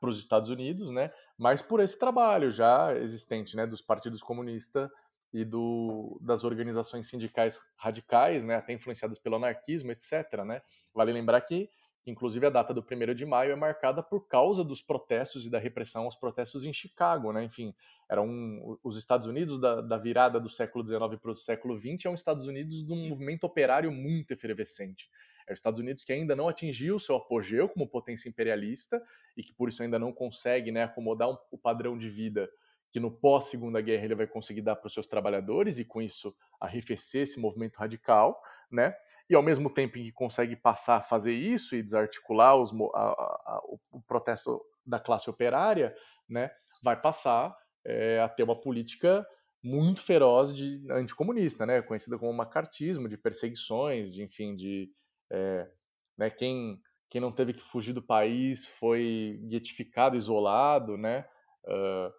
para 0.00 0.08
os 0.08 0.18
Estados 0.18 0.48
Unidos, 0.48 0.90
né? 0.90 1.12
Mas 1.38 1.60
por 1.60 1.80
esse 1.80 1.98
trabalho 1.98 2.50
já 2.50 2.96
existente, 2.96 3.54
né, 3.56 3.66
dos 3.66 3.82
partidos 3.82 4.22
comunistas 4.22 4.90
e 5.34 5.44
do, 5.44 6.18
das 6.22 6.44
organizações 6.44 7.10
sindicais 7.10 7.60
radicais, 7.76 8.42
né, 8.42 8.56
até 8.56 8.72
influenciadas 8.72 9.18
pelo 9.18 9.36
anarquismo, 9.36 9.92
etc. 9.92 10.44
Né? 10.46 10.62
Vale 10.94 11.12
lembrar 11.12 11.42
que, 11.42 11.68
inclusive, 12.06 12.46
a 12.46 12.50
data 12.50 12.72
do 12.72 12.80
1 12.80 13.14
de 13.14 13.26
maio 13.26 13.52
é 13.52 13.56
marcada 13.56 14.02
por 14.02 14.26
causa 14.26 14.64
dos 14.64 14.80
protestos 14.80 15.46
e 15.46 15.50
da 15.50 15.58
repressão 15.58 16.04
aos 16.04 16.16
protestos 16.16 16.64
em 16.64 16.72
Chicago. 16.72 17.32
Né? 17.32 17.44
Enfim, 17.44 17.74
eram 18.08 18.78
os 18.82 18.96
Estados 18.96 19.26
Unidos 19.26 19.60
da, 19.60 19.80
da 19.80 19.96
virada 19.96 20.40
do 20.40 20.48
século 20.48 20.86
XIX 20.86 21.20
para 21.20 21.30
o 21.30 21.36
século 21.36 21.78
XX, 21.78 22.06
é 22.06 22.10
um 22.10 22.14
Estados 22.14 22.46
Unidos 22.46 22.84
de 22.84 22.92
um 22.92 23.08
movimento 23.08 23.44
operário 23.44 23.92
muito 23.92 24.32
efervescente. 24.32 25.08
É 25.46 25.52
os 25.52 25.58
Estados 25.58 25.80
Unidos 25.80 26.04
que 26.04 26.12
ainda 26.12 26.34
não 26.34 26.48
atingiu 26.48 26.98
seu 26.98 27.16
apogeu 27.16 27.68
como 27.68 27.88
potência 27.88 28.28
imperialista 28.28 29.02
e 29.36 29.42
que 29.42 29.52
por 29.52 29.68
isso 29.68 29.82
ainda 29.82 29.98
não 29.98 30.12
consegue 30.12 30.70
né, 30.70 30.84
acomodar 30.84 31.28
um, 31.28 31.36
o 31.50 31.58
padrão 31.58 31.98
de 31.98 32.08
vida 32.08 32.48
que 32.92 33.00
no 33.00 33.10
pós-segunda 33.10 33.80
guerra 33.80 34.04
ele 34.04 34.14
vai 34.14 34.26
conseguir 34.26 34.62
dar 34.62 34.76
para 34.76 34.88
os 34.88 34.94
seus 34.94 35.06
trabalhadores 35.06 35.78
e 35.78 35.84
com 35.84 36.02
isso 36.02 36.34
arrefecer 36.60 37.22
esse 37.22 37.38
movimento 37.38 37.76
radical, 37.76 38.40
né? 38.70 38.94
E 39.30 39.34
ao 39.36 39.42
mesmo 39.42 39.70
tempo 39.70 39.96
em 39.96 40.04
que 40.04 40.12
consegue 40.12 40.56
passar 40.56 40.96
a 40.96 41.02
fazer 41.02 41.32
isso 41.32 41.76
e 41.76 41.82
desarticular 41.82 42.56
os, 42.56 42.72
a, 42.92 43.00
a, 43.00 43.60
o 43.92 44.02
protesto 44.02 44.60
da 44.84 44.98
classe 44.98 45.30
operária, 45.30 45.94
né? 46.28 46.50
Vai 46.82 47.00
passar 47.00 47.56
é, 47.86 48.20
a 48.20 48.28
ter 48.28 48.42
uma 48.42 48.60
política 48.60 49.24
muito 49.62 50.02
feroz 50.02 50.52
de 50.52 50.84
anticomunista, 50.90 51.64
né? 51.64 51.80
Conhecida 51.80 52.18
como 52.18 52.32
macartismo, 52.32 53.08
de 53.08 53.16
perseguições, 53.16 54.12
de 54.12 54.24
enfim, 54.24 54.56
de 54.56 54.90
é, 55.30 55.70
né? 56.18 56.28
Quem 56.28 56.80
quem 57.08 57.20
não 57.20 57.32
teve 57.32 57.52
que 57.52 57.62
fugir 57.70 57.92
do 57.92 58.02
país 58.02 58.66
foi 58.78 59.40
guetificado, 59.44 60.16
isolado, 60.16 60.96
né? 60.96 61.24
Uh, 61.64 62.12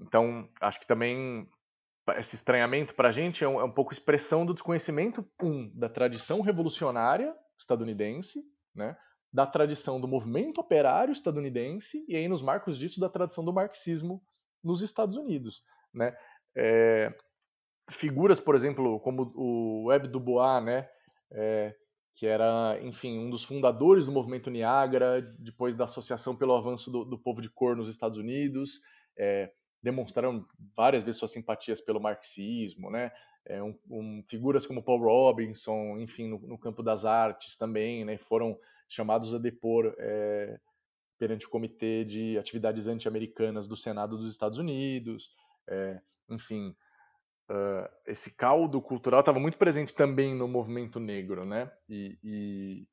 então, 0.00 0.48
acho 0.60 0.80
que 0.80 0.86
também 0.86 1.48
esse 2.18 2.36
estranhamento 2.36 2.94
para 2.94 3.08
a 3.08 3.12
gente 3.12 3.42
é 3.42 3.48
um, 3.48 3.60
é 3.60 3.64
um, 3.64 3.70
pouco 3.70 3.92
expressão 3.92 4.46
do 4.46 4.54
desconhecimento, 4.54 5.26
um, 5.42 5.70
da 5.74 5.88
tradição 5.88 6.40
revolucionária 6.40 7.34
estadunidense, 7.58 8.44
né, 8.74 8.96
da 9.32 9.46
tradição 9.46 10.00
do 10.00 10.06
movimento 10.06 10.60
operário 10.60 11.12
estadunidense, 11.12 12.04
e 12.06 12.14
aí 12.14 12.28
nos 12.28 12.42
marcos 12.42 12.78
disso 12.78 13.00
da 13.00 13.08
tradição 13.08 13.44
do 13.44 13.52
marxismo 13.52 14.22
nos 14.62 14.82
Estados 14.82 15.16
Unidos. 15.16 15.62
Né. 15.92 16.16
É, 16.56 17.12
figuras, 17.90 18.38
por 18.38 18.54
exemplo, 18.54 19.00
como 19.00 19.32
o 19.34 19.84
Web 19.86 20.08
Du 20.08 20.20
Bois, 20.20 20.64
né, 20.64 20.88
é, 21.32 21.74
que 22.14 22.26
era, 22.26 22.78
enfim, 22.82 23.18
um 23.18 23.30
dos 23.30 23.44
fundadores 23.44 24.06
do 24.06 24.12
movimento 24.12 24.50
Niagara, 24.50 25.20
depois 25.38 25.76
da 25.76 25.84
Associação 25.84 26.34
pelo 26.34 26.54
Avanço 26.54 26.90
do, 26.90 27.04
do 27.04 27.18
Povo 27.18 27.42
de 27.42 27.50
Cor 27.50 27.76
nos 27.76 27.88
Estados 27.88 28.16
Unidos, 28.16 28.80
é, 29.18 29.50
demonstraram 29.86 30.44
várias 30.76 31.04
vezes 31.04 31.20
suas 31.20 31.30
simpatias 31.30 31.80
pelo 31.80 32.00
marxismo, 32.00 32.90
né? 32.90 33.12
É, 33.44 33.62
um, 33.62 33.78
um, 33.88 34.24
figuras 34.28 34.66
como 34.66 34.82
Paul 34.82 35.00
Robinson, 35.00 35.96
enfim, 35.98 36.28
no, 36.28 36.40
no, 36.40 36.58
campo 36.58 36.82
das 36.82 37.04
artes 37.04 37.56
também, 37.56 38.04
né? 38.04 38.18
Foram 38.18 38.58
chamados 38.88 39.32
a 39.32 39.38
depor 39.38 39.94
é, 39.96 40.58
perante 41.16 41.46
o 41.46 41.48
Comitê 41.48 42.04
de 42.04 42.36
Atividades 42.36 42.88
Anti-Americanas 42.88 43.68
do 43.68 43.76
Senado 43.76 44.18
dos 44.18 44.32
Estados 44.32 44.58
Unidos, 44.58 45.30
é, 45.68 46.00
enfim, 46.28 46.74
uh, 47.48 47.88
esse 48.06 48.28
caldo 48.32 48.82
cultural 48.82 49.20
estava 49.20 49.38
muito 49.38 49.56
presente 49.56 49.94
também 49.94 50.34
no 50.34 50.48
movimento 50.48 50.98
negro, 50.98 51.44
né? 51.44 51.70
E, 51.88 52.18
e, 52.24 52.88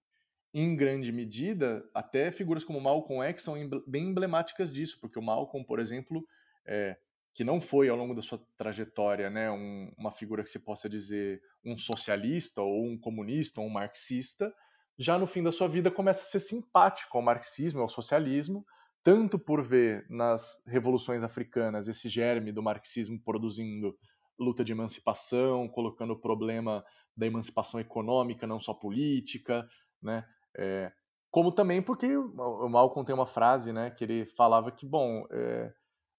em 0.53 0.75
grande 0.75 1.11
medida, 1.11 1.83
até 1.95 2.31
figuras 2.31 2.63
como 2.63 2.79
Malcolm 2.79 3.23
X 3.29 3.41
são 3.41 3.55
bem 3.87 4.09
emblemáticas 4.09 4.71
disso, 4.71 4.99
porque 5.01 5.17
o 5.17 5.23
Malcolm, 5.23 5.65
por 5.65 5.79
exemplo, 5.79 6.23
é, 6.65 6.97
que 7.33 7.43
não 7.43 7.59
foi 7.59 7.89
ao 7.89 7.97
longo 7.97 8.13
da 8.13 8.21
sua 8.21 8.39
trajetória 8.57 9.29
né, 9.29 9.49
um, 9.49 9.91
uma 9.97 10.11
figura 10.11 10.43
que 10.43 10.49
se 10.49 10.59
possa 10.59 10.87
dizer 10.87 11.41
um 11.65 11.77
socialista 11.77 12.61
ou 12.61 12.85
um 12.85 12.97
comunista 12.97 13.59
ou 13.59 13.67
um 13.67 13.71
marxista, 13.71 14.53
já 14.97 15.17
no 15.17 15.25
fim 15.25 15.41
da 15.41 15.51
sua 15.51 15.67
vida 15.67 15.89
começa 15.89 16.21
a 16.21 16.29
ser 16.29 16.39
simpático 16.39 17.17
ao 17.17 17.23
marxismo, 17.23 17.81
ao 17.81 17.89
socialismo, 17.89 18.63
tanto 19.03 19.39
por 19.39 19.63
ver 19.63 20.05
nas 20.09 20.61
revoluções 20.65 21.23
africanas 21.23 21.87
esse 21.87 22.07
germe 22.07 22.51
do 22.51 22.61
marxismo 22.61 23.19
produzindo 23.23 23.95
luta 24.39 24.63
de 24.63 24.71
emancipação, 24.71 25.67
colocando 25.67 26.13
o 26.13 26.19
problema 26.19 26.83
da 27.15 27.25
emancipação 27.25 27.79
econômica, 27.79 28.47
não 28.47 28.59
só 28.59 28.73
política, 28.73 29.67
né? 30.01 30.25
É, 30.57 30.91
como 31.29 31.51
também 31.51 31.81
porque 31.81 32.15
o 32.15 32.69
Malcolm 32.69 33.05
tem 33.05 33.15
uma 33.15 33.25
frase, 33.25 33.73
né, 33.73 33.89
que 33.89 34.03
ele 34.03 34.25
falava 34.37 34.71
que, 34.71 34.85
bom, 34.85 35.25
é, 35.31 35.73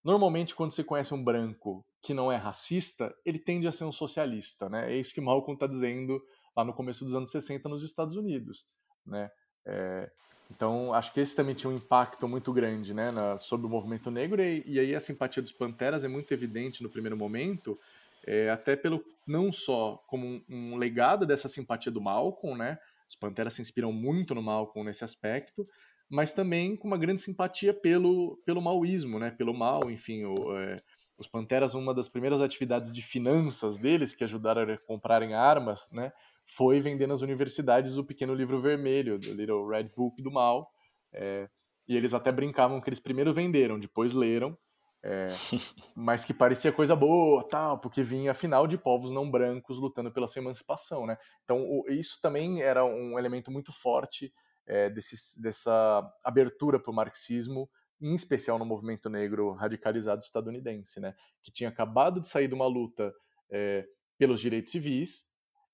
Normalmente, 0.04 0.54
quando 0.54 0.72
você 0.72 0.84
conhece 0.84 1.14
um 1.14 1.24
branco 1.24 1.84
que 2.02 2.12
não 2.12 2.30
é 2.30 2.36
racista, 2.36 3.14
ele 3.24 3.38
tende 3.38 3.66
a 3.66 3.72
ser 3.72 3.84
um 3.84 3.92
socialista, 3.92 4.68
né? 4.68 4.92
É 4.92 4.96
isso 4.96 5.14
que 5.14 5.20
Malcolm 5.20 5.54
está 5.54 5.66
dizendo 5.66 6.22
lá 6.54 6.62
no 6.62 6.74
começo 6.74 7.04
dos 7.04 7.14
anos 7.14 7.30
60 7.30 7.68
nos 7.68 7.82
Estados 7.82 8.14
Unidos, 8.16 8.66
né? 9.06 9.30
É, 9.64 10.10
então, 10.50 10.92
acho 10.92 11.12
que 11.12 11.20
esse 11.20 11.34
também 11.34 11.54
tinha 11.54 11.70
um 11.70 11.74
impacto 11.74 12.28
muito 12.28 12.52
grande, 12.52 12.92
né, 12.92 13.10
na, 13.10 13.38
sobre 13.38 13.66
o 13.66 13.70
movimento 13.70 14.10
negro 14.10 14.42
e, 14.42 14.62
e, 14.66 14.78
aí 14.78 14.94
a 14.94 15.00
simpatia 15.00 15.42
dos 15.42 15.52
Panteras 15.52 16.04
é 16.04 16.08
muito 16.08 16.32
evidente 16.32 16.82
no 16.82 16.90
primeiro 16.90 17.16
momento, 17.16 17.80
é, 18.26 18.50
até 18.50 18.76
pelo 18.76 19.02
não 19.26 19.50
só 19.50 20.02
como 20.06 20.26
um, 20.26 20.42
um 20.48 20.76
legado 20.76 21.24
dessa 21.24 21.48
simpatia 21.48 21.90
do 21.90 22.00
Malcolm, 22.00 22.58
né? 22.58 22.78
Os 23.08 23.16
Panteras 23.16 23.54
se 23.54 23.62
inspiram 23.62 23.90
muito 23.90 24.34
no 24.34 24.42
Malcolm 24.42 24.86
nesse 24.86 25.02
aspecto, 25.02 25.64
mas 26.08 26.32
também 26.32 26.76
com 26.76 26.86
uma 26.86 26.98
grande 26.98 27.22
simpatia 27.22 27.72
pelo, 27.74 28.40
pelo 28.44 28.60
maoísmo, 28.60 29.18
né? 29.18 29.30
pelo 29.30 29.54
mal, 29.54 29.90
enfim. 29.90 30.24
O, 30.24 30.56
é, 30.56 30.76
os 31.18 31.26
Panteras, 31.26 31.74
uma 31.74 31.94
das 31.94 32.08
primeiras 32.08 32.40
atividades 32.40 32.92
de 32.92 33.02
finanças 33.02 33.78
deles, 33.78 34.14
que 34.14 34.24
ajudaram 34.24 34.62
a 34.62 34.78
comprarem 34.78 35.34
armas, 35.34 35.86
né? 35.90 36.12
foi 36.56 36.80
vender 36.80 37.06
nas 37.06 37.20
universidades 37.20 37.96
o 37.96 38.04
pequeno 38.04 38.34
livro 38.34 38.60
vermelho, 38.60 39.18
do 39.18 39.32
Little 39.32 39.66
Red 39.66 39.90
Book 39.96 40.22
do 40.22 40.30
mal. 40.30 40.70
É, 41.12 41.48
e 41.88 41.96
eles 41.96 42.14
até 42.14 42.32
brincavam 42.32 42.80
que 42.80 42.88
eles 42.88 43.00
primeiro 43.00 43.32
venderam, 43.32 43.78
depois 43.78 44.12
leram, 44.12 44.56
É, 45.02 45.28
mas 45.94 46.24
que 46.24 46.32
parecia 46.32 46.72
coisa 46.72 46.96
boa, 46.96 47.46
tal, 47.48 47.78
porque 47.78 48.02
vinha 48.02 48.30
afinal 48.30 48.66
de 48.66 48.78
povos 48.78 49.10
não 49.10 49.30
brancos 49.30 49.78
lutando 49.78 50.10
pela 50.10 50.26
sua 50.26 50.40
emancipação, 50.40 51.06
né? 51.06 51.18
Então 51.44 51.62
o, 51.62 51.84
isso 51.90 52.18
também 52.22 52.62
era 52.62 52.84
um 52.84 53.18
elemento 53.18 53.50
muito 53.50 53.72
forte 53.72 54.32
é, 54.66 54.90
desse, 54.90 55.16
dessa 55.40 56.12
abertura 56.22 56.78
para 56.78 56.90
o 56.90 56.94
marxismo, 56.94 57.68
em 58.00 58.14
especial 58.14 58.58
no 58.58 58.64
movimento 58.64 59.08
negro 59.08 59.52
radicalizado 59.52 60.22
estadunidense, 60.22 61.00
né? 61.00 61.14
Que 61.42 61.52
tinha 61.52 61.68
acabado 61.68 62.20
de 62.20 62.28
sair 62.28 62.48
de 62.48 62.54
uma 62.54 62.66
luta 62.66 63.14
é, 63.50 63.86
pelos 64.18 64.40
direitos 64.40 64.72
civis. 64.72 65.24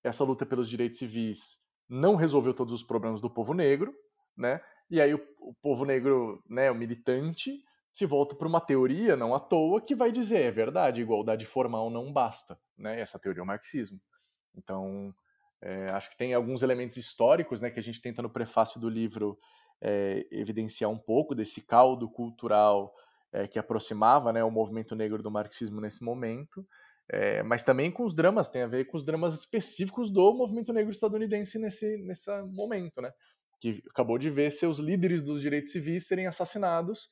Essa 0.02 0.24
luta 0.24 0.46
pelos 0.46 0.68
direitos 0.68 0.98
civis 0.98 1.58
não 1.88 2.14
resolveu 2.14 2.54
todos 2.54 2.72
os 2.72 2.82
problemas 2.82 3.20
do 3.20 3.30
povo 3.30 3.52
negro, 3.52 3.94
né? 4.36 4.60
E 4.90 5.00
aí 5.00 5.14
o, 5.14 5.20
o 5.40 5.54
povo 5.62 5.84
negro, 5.84 6.42
né, 6.48 6.70
o 6.70 6.74
militante, 6.74 7.62
se 7.92 8.06
volta 8.06 8.34
para 8.34 8.48
uma 8.48 8.60
teoria, 8.60 9.16
não 9.16 9.34
à 9.34 9.40
toa, 9.40 9.80
que 9.80 9.94
vai 9.94 10.12
dizer, 10.12 10.42
é 10.42 10.50
verdade, 10.50 11.00
igualdade 11.00 11.44
formal 11.44 11.90
não 11.90 12.12
basta. 12.12 12.58
Né? 12.78 13.00
Essa 13.00 13.18
teoria 13.18 13.40
é 13.40 13.42
o 13.42 13.46
marxismo. 13.46 14.00
Então, 14.54 15.14
é, 15.62 15.90
acho 15.90 16.08
que 16.10 16.16
tem 16.16 16.32
alguns 16.32 16.62
elementos 16.62 16.96
históricos 16.96 17.60
né, 17.60 17.70
que 17.70 17.78
a 17.78 17.82
gente 17.82 18.00
tenta 18.00 18.22
no 18.22 18.30
prefácio 18.30 18.80
do 18.80 18.88
livro 18.88 19.38
é, 19.80 20.26
evidenciar 20.30 20.90
um 20.90 20.98
pouco 20.98 21.34
desse 21.34 21.60
caldo 21.60 22.08
cultural 22.08 22.94
é, 23.32 23.46
que 23.46 23.58
aproximava 23.58 24.32
né, 24.32 24.42
o 24.42 24.50
movimento 24.50 24.94
negro 24.96 25.22
do 25.22 25.30
marxismo 25.30 25.80
nesse 25.80 26.02
momento, 26.02 26.66
mas 27.44 27.64
também 27.64 27.90
com 27.90 28.04
os 28.04 28.14
dramas, 28.14 28.48
tem 28.48 28.62
a 28.62 28.68
ver 28.68 28.84
com 28.84 28.96
os 28.96 29.04
dramas 29.04 29.34
específicos 29.34 30.12
do 30.12 30.32
movimento 30.32 30.72
negro 30.72 30.92
estadunidense 30.92 31.58
nesse, 31.58 31.96
nesse 31.96 32.30
momento, 32.42 33.02
né? 33.02 33.10
que 33.60 33.82
acabou 33.90 34.16
de 34.16 34.30
ver 34.30 34.52
seus 34.52 34.78
líderes 34.78 35.20
dos 35.20 35.42
direitos 35.42 35.72
civis 35.72 36.06
serem 36.06 36.28
assassinados 36.28 37.10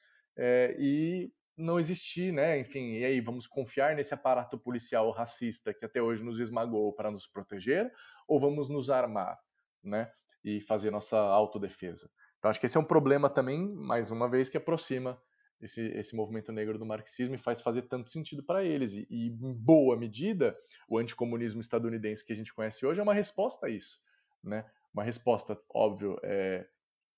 e 0.79 1.33
não 1.59 1.81
existir, 1.81 2.33
né? 2.33 2.61
Enfim, 2.61 2.93
e 2.93 3.05
aí 3.05 3.21
vamos 3.21 3.47
confiar 3.49 3.97
nesse 3.97 4.15
aparato 4.15 4.57
policial 4.57 5.11
racista 5.11 5.75
que 5.75 5.85
até 5.85 6.01
hoje 6.01 6.23
nos 6.23 6.39
esmagou 6.39 6.93
para 6.93 7.11
nos 7.11 7.27
proteger, 7.27 7.93
ou 8.29 8.39
vamos 8.39 8.69
nos 8.69 8.91
armar, 8.91 9.39
né? 9.83 10.11
E 10.45 10.61
fazer 10.61 10.91
nossa 10.91 11.19
autodefesa. 11.19 12.09
Então 12.39 12.51
acho 12.51 12.61
que 12.61 12.67
esse 12.67 12.77
é 12.77 12.81
um 12.81 12.85
problema 12.85 13.29
também, 13.29 13.67
mais 13.75 14.11
uma 14.11 14.29
vez, 14.29 14.49
que 14.49 14.57
aproxima 14.57 15.21
esse, 15.61 15.81
esse 15.81 16.15
movimento 16.15 16.53
negro 16.53 16.79
do 16.79 16.87
marxismo 16.87 17.35
e 17.35 17.39
faz 17.39 17.61
fazer 17.61 17.83
tanto 17.83 18.11
sentido 18.11 18.43
para 18.43 18.63
eles. 18.65 18.93
E, 18.93 19.07
e, 19.11 19.27
em 19.29 19.53
boa 19.53 19.97
medida, 19.97 20.57
o 20.89 20.99
anticomunismo 20.99 21.61
estadunidense 21.61 22.25
que 22.25 22.33
a 22.33 22.37
gente 22.37 22.55
conhece 22.55 22.87
hoje 22.87 23.01
é 23.01 23.03
uma 23.03 23.15
resposta 23.15 23.67
a 23.67 23.71
isso, 23.71 23.99
né? 24.43 24.65
Uma 24.95 25.03
resposta, 25.03 25.59
óbvio, 25.69 26.19
é, 26.23 26.67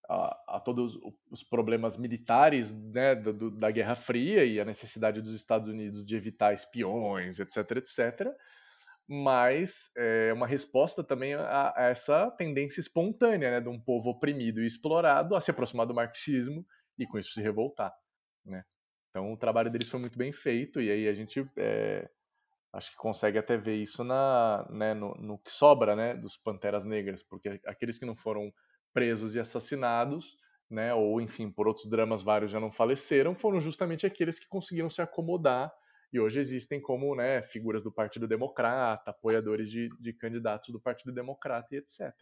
a, 0.09 0.57
a, 0.57 0.61
todos 0.61 0.99
os 1.31 1.43
problemas 1.45 1.97
militares 1.97 2.73
né, 2.73 3.15
do, 3.15 3.51
da 3.51 3.71
Guerra 3.71 3.95
Fria 3.95 4.45
e 4.45 4.59
a 4.59 4.65
necessidade 4.65 5.23
dos 5.23 5.35
Estados 5.35 5.69
Unidos 5.69 6.05
de 6.05 6.17
evitar 6.17 6.53
espiões, 6.53 7.39
etc., 7.39 7.77
etc., 7.77 8.35
mas 9.13 9.91
é 9.97 10.33
uma 10.33 10.47
resposta 10.47 11.03
também 11.03 11.35
a, 11.35 11.73
a, 11.75 11.89
essa 11.89 12.31
tendência 12.31 12.79
espontânea 12.79 13.51
né, 13.51 13.61
de 13.61 13.69
um 13.69 13.81
povo 13.81 14.11
oprimido 14.11 14.63
e 14.63 14.69
explorado 14.69 15.35
a 15.35 15.41
se 15.41 15.51
aproximar 15.51 15.85
do 15.85 15.93
marxismo 15.93 16.65
e 16.97 17.05
com 17.05 17.19
isso 17.19 17.33
se 17.33 17.43
revoltar. 17.43 17.93
Né? 18.47 18.63
Então 19.11 19.33
o 19.33 19.37
trabalho 19.37 19.69
deles 19.69 19.89
foi 19.89 19.99
muito 19.99 20.17
bem 20.17 20.33
feito 20.33 20.81
e 20.81 20.89
aí 20.93 21.09
a 21.09 21.13
gente 21.13 21.45
é, 21.59 22.09
acho 22.73 22.93
que 22.93 22.97
consegue 22.99 23.37
até 23.37 23.57
ver 23.57 23.83
isso 23.83 24.05
na, 24.05 24.65
né, 24.71 24.95
no, 24.95 25.13
no 25.17 25.39
que 25.39 25.51
sobra 25.51 25.97
né, 25.97 26.15
dos 26.15 26.37
Panteras 26.37 26.85
Negras, 26.85 27.21
porque 27.21 27.61
aqueles 27.67 27.99
que 27.99 28.07
não 28.07 28.15
foram 28.15 28.53
presos 28.95 29.35
e 29.35 29.41
assassinados, 29.41 30.37
né, 30.71 30.95
ou 30.95 31.21
enfim, 31.21 31.51
por 31.51 31.67
outros 31.67 31.91
dramas 31.91 32.23
vários 32.23 32.53
já 32.53 32.61
não 32.61 32.71
faleceram, 32.71 33.35
foram 33.35 33.61
justamente 33.61 34.07
aqueles 34.07 34.39
que 34.39 34.47
conseguiram 34.47 34.89
se 34.89 35.03
acomodar 35.03 35.73
e 36.13 36.19
hoje 36.19 36.41
existem 36.41 36.81
como 36.81 37.15
né, 37.15 37.43
figuras 37.43 37.83
do 37.83 37.93
Partido 37.93 38.27
Democrata, 38.27 39.11
apoiadores 39.11 39.71
de, 39.71 39.89
de 40.01 40.13
candidatos 40.13 40.71
do 40.71 40.81
Partido 40.81 41.13
Democrata 41.13 41.75
e 41.75 41.79
etc. 41.79 42.13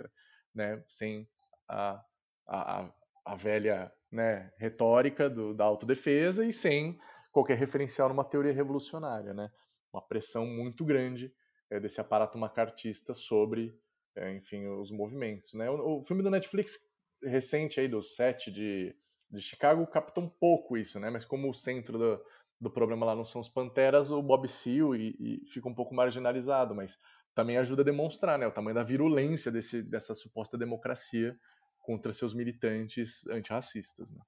Né, 0.55 0.83
sem 0.89 1.29
a, 1.69 2.03
a, 2.47 2.91
a 3.25 3.35
velha 3.35 3.93
né, 4.11 4.53
retórica 4.59 5.29
do, 5.29 5.55
da 5.55 5.65
autodefesa 5.65 6.45
e 6.45 6.53
sem 6.53 6.99
qualquer 7.33 7.57
referencial 7.57 8.09
numa 8.09 8.25
teoria 8.25 8.53
revolucionária. 8.53 9.33
Né, 9.33 9.51
uma 9.93 10.03
pressão 10.03 10.47
muito 10.47 10.85
grande 10.85 11.33
é, 11.71 11.81
desse 11.81 12.01
aparato 12.01 12.37
macartista 12.39 13.15
sobre 13.15 13.75
é, 14.17 14.35
enfim, 14.35 14.67
os 14.67 14.91
movimentos. 14.91 15.53
Né? 15.55 15.71
O, 15.71 16.01
o, 16.01 16.05
filme 16.05 16.23
do 16.23 16.31
Netflix 16.31 16.79
recente 17.23 17.81
aí, 17.81 17.89
do 17.89 18.03
set 18.03 18.51
de, 18.51 18.95
de 19.31 19.41
Chicago, 19.41 19.87
capta 19.87 20.21
um 20.21 20.29
pouco 20.29 20.77
isso, 20.77 20.99
né? 20.99 21.11
mas 21.11 21.25
como 21.25 21.51
o 21.51 21.55
centro 21.55 21.99
do, 21.99 22.25
do 22.61 22.71
problema 22.71 23.07
lá 23.07 23.15
não 23.15 23.25
são 23.25 23.41
os 23.41 23.49
Panteras, 23.49 24.11
o 24.11 24.23
Bob 24.23 24.49
Seale 24.49 25.17
e, 25.19 25.43
e 25.45 25.47
fica 25.53 25.69
um 25.69 25.75
pouco 25.75 25.95
marginalizado, 25.95 26.75
mas 26.75 26.99
também 27.35 27.57
ajuda 27.57 27.83
a 27.83 27.85
demonstrar 27.85 28.39
né, 28.39 28.47
o 28.47 28.51
tamanho 28.51 28.75
da 28.75 28.83
virulência 28.83 29.51
desse, 29.51 29.83
dessa 29.83 30.15
suposta 30.15 30.59
democracia 30.59 31.39
contra 31.81 32.13
seus 32.13 32.35
militantes 32.35 33.27
antirracistas. 33.29 34.11
Né? 34.11 34.21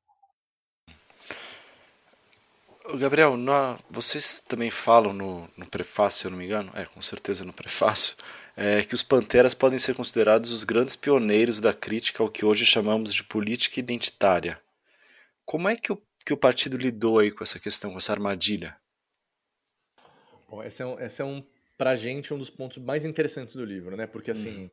Gabriel, 2.99 3.37
vocês 3.91 4.41
também 4.41 4.71
falam 4.71 5.13
no, 5.13 5.49
no, 5.57 5.67
prefácio, 5.67 6.21
se 6.21 6.27
eu 6.27 6.31
não 6.31 6.39
me 6.39 6.47
engano, 6.47 6.71
é, 6.75 6.85
com 6.85 7.03
certeza 7.03 7.45
no 7.45 7.53
prefácio, 7.53 8.17
é, 8.57 8.83
que 8.83 8.95
os 8.95 9.03
Panteras 9.03 9.55
podem 9.55 9.79
ser 9.79 9.95
considerados 9.95 10.51
os 10.51 10.65
grandes 10.65 10.97
pioneiros 10.97 11.61
da 11.61 11.73
crítica 11.73 12.23
ao 12.23 12.31
que 12.31 12.45
hoje 12.45 12.65
chamamos 12.65 13.13
de 13.13 13.23
política 13.23 13.79
identitária. 13.79 14.61
Como 15.45 15.69
é 15.69 15.77
que 15.77 15.93
o, 15.93 16.01
que 16.25 16.33
o 16.33 16.37
partido 16.37 16.77
lidou 16.77 17.19
aí 17.19 17.31
com 17.31 17.43
essa 17.43 17.59
questão, 17.59 17.93
com 17.93 17.99
essa 17.99 18.13
armadilha? 18.13 18.77
Bom, 20.49 20.63
esse 20.63 20.83
é 20.83 20.87
um, 20.87 21.01
esse 21.01 21.23
é 21.23 21.25
um 21.25 21.45
pra 21.79 21.97
gente, 21.97 22.35
um 22.35 22.39
dos 22.39 22.51
pontos 22.51 22.83
mais 22.83 23.05
interessantes 23.05 23.55
do 23.55 23.65
livro, 23.65 23.97
né? 23.97 24.07
Porque, 24.07 24.31
assim, 24.31 24.65
hum. 24.65 24.71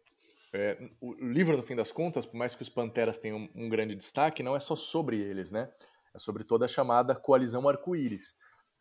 é, 0.52 0.78
o 1.00 1.14
livro, 1.14 1.56
no 1.56 1.64
fim 1.64 1.76
das 1.76 1.92
contas, 1.92 2.26
por 2.26 2.36
mais 2.36 2.54
que 2.54 2.62
os 2.62 2.70
Panteras 2.70 3.18
tenham 3.18 3.38
um, 3.38 3.66
um 3.66 3.70
grande 3.70 3.96
destaque, 3.96 4.44
não 4.44 4.56
é 4.56 4.60
só 4.60 4.76
sobre 4.76 5.18
eles, 5.18 5.52
né? 5.52 5.72
É 6.14 6.20
sobre 6.20 6.44
toda 6.44 6.66
a 6.66 6.68
chamada 6.68 7.16
Coalizão 7.16 7.70
Arco-Íris. 7.70 8.36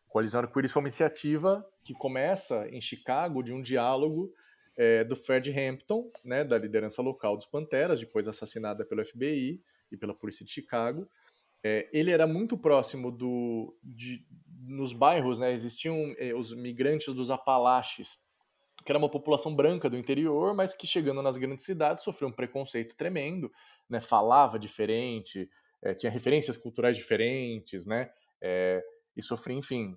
Coalizão 0.07 0.41
Arco-Íris 0.41 0.71
foi 0.71 0.81
uma 0.81 0.89
iniciativa 0.89 1.65
que 1.83 1.93
começa 1.93 2.67
em 2.69 2.81
Chicago 2.81 3.43
de 3.43 3.53
um 3.53 3.61
diálogo 3.61 4.33
é, 4.75 5.03
do 5.03 5.15
Fred 5.15 5.51
Hampton, 5.51 6.11
né, 6.23 6.43
da 6.43 6.57
liderança 6.57 7.01
local 7.01 7.35
dos 7.35 7.45
Panteras, 7.45 7.99
depois 7.99 8.27
assassinada 8.27 8.85
pelo 8.85 9.05
FBI 9.05 9.61
e 9.91 9.97
pela 9.97 10.13
polícia 10.13 10.45
de 10.45 10.51
Chicago. 10.51 11.07
É, 11.63 11.89
ele 11.91 12.11
era 12.11 12.27
muito 12.27 12.57
próximo 12.57 13.11
do, 13.11 13.75
de, 13.83 14.25
nos 14.61 14.93
bairros, 14.93 15.39
né, 15.39 15.51
existiam 15.51 16.13
é, 16.17 16.33
os 16.33 16.53
migrantes 16.55 17.13
dos 17.13 17.31
Apalaches, 17.31 18.17
que 18.85 18.91
era 18.91 18.99
uma 18.99 19.09
população 19.09 19.53
branca 19.55 19.89
do 19.89 19.97
interior, 19.97 20.53
mas 20.55 20.73
que 20.73 20.87
chegando 20.87 21.21
nas 21.21 21.37
grandes 21.37 21.65
cidades 21.65 22.03
sofreu 22.03 22.29
um 22.29 22.31
preconceito 22.31 22.95
tremendo, 22.95 23.51
né, 23.89 23.99
falava 23.99 24.59
diferente, 24.59 25.49
é, 25.81 25.93
tinha 25.93 26.11
referências 26.11 26.57
culturais 26.57 26.95
diferentes, 26.95 27.85
né? 27.85 28.09
É, 28.41 28.83
e 29.15 29.23
sofria, 29.23 29.55
enfim, 29.55 29.95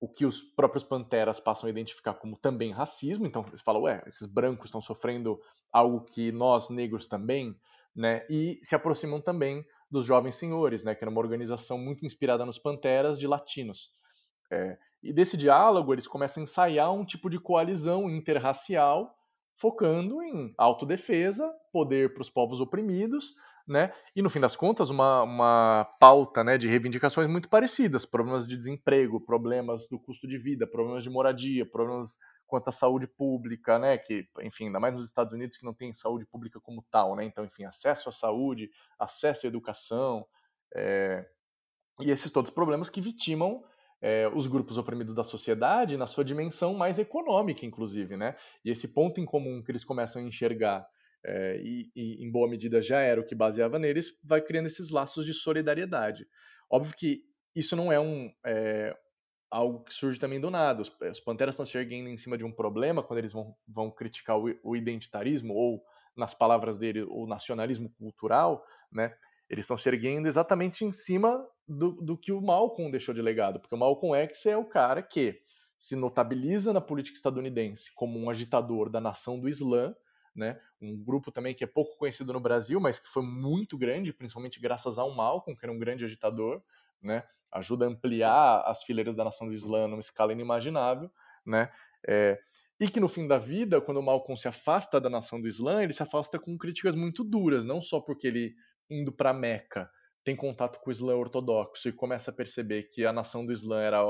o 0.00 0.08
que 0.08 0.26
os 0.26 0.40
próprios 0.40 0.82
panteras 0.82 1.38
passam 1.40 1.66
a 1.66 1.70
identificar 1.70 2.14
como 2.14 2.36
também 2.36 2.72
racismo. 2.72 3.26
Então, 3.26 3.44
eles 3.48 3.62
falam, 3.62 3.82
ué, 3.82 4.02
esses 4.06 4.26
brancos 4.26 4.66
estão 4.66 4.80
sofrendo 4.80 5.40
algo 5.72 6.04
que 6.06 6.32
nós, 6.32 6.68
negros, 6.68 7.08
também, 7.08 7.56
né? 7.94 8.26
E 8.28 8.60
se 8.62 8.74
aproximam 8.74 9.20
também 9.20 9.64
dos 9.92 10.06
Jovens 10.06 10.36
Senhores, 10.36 10.82
né? 10.82 10.94
Que 10.94 11.04
era 11.04 11.10
uma 11.10 11.20
organização 11.20 11.76
muito 11.76 12.06
inspirada 12.06 12.46
nos 12.46 12.58
panteras 12.58 13.18
de 13.18 13.26
latinos. 13.26 13.90
É, 14.50 14.76
e 15.02 15.12
desse 15.12 15.36
diálogo, 15.36 15.92
eles 15.92 16.06
começam 16.06 16.42
a 16.42 16.44
ensaiar 16.44 16.92
um 16.92 17.04
tipo 17.04 17.28
de 17.28 17.38
coalizão 17.38 18.08
interracial, 18.08 19.14
focando 19.58 20.22
em 20.22 20.54
autodefesa, 20.56 21.52
poder 21.72 22.14
para 22.14 22.22
os 22.22 22.30
povos 22.30 22.60
oprimidos, 22.60 23.34
né? 23.68 23.92
E 24.16 24.22
no 24.22 24.30
fim 24.30 24.40
das 24.40 24.56
contas, 24.56 24.90
uma, 24.90 25.22
uma 25.22 25.88
pauta 26.00 26.42
né, 26.42 26.58
de 26.58 26.66
reivindicações 26.66 27.28
muito 27.28 27.48
parecidas: 27.48 28.06
problemas 28.06 28.46
de 28.46 28.56
desemprego, 28.56 29.20
problemas 29.20 29.88
do 29.88 29.98
custo 29.98 30.26
de 30.26 30.38
vida, 30.38 30.66
problemas 30.66 31.04
de 31.04 31.10
moradia, 31.10 31.66
problemas 31.66 32.10
quanto 32.52 32.68
à 32.68 32.72
saúde 32.72 33.06
pública, 33.06 33.78
né? 33.78 33.96
Que, 33.96 34.28
enfim, 34.42 34.66
ainda 34.66 34.78
mais 34.78 34.94
nos 34.94 35.06
Estados 35.06 35.32
Unidos 35.32 35.56
que 35.56 35.64
não 35.64 35.72
tem 35.72 35.90
saúde 35.94 36.26
pública 36.26 36.60
como 36.60 36.84
tal, 36.90 37.16
né? 37.16 37.24
Então, 37.24 37.46
enfim, 37.46 37.64
acesso 37.64 38.10
à 38.10 38.12
saúde, 38.12 38.70
acesso 38.98 39.46
à 39.46 39.48
educação, 39.48 40.26
é... 40.76 41.24
e 41.98 42.10
esses 42.10 42.30
todos 42.30 42.50
problemas 42.50 42.90
que 42.90 43.00
vitimam 43.00 43.64
é, 44.02 44.28
os 44.34 44.46
grupos 44.46 44.76
oprimidos 44.76 45.14
da 45.14 45.24
sociedade 45.24 45.96
na 45.96 46.06
sua 46.06 46.22
dimensão 46.22 46.74
mais 46.74 46.98
econômica, 46.98 47.64
inclusive, 47.64 48.18
né? 48.18 48.36
E 48.62 48.70
esse 48.70 48.86
ponto 48.86 49.18
em 49.18 49.24
comum 49.24 49.62
que 49.62 49.72
eles 49.72 49.82
começam 49.82 50.20
a 50.20 50.24
enxergar 50.26 50.86
é, 51.24 51.58
e, 51.64 51.90
e, 51.96 52.22
em 52.22 52.30
boa 52.30 52.50
medida 52.50 52.82
já 52.82 53.00
era 53.00 53.18
o 53.18 53.24
que 53.24 53.34
baseava 53.34 53.78
neles, 53.78 54.12
vai 54.22 54.42
criando 54.42 54.66
esses 54.66 54.90
laços 54.90 55.24
de 55.24 55.32
solidariedade. 55.32 56.26
Óbvio 56.70 56.94
que 56.94 57.22
isso 57.56 57.74
não 57.74 57.90
é 57.90 57.98
um 57.98 58.30
é, 58.44 58.94
algo 59.52 59.84
que 59.84 59.92
surge 59.92 60.18
também 60.18 60.40
do 60.40 60.50
nada. 60.50 60.82
Os, 60.82 60.88
os 60.88 61.20
Panteras 61.20 61.52
estão 61.52 61.66
se 61.66 61.76
erguendo 61.76 62.08
em 62.08 62.16
cima 62.16 62.38
de 62.38 62.44
um 62.44 62.50
problema 62.50 63.02
quando 63.02 63.18
eles 63.18 63.32
vão, 63.32 63.54
vão 63.68 63.90
criticar 63.90 64.38
o, 64.38 64.58
o 64.64 64.74
identitarismo 64.74 65.54
ou, 65.54 65.84
nas 66.16 66.34
palavras 66.34 66.78
dele, 66.78 67.02
o 67.02 67.26
nacionalismo 67.26 67.90
cultural, 67.90 68.64
né? 68.90 69.14
eles 69.48 69.64
estão 69.64 69.76
se 69.76 69.88
erguendo 69.88 70.26
exatamente 70.26 70.84
em 70.84 70.92
cima 70.92 71.46
do, 71.68 71.92
do 71.92 72.16
que 72.16 72.32
o 72.32 72.40
Malcolm 72.40 72.90
deixou 72.90 73.14
de 73.14 73.20
legado, 73.20 73.60
porque 73.60 73.74
o 73.74 73.78
Malcolm 73.78 74.16
X 74.16 74.46
é 74.46 74.56
o 74.56 74.64
cara 74.64 75.02
que 75.02 75.40
se 75.76 75.94
notabiliza 75.94 76.72
na 76.72 76.80
política 76.80 77.16
estadunidense 77.16 77.92
como 77.94 78.18
um 78.18 78.30
agitador 78.30 78.88
da 78.88 79.00
nação 79.00 79.38
do 79.38 79.48
Islã, 79.48 79.94
né? 80.34 80.58
um 80.80 80.96
grupo 80.96 81.30
também 81.30 81.54
que 81.54 81.64
é 81.64 81.66
pouco 81.66 81.98
conhecido 81.98 82.32
no 82.32 82.40
Brasil, 82.40 82.80
mas 82.80 82.98
que 82.98 83.08
foi 83.08 83.22
muito 83.22 83.76
grande, 83.76 84.12
principalmente 84.12 84.58
graças 84.58 84.96
ao 84.96 85.14
Malcolm, 85.14 85.58
que 85.58 85.64
era 85.64 85.72
um 85.72 85.78
grande 85.78 86.04
agitador, 86.04 86.62
né? 87.02 87.22
Ajuda 87.52 87.84
a 87.84 87.88
ampliar 87.88 88.62
as 88.66 88.82
fileiras 88.82 89.14
da 89.14 89.24
nação 89.24 89.46
do 89.46 89.52
Islã 89.52 89.86
numa 89.86 90.00
escala 90.00 90.32
inimaginável, 90.32 91.10
né? 91.44 91.70
É, 92.06 92.38
e 92.80 92.88
que 92.88 92.98
no 92.98 93.08
fim 93.08 93.28
da 93.28 93.38
vida, 93.38 93.80
quando 93.80 94.02
Malcolm 94.02 94.36
se 94.36 94.48
afasta 94.48 95.00
da 95.00 95.08
nação 95.08 95.40
do 95.40 95.46
Islã, 95.46 95.82
ele 95.82 95.92
se 95.92 96.02
afasta 96.02 96.38
com 96.38 96.58
críticas 96.58 96.94
muito 96.94 97.22
duras, 97.22 97.64
não 97.64 97.80
só 97.80 98.00
porque 98.00 98.26
ele, 98.26 98.54
indo 98.90 99.12
para 99.12 99.32
Meca, 99.32 99.88
tem 100.24 100.34
contato 100.34 100.80
com 100.80 100.90
o 100.90 100.92
Islã 100.92 101.14
ortodoxo 101.14 101.88
e 101.88 101.92
começa 101.92 102.30
a 102.30 102.34
perceber 102.34 102.84
que 102.92 103.04
a 103.04 103.12
nação 103.12 103.46
do 103.46 103.52
Islã 103.52 103.80
era 103.80 104.00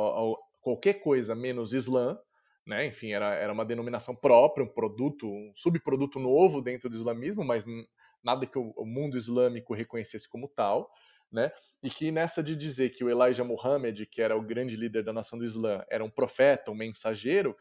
qualquer 0.61 0.95
coisa 0.95 1.35
menos 1.35 1.75
Islã, 1.75 2.19
né? 2.67 2.87
Enfim, 2.87 3.13
era, 3.13 3.35
era 3.35 3.53
uma 3.53 3.65
denominação 3.65 4.15
própria, 4.15 4.65
um 4.65 4.69
produto, 4.69 5.27
um 5.27 5.53
subproduto 5.57 6.19
novo 6.19 6.63
dentro 6.63 6.89
do 6.89 6.97
islamismo, 6.97 7.45
mas 7.45 7.65
nada 8.23 8.47
que 8.47 8.59
o 8.59 8.85
mundo 8.85 9.17
islâmico 9.17 9.75
reconhecesse 9.75 10.29
como 10.29 10.49
tal, 10.49 10.89
né? 11.31 11.51
E 11.83 11.91
que 11.91 12.13
nessa 12.13 12.43
de 12.43 12.55
dizer 12.55 12.91
que 12.91 13.03
o 13.03 13.11
Elijah 13.11 13.45
Muhammad, 13.45 14.07
que 14.07 14.23
era 14.23 14.37
o 14.37 14.43
grande 14.43 14.77
líder 14.77 15.03
da 15.03 15.13
nação 15.13 15.39
do 15.39 15.45
Islã, 15.45 15.85
era 15.91 16.05
um 16.05 16.11
profeta, 16.11 16.71
um 16.71 16.75
mensageiro, 16.75 17.57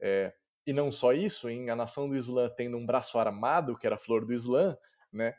é, 0.00 0.32
e 0.66 0.72
não 0.72 0.92
só 0.92 1.12
isso, 1.12 1.48
em 1.48 1.70
a 1.70 1.76
nação 1.76 2.08
do 2.08 2.16
Islã 2.16 2.50
tendo 2.54 2.76
um 2.76 2.84
braço 2.84 3.18
armado, 3.18 3.76
que 3.76 3.86
era 3.86 3.96
a 3.96 3.98
flor 3.98 4.24
do 4.24 4.32
Islã, 4.32 4.76
né? 5.12 5.34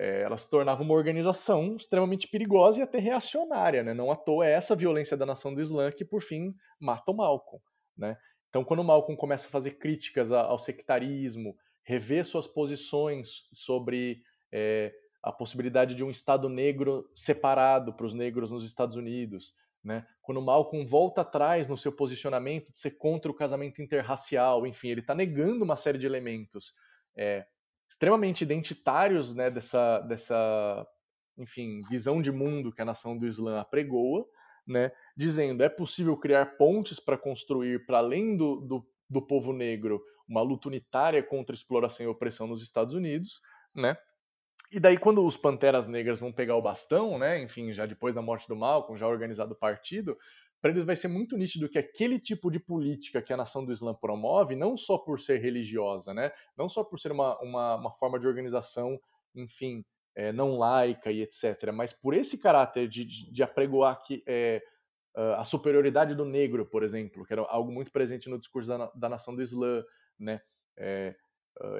É, 0.00 0.22
ela 0.22 0.36
se 0.36 0.48
tornava 0.48 0.80
uma 0.82 0.94
organização 0.94 1.74
extremamente 1.76 2.28
perigosa 2.28 2.78
e 2.78 2.82
até 2.82 2.98
reacionária, 2.98 3.82
né? 3.82 3.92
Não 3.92 4.12
à 4.12 4.16
toa 4.16 4.46
é 4.46 4.52
essa 4.52 4.76
violência 4.76 5.16
da 5.16 5.26
nação 5.26 5.52
do 5.52 5.60
Islã 5.60 5.90
que, 5.90 6.04
por 6.04 6.22
fim, 6.22 6.54
mata 6.78 7.10
o 7.10 7.16
Malcolm, 7.16 7.60
né? 7.96 8.16
Então, 8.48 8.64
quando 8.64 8.80
o 8.80 8.84
Malcolm 8.84 9.16
começa 9.16 9.48
a 9.48 9.50
fazer 9.50 9.72
críticas 9.72 10.30
ao 10.30 10.58
sectarismo, 10.58 11.56
rever 11.82 12.24
suas 12.24 12.46
posições 12.46 13.48
sobre 13.52 14.22
é, 14.52 14.94
a 15.22 15.32
possibilidade 15.32 15.94
de 15.94 16.04
um 16.04 16.10
Estado 16.10 16.48
negro 16.48 17.10
separado 17.14 17.92
para 17.92 18.06
os 18.06 18.14
negros 18.14 18.50
nos 18.50 18.64
Estados 18.64 18.96
Unidos, 18.96 19.54
né? 19.82 20.06
Quando 20.22 20.42
Malcolm 20.42 20.86
volta 20.86 21.22
atrás 21.22 21.68
no 21.68 21.76
seu 21.76 21.92
posicionamento 21.92 22.72
de 22.72 22.78
ser 22.78 22.92
contra 22.92 23.30
o 23.30 23.34
casamento 23.34 23.80
interracial, 23.80 24.66
enfim, 24.66 24.88
ele 24.88 25.00
está 25.00 25.14
negando 25.14 25.64
uma 25.64 25.76
série 25.76 25.98
de 25.98 26.06
elementos 26.06 26.74
é, 27.16 27.46
extremamente 27.88 28.42
identitários 28.42 29.34
né, 29.34 29.50
dessa, 29.50 30.00
dessa, 30.00 30.86
enfim, 31.38 31.80
visão 31.88 32.20
de 32.20 32.30
mundo 32.30 32.72
que 32.72 32.82
a 32.82 32.84
nação 32.84 33.16
do 33.16 33.26
Islã 33.26 33.60
apregoa, 33.60 34.26
né, 34.66 34.92
dizendo 35.16 35.62
é 35.62 35.68
possível 35.68 36.16
criar 36.16 36.56
pontes 36.56 37.00
para 37.00 37.16
construir 37.16 37.86
para 37.86 37.98
além 37.98 38.36
do, 38.36 38.60
do, 38.60 38.86
do 39.08 39.22
povo 39.26 39.52
negro 39.52 40.02
uma 40.28 40.42
luta 40.42 40.68
unitária 40.68 41.22
contra 41.22 41.54
exploração 41.54 42.04
e 42.04 42.08
opressão 42.08 42.46
nos 42.46 42.62
Estados 42.62 42.92
Unidos, 42.92 43.40
né? 43.74 43.96
E 44.70 44.78
daí, 44.78 44.98
quando 44.98 45.24
os 45.24 45.36
Panteras 45.36 45.88
Negras 45.88 46.20
vão 46.20 46.30
pegar 46.30 46.56
o 46.56 46.62
bastão, 46.62 47.18
né, 47.18 47.40
enfim, 47.42 47.72
já 47.72 47.86
depois 47.86 48.14
da 48.14 48.20
morte 48.20 48.46
do 48.46 48.56
Malcolm, 48.56 48.98
já 48.98 49.06
organizado 49.06 49.54
o 49.54 49.58
partido, 49.58 50.18
para 50.60 50.70
eles 50.70 50.84
vai 50.84 50.94
ser 50.94 51.08
muito 51.08 51.36
nítido 51.36 51.68
que 51.68 51.78
aquele 51.78 52.18
tipo 52.18 52.50
de 52.50 52.58
política 52.58 53.22
que 53.22 53.32
a 53.32 53.36
nação 53.36 53.64
do 53.64 53.72
Islã 53.72 53.94
promove, 53.94 54.54
não 54.54 54.76
só 54.76 54.98
por 54.98 55.20
ser 55.20 55.38
religiosa, 55.38 56.12
né, 56.12 56.32
não 56.56 56.68
só 56.68 56.84
por 56.84 57.00
ser 57.00 57.12
uma, 57.12 57.38
uma, 57.40 57.76
uma 57.76 57.90
forma 57.92 58.18
de 58.18 58.26
organização, 58.26 59.00
enfim, 59.34 59.84
é, 60.14 60.32
não 60.32 60.58
laica 60.58 61.10
e 61.10 61.22
etc., 61.22 61.72
mas 61.72 61.92
por 61.92 62.12
esse 62.12 62.36
caráter 62.36 62.88
de, 62.88 63.04
de, 63.04 63.32
de 63.32 63.42
apregoar 63.42 64.02
que 64.02 64.22
é, 64.26 64.62
a 65.14 65.44
superioridade 65.44 66.14
do 66.14 66.24
negro, 66.24 66.66
por 66.66 66.82
exemplo, 66.82 67.24
que 67.24 67.32
era 67.32 67.42
algo 67.42 67.72
muito 67.72 67.90
presente 67.90 68.28
no 68.28 68.38
discurso 68.38 68.68
da, 68.68 68.90
da 68.94 69.08
nação 69.08 69.34
do 69.34 69.42
Islã, 69.42 69.82
né, 70.18 70.40
é, 70.76 71.14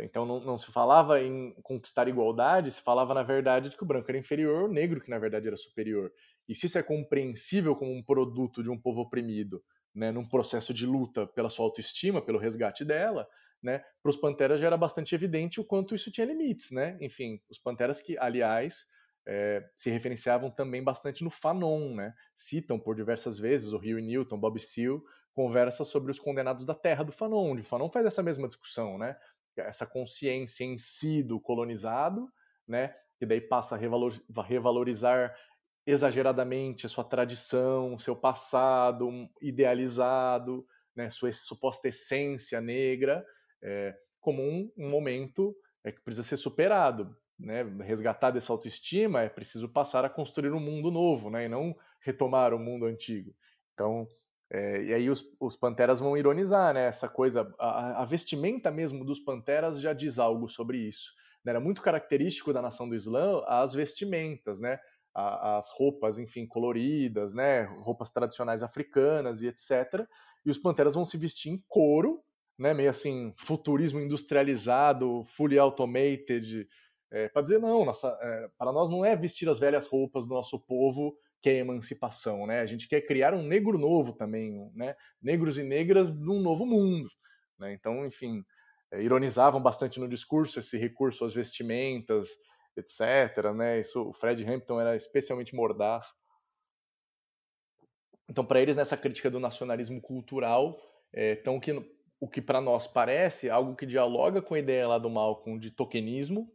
então 0.02 0.26
não, 0.26 0.40
não, 0.40 0.58
se 0.58 0.72
falava 0.72 1.20
em 1.20 1.54
conquistar 1.62 2.08
igualdade, 2.08 2.70
se 2.70 2.80
falava 2.82 3.14
na 3.14 3.22
verdade 3.22 3.70
de 3.70 3.76
que 3.76 3.82
o 3.82 3.86
branco 3.86 4.10
era 4.10 4.18
inferior, 4.18 4.64
o 4.64 4.72
negro 4.72 5.00
que 5.00 5.10
na 5.10 5.18
verdade 5.18 5.46
era 5.46 5.56
superior. 5.56 6.12
E 6.48 6.54
se 6.54 6.66
isso 6.66 6.78
é 6.78 6.82
compreensível 6.82 7.76
como 7.76 7.92
um 7.92 8.02
produto 8.02 8.62
de 8.62 8.70
um 8.70 8.80
povo 8.80 9.02
oprimido, 9.02 9.62
né, 9.94 10.10
num 10.10 10.26
processo 10.26 10.72
de 10.74 10.86
luta 10.86 11.26
pela 11.26 11.50
sua 11.50 11.64
autoestima, 11.64 12.20
pelo 12.22 12.38
resgate 12.38 12.84
dela, 12.84 13.28
né, 13.62 13.82
para 14.02 14.10
os 14.10 14.16
panteras 14.16 14.60
já 14.60 14.66
era 14.66 14.76
bastante 14.76 15.14
evidente 15.14 15.60
o 15.60 15.64
quanto 15.64 15.94
isso 15.94 16.10
tinha 16.10 16.26
limites, 16.26 16.70
né? 16.70 16.96
Enfim, 17.00 17.40
os 17.50 17.58
panteras 17.58 18.00
que, 18.00 18.16
aliás, 18.18 18.86
é, 19.26 19.68
se 19.74 19.90
referenciavam 19.90 20.50
também 20.50 20.82
bastante 20.82 21.22
no 21.22 21.30
Fanon, 21.30 21.94
né? 21.94 22.14
Citam 22.36 22.78
por 22.78 22.94
diversas 22.96 23.38
vezes 23.38 23.72
o 23.72 23.78
Rio 23.78 23.98
Newton, 23.98 24.38
Bob 24.38 24.58
Seale, 24.60 25.02
conversa 25.34 25.84
sobre 25.84 26.10
os 26.10 26.18
condenados 26.18 26.64
da 26.64 26.74
terra 26.74 27.04
do 27.04 27.12
Fanon, 27.12 27.50
onde 27.50 27.62
o 27.62 27.64
Fanon 27.64 27.90
faz 27.90 28.06
essa 28.06 28.22
mesma 28.22 28.48
discussão, 28.48 28.96
né? 28.96 29.16
Essa 29.62 29.86
consciência 29.86 30.64
em 30.64 30.78
si 30.78 31.22
do 31.22 31.40
colonizado, 31.40 32.28
né, 32.66 32.94
que 33.18 33.26
daí 33.26 33.40
passa 33.40 33.74
a 33.74 34.42
revalorizar 34.42 35.34
exageradamente 35.86 36.86
a 36.86 36.88
sua 36.88 37.04
tradição, 37.04 37.98
seu 37.98 38.14
passado 38.14 39.10
idealizado, 39.40 40.66
né, 40.94 41.08
sua 41.10 41.32
suposta 41.32 41.88
essência 41.88 42.60
negra, 42.60 43.24
é, 43.62 43.96
como 44.20 44.42
um, 44.42 44.70
um 44.76 44.90
momento 44.90 45.56
é, 45.84 45.90
que 45.90 46.00
precisa 46.02 46.26
ser 46.26 46.36
superado. 46.36 47.16
Né? 47.38 47.62
Resgatar 47.84 48.32
dessa 48.32 48.52
autoestima 48.52 49.22
é 49.22 49.28
preciso 49.28 49.68
passar 49.68 50.04
a 50.04 50.10
construir 50.10 50.52
um 50.52 50.60
mundo 50.60 50.90
novo, 50.90 51.30
né? 51.30 51.46
e 51.46 51.48
não 51.48 51.74
retomar 52.00 52.52
o 52.52 52.58
mundo 52.58 52.84
antigo. 52.84 53.34
Então, 53.72 54.06
é, 54.50 54.82
e 54.82 54.94
aí 54.94 55.10
os, 55.10 55.26
os, 55.38 55.56
Panteras 55.56 56.00
vão 56.00 56.16
ironizar, 56.16 56.72
né? 56.72 56.86
Essa 56.86 57.08
coisa, 57.08 57.54
a, 57.58 58.02
a, 58.02 58.04
vestimenta 58.06 58.70
mesmo 58.70 59.04
dos 59.04 59.20
Panteras 59.20 59.80
já 59.80 59.92
diz 59.92 60.18
algo 60.18 60.48
sobre 60.48 60.78
isso. 60.78 61.12
Né? 61.44 61.50
Era 61.50 61.60
muito 61.60 61.82
característico 61.82 62.52
da 62.52 62.62
nação 62.62 62.88
do 62.88 62.94
Islã 62.94 63.42
as 63.46 63.74
vestimentas, 63.74 64.58
né? 64.58 64.80
A, 65.14 65.58
as 65.58 65.70
roupas, 65.70 66.18
enfim, 66.18 66.46
coloridas, 66.46 67.34
né? 67.34 67.64
Roupas 67.64 68.10
tradicionais 68.10 68.62
africanas 68.62 69.42
e 69.42 69.48
etc. 69.48 70.06
E 70.46 70.50
os 70.50 70.56
Panteras 70.56 70.94
vão 70.94 71.04
se 71.04 71.18
vestir 71.18 71.52
em 71.52 71.62
couro, 71.68 72.22
né? 72.58 72.72
Meio 72.72 72.88
assim, 72.88 73.34
futurismo 73.36 74.00
industrializado, 74.00 75.26
fully 75.36 75.58
automated. 75.58 76.66
É, 77.10 77.28
para 77.28 77.42
dizer, 77.42 77.58
não, 77.58 77.84
nossa, 77.84 78.16
é, 78.20 78.50
para 78.56 78.72
nós 78.72 78.88
não 78.88 79.04
é 79.04 79.14
vestir 79.14 79.46
as 79.48 79.58
velhas 79.58 79.86
roupas 79.86 80.26
do 80.26 80.32
nosso 80.32 80.58
povo 80.58 81.18
que 81.40 81.50
é 81.50 81.58
emancipação, 81.58 82.46
né? 82.46 82.60
A 82.60 82.66
gente 82.66 82.88
quer 82.88 83.02
criar 83.02 83.34
um 83.34 83.42
negro 83.42 83.78
novo 83.78 84.12
também, 84.12 84.70
né? 84.74 84.96
Negros 85.22 85.56
e 85.56 85.62
negras 85.62 86.10
num 86.10 86.40
novo 86.40 86.66
mundo, 86.66 87.08
né? 87.58 87.72
Então, 87.72 88.04
enfim, 88.04 88.44
é, 88.90 89.02
ironizavam 89.02 89.62
bastante 89.62 90.00
no 90.00 90.08
discurso 90.08 90.58
esse 90.58 90.76
recurso 90.76 91.24
às 91.24 91.34
vestimentas, 91.34 92.28
etc, 92.76 93.52
né? 93.54 93.80
Isso, 93.80 94.00
o 94.00 94.12
Fred 94.12 94.44
Hampton 94.44 94.80
era 94.80 94.96
especialmente 94.96 95.54
mordaz. 95.54 96.06
Então, 98.28 98.44
para 98.44 98.60
eles, 98.60 98.76
nessa 98.76 98.96
crítica 98.96 99.30
do 99.30 99.40
nacionalismo 99.40 100.00
cultural, 100.00 100.78
é, 101.12 101.36
que, 101.36 101.92
o 102.20 102.28
que 102.28 102.42
para 102.42 102.60
nós 102.60 102.86
parece 102.86 103.48
algo 103.48 103.74
que 103.74 103.86
dialoga 103.86 104.42
com 104.42 104.54
a 104.54 104.58
ideia 104.58 104.86
lá 104.86 104.98
do 104.98 105.08
Malcolm 105.08 105.58
de 105.58 105.70
tokenismo, 105.70 106.52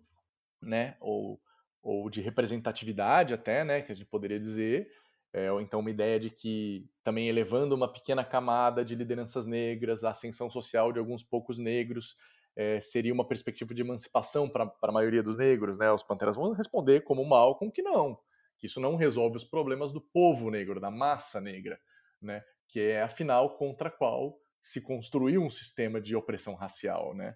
né? 0.61 0.95
Ou 0.99 1.39
ou 1.83 2.09
de 2.09 2.21
representatividade 2.21 3.33
até, 3.33 3.63
né, 3.63 3.81
que 3.81 3.91
a 3.91 3.95
gente 3.95 4.07
poderia 4.07 4.39
dizer, 4.39 4.89
é, 5.33 5.51
ou 5.51 5.59
então 5.59 5.81
uma 5.81 5.89
ideia 5.89 6.19
de 6.19 6.29
que 6.29 6.87
também 7.03 7.27
elevando 7.27 7.75
uma 7.75 7.91
pequena 7.91 8.23
camada 8.23 8.85
de 8.85 8.95
lideranças 8.95 9.45
negras, 9.45 10.03
a 10.03 10.11
ascensão 10.11 10.49
social 10.49 10.93
de 10.93 10.99
alguns 10.99 11.23
poucos 11.23 11.57
negros 11.57 12.15
é, 12.55 12.79
seria 12.79 13.13
uma 13.13 13.27
perspectiva 13.27 13.73
de 13.73 13.81
emancipação 13.81 14.47
para 14.47 14.71
a 14.81 14.91
maioria 14.91 15.23
dos 15.23 15.35
negros, 15.37 15.77
né? 15.77 15.91
Os 15.91 16.03
Panteras 16.03 16.35
vão 16.35 16.51
responder 16.53 17.01
como 17.01 17.25
Malcolm 17.25 17.71
que 17.71 17.81
não, 17.81 18.17
que 18.59 18.67
isso 18.67 18.79
não 18.79 18.95
resolve 18.95 19.37
os 19.37 19.43
problemas 19.43 19.91
do 19.91 19.99
povo 19.99 20.51
negro, 20.51 20.79
da 20.79 20.91
massa 20.91 21.41
negra, 21.41 21.79
né? 22.21 22.43
Que 22.67 22.79
é 22.79 23.01
afinal 23.01 23.57
contra 23.57 23.89
a 23.89 23.91
qual 23.91 24.37
se 24.61 24.79
construiu 24.79 25.41
um 25.41 25.49
sistema 25.49 25.99
de 25.99 26.15
opressão 26.15 26.53
racial, 26.53 27.15
né? 27.15 27.35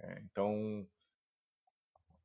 É, 0.00 0.22
então 0.22 0.86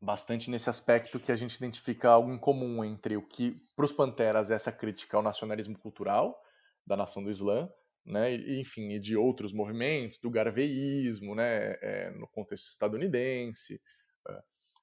bastante 0.01 0.49
nesse 0.49 0.69
aspecto 0.69 1.19
que 1.19 1.31
a 1.31 1.35
gente 1.35 1.55
identifica 1.55 2.09
algo 2.09 2.31
em 2.31 2.37
comum 2.37 2.83
entre 2.83 3.17
o 3.17 3.21
que, 3.21 3.61
para 3.75 3.85
os 3.85 3.91
Panteras, 3.91 4.49
é 4.49 4.55
essa 4.55 4.71
crítica 4.71 5.17
ao 5.17 5.23
nacionalismo 5.23 5.77
cultural 5.77 6.41
da 6.85 6.95
nação 6.95 7.23
do 7.23 7.29
Islã, 7.29 7.69
né, 8.05 8.33
e, 8.33 8.61
enfim, 8.61 8.93
e 8.93 8.99
de 8.99 9.15
outros 9.15 9.53
movimentos, 9.53 10.19
do 10.19 10.29
garveísmo, 10.29 11.35
né, 11.35 11.77
é, 11.81 12.11
no 12.11 12.27
contexto 12.27 12.69
estadunidense, 12.69 13.81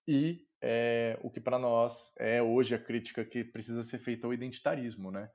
e 0.07 0.47
é, 0.63 1.19
o 1.23 1.31
que 1.31 1.41
para 1.41 1.59
nós 1.59 2.13
é 2.19 2.41
hoje 2.41 2.75
a 2.75 2.79
crítica 2.79 3.25
que 3.25 3.43
precisa 3.43 3.83
ser 3.83 3.99
feita 3.99 4.27
ao 4.27 4.35
identitarismo, 4.35 5.11
né, 5.11 5.29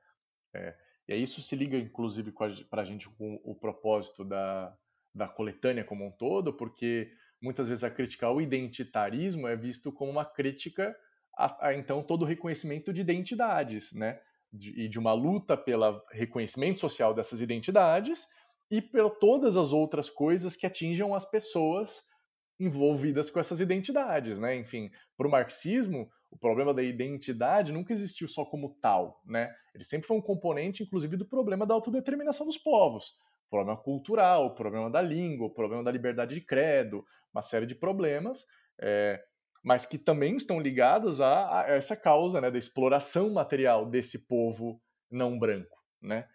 é, 0.54 0.76
e 1.08 1.16
isso 1.16 1.42
se 1.42 1.56
liga, 1.56 1.76
inclusive, 1.76 2.32
para 2.70 2.82
a 2.82 2.84
gente 2.84 3.08
com 3.10 3.40
o 3.44 3.54
propósito 3.54 4.24
da, 4.24 4.74
da 5.14 5.28
coletânea 5.28 5.84
como 5.84 6.06
um 6.06 6.12
todo, 6.12 6.56
porque 6.56 7.12
muitas 7.42 7.68
vezes 7.68 7.84
a 7.84 7.90
crítica 7.90 8.26
ao 8.26 8.40
identitarismo 8.40 9.48
é 9.48 9.56
visto 9.56 9.92
como 9.92 10.10
uma 10.10 10.24
crítica 10.24 10.94
a, 11.36 11.68
a, 11.68 11.74
então 11.74 12.02
todo 12.02 12.22
o 12.22 12.26
reconhecimento 12.26 12.92
de 12.92 13.00
identidades, 13.00 13.92
né? 13.92 14.20
De, 14.52 14.82
e 14.82 14.88
de 14.88 14.98
uma 14.98 15.14
luta 15.14 15.56
pelo 15.56 16.02
reconhecimento 16.10 16.78
social 16.78 17.14
dessas 17.14 17.40
identidades 17.40 18.28
e 18.70 18.82
por 18.82 19.10
todas 19.18 19.56
as 19.56 19.72
outras 19.72 20.10
coisas 20.10 20.56
que 20.56 20.66
atinjam 20.66 21.14
as 21.14 21.24
pessoas 21.24 22.04
envolvidas 22.60 23.30
com 23.30 23.40
essas 23.40 23.60
identidades, 23.60 24.38
né? 24.38 24.54
Enfim, 24.56 24.90
para 25.16 25.26
o 25.26 25.30
marxismo, 25.30 26.08
o 26.30 26.38
problema 26.38 26.72
da 26.72 26.82
identidade 26.82 27.72
nunca 27.72 27.92
existiu 27.92 28.28
só 28.28 28.44
como 28.44 28.76
tal, 28.80 29.20
né? 29.26 29.52
Ele 29.74 29.84
sempre 29.84 30.06
foi 30.06 30.16
um 30.16 30.22
componente, 30.22 30.82
inclusive, 30.82 31.16
do 31.16 31.26
problema 31.26 31.66
da 31.66 31.74
autodeterminação 31.74 32.46
dos 32.46 32.58
povos. 32.58 33.14
O 33.46 33.50
problema 33.50 33.76
cultural, 33.76 34.46
o 34.46 34.54
problema 34.54 34.90
da 34.90 35.02
língua, 35.02 35.46
o 35.46 35.54
problema 35.54 35.82
da 35.82 35.90
liberdade 35.90 36.34
de 36.34 36.40
credo, 36.40 37.04
uma 37.32 37.42
série 37.42 37.66
de 37.66 37.74
problemas, 37.74 38.44
é, 38.80 39.22
mas 39.62 39.86
que 39.86 39.98
também 39.98 40.36
estão 40.36 40.60
ligados 40.60 41.20
a, 41.20 41.60
a, 41.60 41.68
essa 41.68 41.96
causa 41.96 42.40
né, 42.40 42.50
da 42.50 42.58
exploração 42.58 43.30
material 43.30 43.86
desse 43.86 44.18
povo 44.18 44.80
não 45.10 45.38
branco, 45.38 45.78
né? 46.00 46.28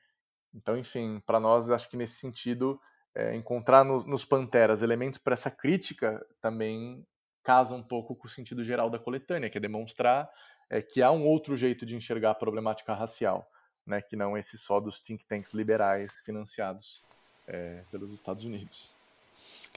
Então, 0.53 0.77
enfim, 0.77 1.21
para 1.25 1.39
nós, 1.39 1.69
acho 1.69 1.89
que 1.89 1.97
nesse 1.97 2.15
sentido, 2.15 2.79
é, 3.13 3.35
encontrar 3.35 3.83
no, 3.83 4.03
nos 4.05 4.23
Panteras 4.23 4.81
elementos 4.81 5.19
para 5.19 5.33
essa 5.33 5.51
crítica 5.51 6.25
também 6.41 7.05
casa 7.43 7.75
um 7.75 7.83
pouco 7.83 8.15
com 8.15 8.27
o 8.27 8.29
sentido 8.29 8.63
geral 8.63 8.89
da 8.89 8.99
coletânea, 8.99 9.49
que 9.49 9.57
é 9.57 9.61
demonstrar 9.61 10.29
é, 10.69 10.81
que 10.81 11.01
há 11.01 11.11
um 11.11 11.25
outro 11.25 11.55
jeito 11.55 11.85
de 11.85 11.95
enxergar 11.95 12.31
a 12.31 12.35
problemática 12.35 12.93
racial, 12.93 13.49
né, 13.85 14.01
que 14.01 14.15
não 14.15 14.37
esse 14.37 14.57
só 14.57 14.79
dos 14.79 15.01
think 15.01 15.23
tanks 15.25 15.53
liberais 15.53 16.11
financiados 16.25 17.03
é, 17.47 17.83
pelos 17.89 18.13
Estados 18.13 18.43
Unidos. 18.43 18.96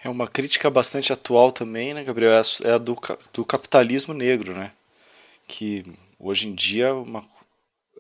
É 0.03 0.09
uma 0.09 0.27
crítica 0.27 0.71
bastante 0.71 1.13
atual 1.13 1.53
também, 1.53 1.93
né, 1.93 2.03
Gabriel? 2.03 2.33
É 2.33 2.39
a, 2.39 2.75
é 2.75 2.79
do, 2.79 2.97
do 3.35 3.45
capitalismo 3.45 4.15
negro, 4.15 4.55
né? 4.55 4.73
Que 5.47 5.85
hoje 6.19 6.49
em 6.49 6.55
dia 6.55 6.87
é, 6.87 6.93
uma, 6.93 7.29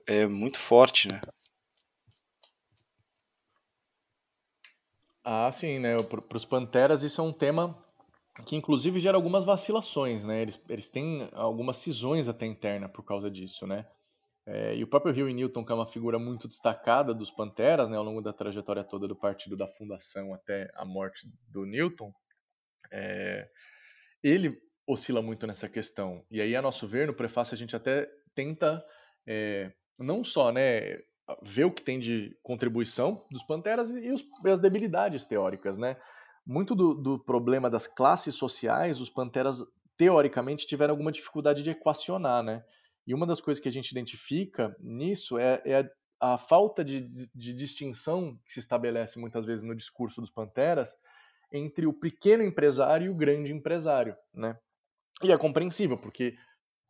é 0.06 0.26
muito 0.26 0.58
forte, 0.58 1.08
né? 1.12 1.20
Ah, 5.22 5.52
sim, 5.52 5.78
né? 5.78 5.96
Para 6.08 6.36
os 6.36 6.44
Panteras 6.46 7.02
isso 7.02 7.20
é 7.20 7.24
um 7.24 7.32
tema 7.32 7.76
que 8.46 8.56
inclusive 8.56 8.98
gera 8.98 9.18
algumas 9.18 9.44
vacilações, 9.44 10.24
né? 10.24 10.40
Eles, 10.40 10.58
eles 10.70 10.88
têm 10.88 11.28
algumas 11.32 11.76
cisões 11.76 12.28
até 12.28 12.46
interna 12.46 12.88
por 12.88 13.02
causa 13.04 13.30
disso, 13.30 13.66
né? 13.66 13.84
É, 14.52 14.74
e 14.74 14.82
o 14.82 14.86
próprio 14.86 15.14
Huey 15.14 15.32
Newton, 15.32 15.64
que 15.64 15.70
é 15.70 15.74
uma 15.74 15.86
figura 15.86 16.18
muito 16.18 16.48
destacada 16.48 17.14
dos 17.14 17.30
Panteras, 17.30 17.88
né, 17.88 17.96
ao 17.96 18.02
longo 18.02 18.20
da 18.20 18.32
trajetória 18.32 18.82
toda 18.82 19.06
do 19.06 19.14
partido 19.14 19.56
da 19.56 19.68
fundação 19.68 20.34
até 20.34 20.68
a 20.74 20.84
morte 20.84 21.20
do 21.48 21.64
Newton, 21.64 22.12
é, 22.90 23.48
ele 24.22 24.60
oscila 24.86 25.22
muito 25.22 25.46
nessa 25.46 25.68
questão. 25.68 26.24
E 26.30 26.40
aí, 26.40 26.56
a 26.56 26.62
nosso 26.62 26.88
ver, 26.88 27.06
no 27.06 27.14
prefácio 27.14 27.54
a 27.54 27.56
gente 27.56 27.76
até 27.76 28.10
tenta 28.34 28.84
é, 29.24 29.72
não 29.96 30.24
só 30.24 30.50
né, 30.50 30.98
ver 31.42 31.64
o 31.64 31.72
que 31.72 31.82
tem 31.82 32.00
de 32.00 32.36
contribuição 32.42 33.24
dos 33.30 33.44
Panteras 33.44 33.88
e, 33.90 34.10
os, 34.10 34.24
e 34.44 34.50
as 34.50 34.58
debilidades 34.58 35.24
teóricas, 35.24 35.78
né? 35.78 35.96
muito 36.46 36.74
do, 36.74 36.94
do, 36.94 37.18
problema 37.18 37.70
das 37.70 37.86
classes 37.86 38.34
sociais, 38.34 39.00
os 39.00 39.08
Panteras, 39.08 39.62
teoricamente, 39.96 40.66
tiveram 40.66 40.92
alguma 40.92 41.12
dificuldade 41.12 41.62
de 41.62 41.70
equacionar, 41.70 42.42
né? 42.42 42.64
E 43.06 43.14
uma 43.14 43.26
das 43.26 43.40
coisas 43.40 43.60
que 43.60 43.68
a 43.68 43.72
gente 43.72 43.90
identifica 43.90 44.74
nisso 44.78 45.38
é, 45.38 45.60
é 45.64 45.80
a, 46.20 46.34
a, 46.34 46.38
falta 46.38 46.84
de, 46.84 47.00
de, 47.00 47.30
de, 47.34 47.52
distinção 47.54 48.38
que 48.44 48.52
se 48.52 48.60
estabelece 48.60 49.18
muitas 49.18 49.44
vezes 49.44 49.64
no 49.64 49.74
discurso 49.74 50.20
dos 50.20 50.30
Panteras 50.30 50.94
entre 51.52 51.86
o 51.86 51.92
pequeno 51.92 52.42
empresário 52.42 53.06
e 53.06 53.08
o 53.08 53.14
grande 53.14 53.52
empresário, 53.52 54.16
né? 54.32 54.56
E 55.22 55.32
é 55.32 55.36
compreensível, 55.36 55.98
porque 55.98 56.36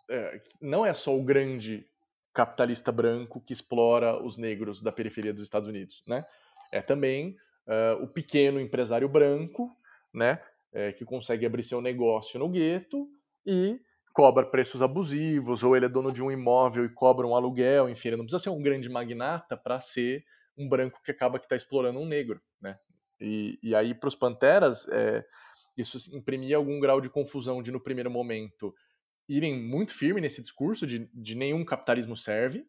é, 0.09 0.42
não 0.61 0.85
é 0.85 0.92
só 0.92 1.16
o 1.16 1.23
grande 1.23 1.87
capitalista 2.33 2.92
branco 2.92 3.40
que 3.40 3.53
explora 3.53 4.23
os 4.23 4.37
negros 4.37 4.83
da 4.83 4.92
periferia 4.92 5.33
dos 5.33 5.42
Estados 5.42 5.68
Unidos, 5.68 6.03
né? 6.07 6.25
É 6.70 6.81
também 6.81 7.37
uh, 7.66 8.03
o 8.03 8.07
pequeno 8.07 8.61
empresário 8.61 9.09
branco, 9.09 9.77
né, 10.12 10.40
é, 10.73 10.92
que 10.92 11.05
consegue 11.05 11.46
abrir 11.46 11.62
seu 11.62 11.81
negócio 11.81 12.38
no 12.38 12.49
gueto 12.49 13.09
e 13.46 13.81
cobra 14.12 14.44
preços 14.44 14.83
abusivos, 14.83 15.62
ou 15.62 15.77
ele 15.77 15.87
é 15.87 15.88
dono 15.88 16.12
de 16.12 16.23
um 16.23 16.31
imóvel 16.31 16.85
e 16.85 16.88
cobra 16.88 17.27
um 17.27 17.35
aluguel, 17.35 17.88
enfim, 17.88 18.09
ele 18.09 18.16
não 18.16 18.25
precisa 18.25 18.42
ser 18.42 18.51
um 18.51 18.62
grande 18.62 18.88
magnata 18.88 19.57
para 19.57 19.81
ser 19.81 20.25
um 20.57 20.68
branco 20.68 21.01
que 21.03 21.11
acaba 21.11 21.38
que 21.38 21.46
está 21.46 21.57
explorando 21.57 21.99
um 21.99 22.07
negro, 22.07 22.40
né? 22.61 22.79
E, 23.20 23.59
e 23.62 23.75
aí 23.75 23.94
para 23.94 24.09
os 24.09 24.14
panteras 24.14 24.87
é, 24.88 25.25
isso 25.77 25.99
imprimia 26.16 26.57
algum 26.57 26.81
grau 26.81 27.01
de 27.01 27.11
confusão 27.11 27.62
de 27.62 27.70
no 27.70 27.81
primeiro 27.81 28.11
momento 28.11 28.75
irem 29.29 29.61
muito 29.61 29.94
firme 29.94 30.20
nesse 30.20 30.40
discurso 30.40 30.87
de, 30.87 31.09
de 31.12 31.35
nenhum 31.35 31.64
capitalismo 31.64 32.16
serve 32.16 32.64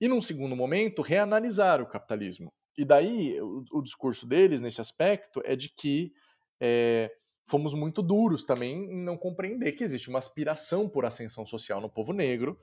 e 0.00 0.08
num 0.08 0.20
segundo 0.20 0.56
momento 0.56 1.02
reanalisar 1.02 1.80
o 1.80 1.86
capitalismo 1.86 2.52
e 2.76 2.84
daí 2.84 3.40
o, 3.40 3.64
o, 3.70 3.82
discurso 3.82 4.26
deles 4.26 4.60
nesse 4.60 4.80
aspecto 4.80 5.40
é 5.44 5.54
de 5.54 5.68
que 5.68 6.12
é, 6.60 7.10
fomos 7.46 7.74
muito 7.74 8.02
duros 8.02 8.44
também 8.44 8.84
em 8.92 9.02
não 9.02 9.16
compreender 9.16 9.72
que 9.72 9.84
existe 9.84 10.08
uma 10.08 10.18
aspiração 10.18 10.88
por 10.88 11.04
ascensão 11.04 11.44
social 11.44 11.80
no 11.80 11.90
povo 11.90 12.12
negro. 12.12 12.58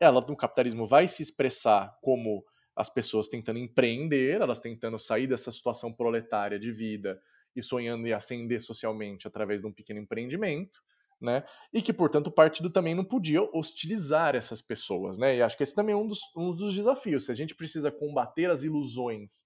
Ela 0.00 0.20
no 0.20 0.36
capitalismo 0.36 0.86
vai 0.86 1.06
se 1.06 1.22
expressar 1.22 1.96
como 2.02 2.44
as 2.74 2.88
pessoas 2.88 3.28
tentando 3.28 3.58
empreender, 3.58 4.40
elas 4.40 4.58
tentando 4.58 4.98
sair 4.98 5.26
dessa 5.26 5.52
situação 5.52 5.92
proletária 5.92 6.58
de 6.58 6.72
vida 6.72 7.20
e 7.54 7.62
sonhando 7.62 8.06
em 8.06 8.12
ascender 8.12 8.60
socialmente 8.60 9.28
através 9.28 9.60
de 9.60 9.66
um 9.66 9.72
pequeno 9.72 10.00
empreendimento, 10.00 10.80
né? 11.20 11.44
E 11.72 11.80
que, 11.80 11.92
portanto, 11.92 12.26
o 12.26 12.32
partido 12.32 12.68
também 12.68 12.94
não 12.94 13.04
podia 13.04 13.40
hostilizar 13.56 14.34
essas 14.34 14.60
pessoas, 14.60 15.16
né? 15.16 15.36
E 15.36 15.42
acho 15.42 15.56
que 15.56 15.62
esse 15.62 15.74
também 15.74 15.92
é 15.92 15.96
um 15.96 16.08
dos, 16.08 16.20
um 16.36 16.54
dos 16.54 16.74
desafios. 16.74 17.26
Se 17.26 17.32
a 17.32 17.34
gente 17.34 17.54
precisa 17.54 17.92
combater 17.92 18.50
as 18.50 18.64
ilusões 18.64 19.44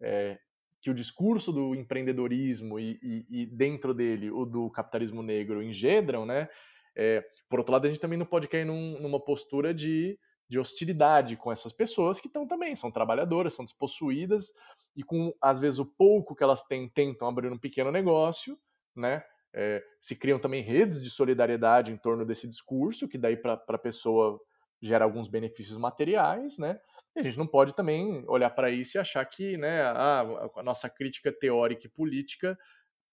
é, 0.00 0.38
que 0.84 0.90
o 0.90 0.94
discurso 0.94 1.50
do 1.50 1.74
empreendedorismo 1.74 2.78
e, 2.78 3.00
e, 3.02 3.26
e, 3.30 3.46
dentro 3.46 3.94
dele 3.94 4.30
o 4.30 4.44
do 4.44 4.70
capitalismo 4.70 5.22
negro 5.22 5.62
engendram, 5.62 6.26
né? 6.26 6.46
É, 6.94 7.24
por 7.48 7.58
outro 7.58 7.72
lado, 7.72 7.86
a 7.86 7.88
gente 7.88 8.00
também 8.00 8.18
não 8.18 8.26
pode 8.26 8.46
cair 8.46 8.66
num, 8.66 9.00
numa 9.00 9.18
postura 9.18 9.72
de, 9.72 10.18
de 10.46 10.58
hostilidade 10.58 11.36
com 11.36 11.50
essas 11.50 11.72
pessoas 11.72 12.20
que 12.20 12.26
estão 12.26 12.46
também, 12.46 12.76
são 12.76 12.92
trabalhadoras, 12.92 13.54
são 13.54 13.64
despossuídas 13.64 14.52
e 14.94 15.02
com, 15.02 15.32
às 15.40 15.58
vezes, 15.58 15.78
o 15.78 15.86
pouco 15.86 16.36
que 16.36 16.44
elas 16.44 16.62
têm, 16.64 16.86
tentam 16.90 17.26
abrir 17.26 17.50
um 17.50 17.58
pequeno 17.58 17.90
negócio, 17.90 18.58
né? 18.94 19.24
É, 19.54 19.82
se 20.02 20.14
criam 20.14 20.38
também 20.38 20.62
redes 20.62 21.02
de 21.02 21.08
solidariedade 21.08 21.90
em 21.90 21.96
torno 21.96 22.26
desse 22.26 22.46
discurso, 22.46 23.08
que 23.08 23.16
daí 23.16 23.38
para 23.38 23.54
a 23.54 23.78
pessoa 23.78 24.38
gera 24.82 25.06
alguns 25.06 25.28
benefícios 25.28 25.78
materiais, 25.78 26.58
né? 26.58 26.78
A 27.16 27.22
gente 27.22 27.38
não 27.38 27.46
pode 27.46 27.74
também 27.74 28.24
olhar 28.26 28.50
para 28.50 28.70
isso 28.70 28.96
e 28.96 29.00
achar 29.00 29.24
que 29.24 29.56
né, 29.56 29.82
a, 29.82 30.20
a, 30.56 30.62
nossa 30.62 30.88
crítica 30.90 31.32
teórica 31.32 31.86
e 31.86 31.90
política 31.90 32.58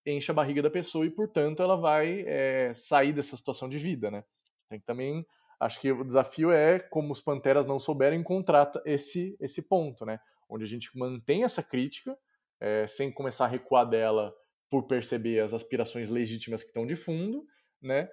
enche 0.06 0.32
a 0.32 0.34
barriga 0.34 0.62
da 0.62 0.72
pessoa 0.72 1.06
e, 1.06 1.12
portanto, 1.12 1.62
ela 1.62 1.76
vai 1.76 2.24
é, 2.26 2.74
sair 2.74 3.14
dessa 3.14 3.38
situação 3.38 3.70
de 3.70 3.78
vida. 3.78 4.10
Né? 4.10 4.24
Tem 4.70 4.80
que 4.80 4.86
também, 4.86 5.24
acho 5.60 5.80
que 5.80 5.92
o 5.92 6.04
desafio 6.04 6.52
é, 6.52 6.80
como 6.80 7.14
os 7.14 7.22
Panteras 7.22 7.68
não 7.68 7.80
souberam 7.80 8.16
encontrar 8.16 8.72
esse, 8.86 9.38
esse 9.40 9.62
ponto, 9.62 10.04
né? 10.04 10.20
onde 10.50 10.64
a 10.64 10.68
gente 10.68 10.90
mantém 10.98 11.44
essa 11.44 11.62
crítica, 11.62 12.18
é, 12.60 12.88
sem 12.88 13.12
começar 13.12 13.46
a 13.46 13.50
recuar 13.50 13.88
dela 13.88 14.34
por 14.70 14.88
perceber 14.88 15.42
as 15.42 15.54
aspirações 15.54 16.10
legítimas 16.10 16.64
que 16.64 16.70
estão 16.70 16.88
de 16.88 16.96
fundo, 16.96 17.46
né? 17.80 18.10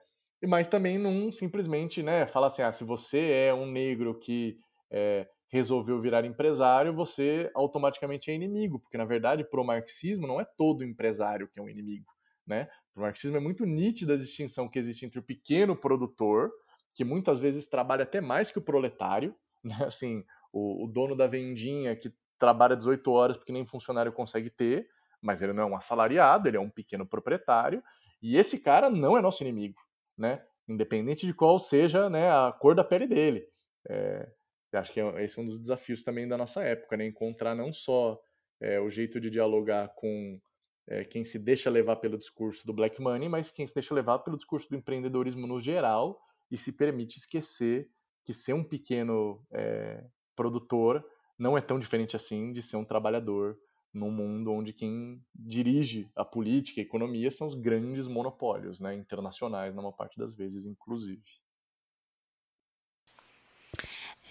mas 0.46 0.68
também 0.68 0.98
não 0.98 1.32
simplesmente 1.32 2.02
né, 2.02 2.26
falar 2.26 2.48
assim, 2.48 2.62
ah, 2.62 2.72
se 2.72 2.84
você 2.84 3.30
é 3.30 3.54
um 3.54 3.66
negro 3.66 4.18
que 4.18 4.58
é, 4.90 5.26
resolveu 5.48 6.00
virar 6.00 6.24
empresário, 6.24 6.94
você 6.94 7.50
automaticamente 7.54 8.30
é 8.30 8.34
inimigo, 8.34 8.78
porque 8.78 8.98
na 8.98 9.04
verdade 9.04 9.44
pro 9.44 9.64
marxismo 9.64 10.26
não 10.26 10.40
é 10.40 10.44
todo 10.44 10.84
empresário 10.84 11.48
que 11.48 11.58
é 11.58 11.62
um 11.62 11.68
inimigo, 11.68 12.06
né? 12.46 12.68
Pro 12.92 13.02
marxismo 13.02 13.36
é 13.36 13.40
muito 13.40 13.64
nítida 13.64 14.14
a 14.14 14.18
distinção 14.18 14.68
que 14.68 14.78
existe 14.78 15.06
entre 15.06 15.18
o 15.18 15.22
pequeno 15.22 15.74
produtor, 15.74 16.50
que 16.94 17.04
muitas 17.04 17.40
vezes 17.40 17.68
trabalha 17.68 18.02
até 18.02 18.20
mais 18.20 18.50
que 18.50 18.58
o 18.58 18.62
proletário, 18.62 19.34
né? 19.64 19.76
Assim, 19.86 20.24
o, 20.52 20.84
o 20.84 20.86
dono 20.86 21.16
da 21.16 21.26
vendinha 21.26 21.96
que 21.96 22.12
trabalha 22.38 22.76
18 22.76 23.10
horas 23.10 23.36
porque 23.36 23.52
nem 23.52 23.66
funcionário 23.66 24.12
consegue 24.12 24.50
ter, 24.50 24.86
mas 25.20 25.42
ele 25.42 25.52
não 25.52 25.64
é 25.64 25.66
um 25.66 25.76
assalariado, 25.76 26.46
ele 26.46 26.56
é 26.56 26.60
um 26.60 26.70
pequeno 26.70 27.06
proprietário, 27.06 27.82
e 28.22 28.36
esse 28.36 28.58
cara 28.58 28.90
não 28.90 29.16
é 29.16 29.22
nosso 29.22 29.42
inimigo, 29.42 29.80
né? 30.16 30.44
Independente 30.68 31.26
de 31.26 31.32
qual 31.32 31.58
seja 31.58 32.10
né, 32.10 32.30
a 32.30 32.52
cor 32.52 32.74
da 32.74 32.84
pele 32.84 33.06
dele. 33.06 33.46
É, 33.88 34.28
eu 34.72 34.80
acho 34.80 34.92
que 34.92 35.00
é 35.00 35.24
esse 35.24 35.38
é 35.38 35.42
um 35.42 35.46
dos 35.46 35.60
desafios 35.60 36.02
também 36.02 36.28
da 36.28 36.36
nossa 36.36 36.62
época, 36.62 36.96
né? 36.96 37.06
Encontrar 37.06 37.54
não 37.54 37.72
só 37.72 38.20
é, 38.60 38.80
o 38.80 38.90
jeito 38.90 39.20
de 39.20 39.30
dialogar 39.30 39.88
com 39.94 40.40
é, 40.88 41.04
quem 41.04 41.24
se 41.24 41.38
deixa 41.38 41.70
levar 41.70 41.96
pelo 41.96 42.18
discurso 42.18 42.66
do 42.66 42.72
black 42.72 43.00
money, 43.00 43.28
mas 43.28 43.50
quem 43.50 43.66
se 43.66 43.74
deixa 43.74 43.94
levar 43.94 44.20
pelo 44.20 44.36
discurso 44.36 44.68
do 44.68 44.76
empreendedorismo 44.76 45.46
no 45.46 45.60
geral 45.60 46.20
e 46.50 46.56
se 46.56 46.72
permite 46.72 47.18
esquecer 47.18 47.88
que 48.24 48.32
ser 48.34 48.52
um 48.52 48.64
pequeno 48.64 49.42
é, 49.52 50.04
produtor 50.36 51.04
não 51.38 51.56
é 51.56 51.60
tão 51.60 51.78
diferente 51.78 52.16
assim 52.16 52.52
de 52.52 52.62
ser 52.62 52.76
um 52.76 52.84
trabalhador 52.84 53.58
num 53.92 54.10
mundo 54.10 54.52
onde 54.52 54.72
quem 54.72 55.22
dirige 55.34 56.10
a 56.14 56.24
política 56.24 56.80
a 56.80 56.84
economia 56.84 57.30
são 57.30 57.46
os 57.46 57.54
grandes 57.54 58.06
monopólios, 58.06 58.78
né, 58.78 58.94
internacionais, 58.94 59.74
na 59.74 59.80
maior 59.80 59.92
parte 59.92 60.18
das 60.18 60.34
vezes, 60.34 60.66
inclusive. 60.66 61.22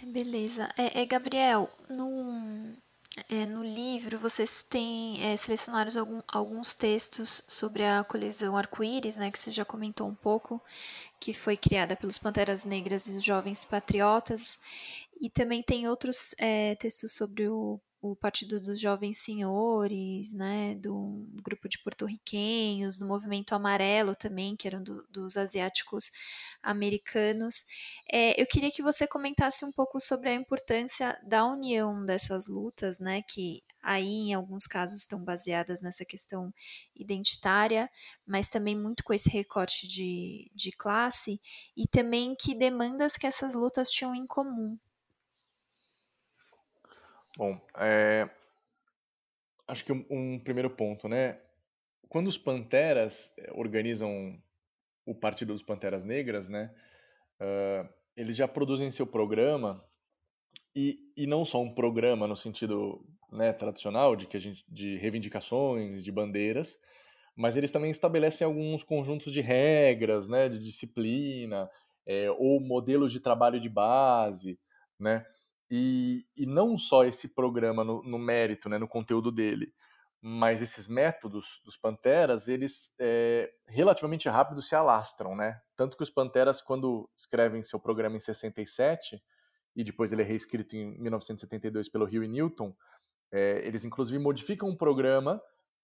Beleza. 0.04 0.70
É, 0.78 1.02
é 1.02 1.06
Gabriel, 1.06 1.70
no, 1.90 2.76
é, 3.30 3.46
no 3.46 3.64
livro 3.64 4.20
vocês 4.20 4.64
têm 4.64 5.24
é, 5.24 5.36
selecionaram 5.36 5.92
algum, 6.00 6.22
alguns 6.28 6.74
textos 6.74 7.44
sobre 7.48 7.84
a 7.84 8.04
colisão 8.04 8.56
arco-íris, 8.56 9.18
né, 9.18 9.32
que 9.32 9.40
você 9.40 9.52
já 9.52 9.66
comentou 9.66 10.08
um 10.08 10.16
pouco, 10.16 10.62
que 11.20 11.34
foi 11.34 11.58
criada 11.58 11.96
pelos 11.96 12.18
Panteras 12.18 12.64
Negras 12.64 13.08
e 13.08 13.18
os 13.18 13.24
Jovens 13.24 13.66
Patriotas, 13.66 14.60
e 15.20 15.30
também 15.30 15.64
tem 15.64 15.88
outros 15.88 16.36
é, 16.38 16.76
textos 16.76 17.14
sobre 17.14 17.48
o 17.50 17.80
o 18.12 18.16
Partido 18.16 18.60
dos 18.60 18.80
Jovens 18.80 19.20
Senhores, 19.20 20.34
né, 20.34 20.76
do 20.76 21.26
grupo 21.44 21.68
de 21.68 21.78
porto-riquenhos, 21.80 22.98
do 22.98 23.08
Movimento 23.08 23.54
Amarelo 23.54 24.16
também, 24.16 24.56
que 24.56 24.68
eram 24.68 24.84
do, 24.84 25.06
dos 25.10 25.38
asiáticos 25.38 26.12
americanos. 26.62 27.66
É, 28.12 28.40
eu 28.42 28.46
queria 28.48 28.72
que 28.72 28.82
você 28.82 29.08
comentasse 29.08 29.64
um 29.64 29.72
pouco 29.72 30.00
sobre 30.00 30.30
a 30.30 30.34
importância 30.34 31.20
da 31.24 31.46
união 31.46 32.06
dessas 32.06 32.48
lutas, 32.48 33.00
né, 33.00 33.22
que 33.22 33.64
aí 33.82 34.30
em 34.30 34.34
alguns 34.34 34.68
casos 34.68 35.00
estão 35.00 35.24
baseadas 35.24 35.82
nessa 35.82 36.04
questão 36.04 36.54
identitária, 36.96 37.90
mas 38.26 38.48
também 38.48 38.76
muito 38.76 39.04
com 39.04 39.14
esse 39.14 39.30
recorte 39.30 39.88
de, 39.88 40.52
de 40.54 40.72
classe, 40.72 41.40
e 41.76 41.88
também 41.88 42.36
que 42.36 42.54
demandas 42.54 43.18
que 43.18 43.28
essas 43.28 43.56
lutas 43.56 43.90
tinham 43.90 44.14
em 44.14 44.28
comum. 44.28 44.78
Bom, 47.38 47.62
é, 47.78 48.28
acho 49.68 49.86
que 49.86 49.94
um, 49.94 50.04
um, 50.10 50.40
primeiro 50.40 50.72
ponto, 50.72 51.08
né? 51.08 51.40
Quando 52.10 52.26
os 52.26 52.38
Panteras 52.38 53.32
é, 53.38 53.52
organizam 53.54 54.42
o 55.06 55.14
Partido 55.14 55.54
dos 55.54 55.62
Panteras 55.62 56.04
Negras, 56.04 56.50
né? 56.50 56.74
Uh, 57.40 57.88
eles 58.16 58.36
já 58.36 58.48
produzem 58.48 58.90
seu 58.90 59.06
programa 59.06 59.86
e, 60.76 60.98
e 61.16 61.28
não 61.28 61.46
só 61.46 61.62
um 61.62 61.76
programa 61.76 62.26
no 62.26 62.36
sentido 62.36 63.06
né, 63.32 63.54
tradicional 63.54 64.16
de 64.16 64.26
que 64.26 64.36
a 64.36 64.40
gente 64.40 64.66
de 64.68 64.98
reivindicações, 64.98 66.04
de 66.04 66.12
bandeiras, 66.12 66.76
mas 67.36 67.56
eles 67.56 67.70
também 67.70 67.92
estabelecem 67.92 68.46
alguns 68.46 68.82
conjuntos 68.82 69.32
de 69.32 69.42
regras, 69.42 70.28
né, 70.28 70.50
de 70.50 70.58
disciplina 70.58 71.70
é, 72.04 72.32
ou 72.32 72.60
modelos 72.60 73.12
de 73.12 73.20
trabalho 73.20 73.62
de 73.62 73.70
base, 73.70 74.60
né? 75.00 75.24
E, 75.70 76.26
e 76.36 76.46
não 76.46 76.78
só 76.78 77.04
esse 77.04 77.28
programa 77.28 77.84
no, 77.84 78.02
no 78.04 78.18
mérito, 78.18 78.70
né, 78.70 78.78
no 78.78 78.88
conteúdo 78.88 79.32
dele, 79.32 79.74
mas 80.22 80.62
esses 80.62 80.88
métodos 80.88 81.62
dos 81.64 81.78
Panteras, 81.78 82.48
eles 82.48 82.92
é, 83.00 83.52
relativamente 83.68 84.28
rápido 84.28 84.62
se 84.62 84.76
alastram, 84.76 85.36
né? 85.36 85.62
Tanto 85.76 85.96
que 85.96 86.04
os 86.04 86.10
Panteras, 86.10 86.62
quando 86.62 87.10
escrevem 87.16 87.62
seu 87.64 87.80
programa 87.80 88.16
em 88.16 88.20
67, 88.20 89.22
e 89.76 89.84
depois 89.84 90.12
ele 90.12 90.24
é 90.24 90.26
reescrito 90.26 90.76
em 90.76 91.00
1972 91.00 91.88
pelo 91.88 92.06
Rio 92.06 92.24
e 92.24 92.28
Newton, 92.28 92.76
é, 93.32 93.62
eles 93.66 93.86
inclusive 93.86 94.18
modificam 94.18 94.70
o 94.70 94.78
programa 94.78 95.42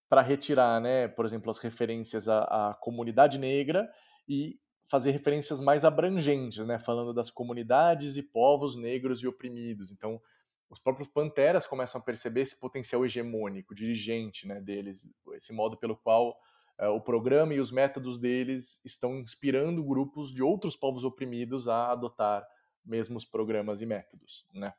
para 0.09 0.21
retirar, 0.21 0.81
né, 0.81 1.07
por 1.07 1.25
exemplo, 1.25 1.51
as 1.51 1.59
referências 1.59 2.27
à, 2.27 2.69
à 2.69 2.73
comunidade 2.73 3.37
negra 3.37 3.87
e 4.27 4.59
fazer 4.89 5.11
referências 5.11 5.59
mais 5.59 5.83
abrangentes, 5.85 6.65
né, 6.65 6.77
falando 6.79 7.13
das 7.13 7.29
comunidades 7.29 8.15
e 8.15 8.21
povos 8.21 8.75
negros 8.75 9.21
e 9.21 9.27
oprimidos. 9.27 9.91
Então, 9.91 10.21
os 10.69 10.79
próprios 10.79 11.07
panteras 11.07 11.65
começam 11.65 11.99
a 11.99 12.03
perceber 12.03 12.41
esse 12.41 12.55
potencial 12.55 13.05
hegemônico, 13.05 13.75
dirigente, 13.75 14.47
né, 14.47 14.59
deles, 14.59 15.07
esse 15.33 15.53
modo 15.53 15.77
pelo 15.77 15.95
qual 15.95 16.37
uh, 16.81 16.87
o 16.87 17.01
programa 17.01 17.53
e 17.53 17.59
os 17.59 17.71
métodos 17.71 18.19
deles 18.19 18.79
estão 18.83 19.17
inspirando 19.17 19.83
grupos 19.83 20.33
de 20.33 20.41
outros 20.41 20.75
povos 20.75 21.03
oprimidos 21.03 21.67
a 21.67 21.91
adotar 21.91 22.45
mesmos 22.83 23.23
programas 23.23 23.81
e 23.81 23.85
métodos, 23.85 24.45
né? 24.53 24.73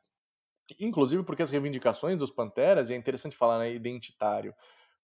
Inclusive 0.79 1.23
porque 1.23 1.43
as 1.43 1.51
reivindicações 1.51 2.17
dos 2.17 2.31
panteras, 2.31 2.89
e 2.89 2.93
é 2.93 2.97
interessante 2.97 3.35
falar, 3.35 3.59
né, 3.59 3.73
identitário, 3.73 4.53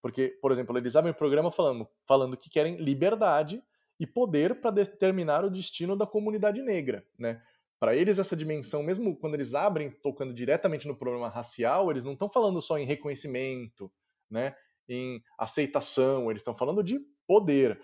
porque, 0.02 0.30
por 0.42 0.52
exemplo, 0.52 0.76
eles 0.78 0.96
abrem 0.96 1.12
o 1.14 1.18
programa 1.18 1.52
falando, 1.52 1.88
falando 2.08 2.36
que 2.36 2.50
querem 2.50 2.78
liberdade 2.78 3.64
e 4.02 4.08
poder 4.08 4.60
para 4.60 4.72
determinar 4.72 5.46
o 5.46 5.50
destino 5.52 5.96
da 5.96 6.08
comunidade 6.08 6.60
negra, 6.60 7.06
né? 7.20 7.40
Para 7.80 7.96
eles 7.96 8.18
essa 8.18 8.36
dimensão, 8.36 8.82
mesmo 8.82 9.16
quando 9.16 9.36
eles 9.36 9.54
abrem 9.54 9.92
tocando 9.92 10.34
diretamente 10.34 10.88
no 10.88 10.96
problema 10.96 11.30
racial, 11.30 11.92
eles 11.92 12.04
não 12.04 12.14
estão 12.14 12.28
falando 12.28 12.60
só 12.64 12.80
em 12.80 12.86
reconhecimento, 12.86 13.92
né? 14.28 14.56
Em 14.90 15.22
aceitação, 15.38 16.32
eles 16.32 16.42
estão 16.42 16.58
falando 16.58 16.84
de 16.84 17.00
poder, 17.28 17.80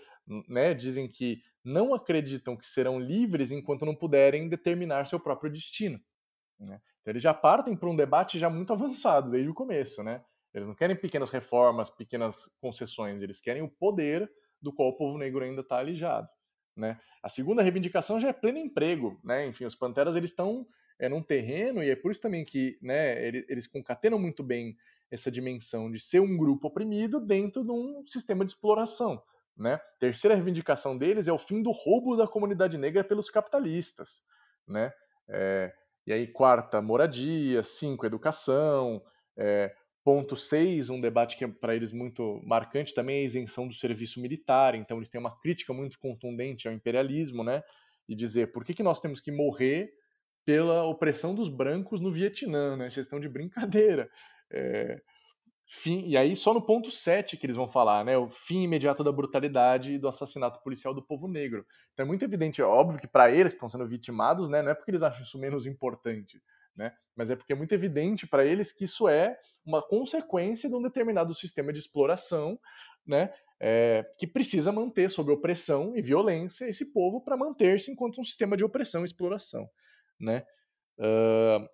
né? 0.50 0.74
Dizem 0.74 1.08
que 1.08 1.40
não 1.64 1.94
acreditam 1.94 2.58
que 2.58 2.66
serão 2.66 3.00
livres 3.00 3.52
enquanto 3.52 3.86
não 3.86 3.94
puderem 3.94 4.50
determinar 4.50 5.06
seu 5.06 5.20
próprio 5.20 5.52
destino. 5.52 6.00
Né? 6.60 6.82
Então 7.02 7.12
eles 7.12 7.22
já 7.22 7.34
partem 7.34 7.76
para 7.76 7.90
um 7.90 7.96
debate 7.96 8.40
já 8.40 8.50
muito 8.50 8.74
avançado 8.74 9.30
desde 9.30 9.52
o 9.52 9.54
começo, 9.54 10.02
né? 10.02 10.24
Eles 10.52 10.68
não 10.68 10.74
querem 10.74 10.96
pequenas 10.96 11.30
reformas, 11.30 11.92
pequenas 11.92 12.50
concessões, 12.60 13.22
eles 13.22 13.40
querem 13.40 13.62
o 13.62 13.70
poder 13.70 14.28
do 14.62 14.74
qual 14.74 14.90
o 14.90 14.98
povo 14.98 15.18
negro 15.18 15.44
ainda 15.44 15.62
está 15.62 15.78
alijado. 15.78 16.28
Né? 16.76 17.00
A 17.22 17.30
segunda 17.30 17.64
reivindicação 17.64 18.20
já 18.20 18.30
é 18.30 18.34
pleno 18.34 18.58
emprego. 18.58 19.20
Né? 19.24 19.48
Enfim, 19.48 19.66
os 19.66 19.76
Panteras 19.76 20.16
eles 20.16 20.30
estão 20.30 20.68
é, 21.00 21.10
num 21.10 21.22
terreno, 21.22 21.84
e 21.84 21.90
é 21.90 21.96
por 21.96 22.12
isso 22.12 22.22
também 22.22 22.46
que 22.46 22.78
né, 22.82 23.26
eles, 23.26 23.46
eles 23.48 23.68
concatenam 23.68 24.20
muito 24.20 24.44
bem 24.44 24.78
essa 25.10 25.32
dimensão 25.32 25.92
de 25.92 26.00
ser 26.00 26.20
um 26.20 26.38
grupo 26.38 26.68
oprimido 26.68 27.20
dentro 27.20 27.64
de 27.64 27.72
um 27.72 28.06
sistema 28.08 28.44
de 28.46 28.52
exploração. 28.52 29.22
Né? 29.56 29.80
Terceira 30.00 30.36
reivindicação 30.36 30.98
deles 30.98 31.28
é 31.28 31.34
o 31.34 31.38
fim 31.38 31.62
do 31.62 31.72
roubo 31.72 32.16
da 32.16 32.28
comunidade 32.28 32.78
negra 32.78 33.04
pelos 33.04 33.30
capitalistas. 33.30 34.22
Né? 34.68 34.92
É, 35.28 35.74
e 36.06 36.14
aí, 36.14 36.28
quarta, 36.28 36.82
moradia, 36.82 37.64
cinco, 37.64 38.06
educação, 38.06 39.02
é, 39.36 39.74
Ponto 40.08 40.38
6, 40.38 40.90
um 40.90 41.02
debate 41.02 41.36
que 41.36 41.44
é 41.44 41.50
para 41.50 41.76
eles 41.76 41.92
muito 41.92 42.42
marcante 42.46 42.94
também 42.94 43.18
é 43.18 43.20
a 43.20 43.26
isenção 43.26 43.68
do 43.68 43.74
serviço 43.74 44.22
militar. 44.22 44.74
Então, 44.74 44.96
eles 44.96 45.10
têm 45.10 45.20
uma 45.20 45.38
crítica 45.38 45.74
muito 45.74 46.00
contundente 46.00 46.66
ao 46.66 46.74
imperialismo, 46.74 47.44
né? 47.44 47.62
E 48.08 48.16
dizer 48.16 48.54
por 48.54 48.64
que, 48.64 48.74
que 48.74 48.82
nós 48.82 49.02
temos 49.02 49.20
que 49.20 49.34
morrer 49.34 49.92
pela 50.46 50.86
opressão 50.86 51.36
dos 51.36 51.50
brancos 51.50 52.00
no 52.00 52.10
Vietnã, 52.10 52.78
né? 52.78 52.90
Vocês 52.90 53.06
estão 53.06 53.20
de 53.20 53.28
brincadeira. 53.28 54.10
É, 54.50 55.02
fim, 55.66 56.08
e 56.08 56.16
aí, 56.16 56.38
só 56.38 56.54
no 56.54 56.62
ponto 56.66 56.90
7 56.90 57.36
que 57.36 57.46
eles 57.46 57.58
vão 57.58 57.68
falar, 57.68 58.06
né? 58.06 58.18
O 58.18 58.30
fim 58.30 58.64
imediato 58.64 59.04
da 59.04 59.12
brutalidade 59.12 59.92
e 59.92 60.00
do 60.00 60.08
assassinato 60.08 60.64
policial 60.64 60.94
do 60.94 61.06
povo 61.06 61.28
negro. 61.28 61.66
Então, 61.92 62.06
é 62.06 62.08
muito 62.08 62.24
evidente, 62.24 62.62
é 62.62 62.64
óbvio 62.64 62.98
que 62.98 63.08
para 63.08 63.30
eles 63.30 63.54
estão 63.54 63.68
sendo 63.68 63.86
vitimados, 63.86 64.48
né? 64.48 64.62
Não 64.62 64.72
é 64.72 64.74
porque 64.74 64.90
eles 64.90 65.04
acham 65.04 65.22
isso 65.24 65.38
menos 65.38 65.66
importante 65.66 66.42
né? 66.78 66.94
Mas 67.16 67.30
é 67.30 67.36
porque 67.36 67.52
é 67.52 67.56
muito 67.56 67.74
evidente 67.74 68.28
para 68.28 68.46
eles 68.46 68.72
que 68.72 68.86
isso 68.86 69.10
é 69.10 69.38
uma 69.66 69.82
consequência 69.82 70.70
de 70.70 70.76
um 70.76 70.82
determinado 70.82 71.34
sistema 71.34 71.74
de 71.74 71.80
exploração, 71.80 72.60
né? 73.06 73.34
É, 73.60 74.06
que 74.20 74.28
precisa 74.28 74.72
manter 74.72 75.10
sob 75.10 75.32
opressão 75.32 75.98
e 75.98 76.02
violência 76.02 76.70
esse 76.70 76.86
povo 76.86 77.20
para 77.20 77.36
manter-se 77.36 77.92
enquanto 77.92 78.22
um 78.22 78.24
sistema 78.24 78.56
de 78.56 78.64
opressão 78.64 79.02
e 79.02 79.06
exploração, 79.06 79.68
né? 80.20 80.46
Uh, 81.00 81.68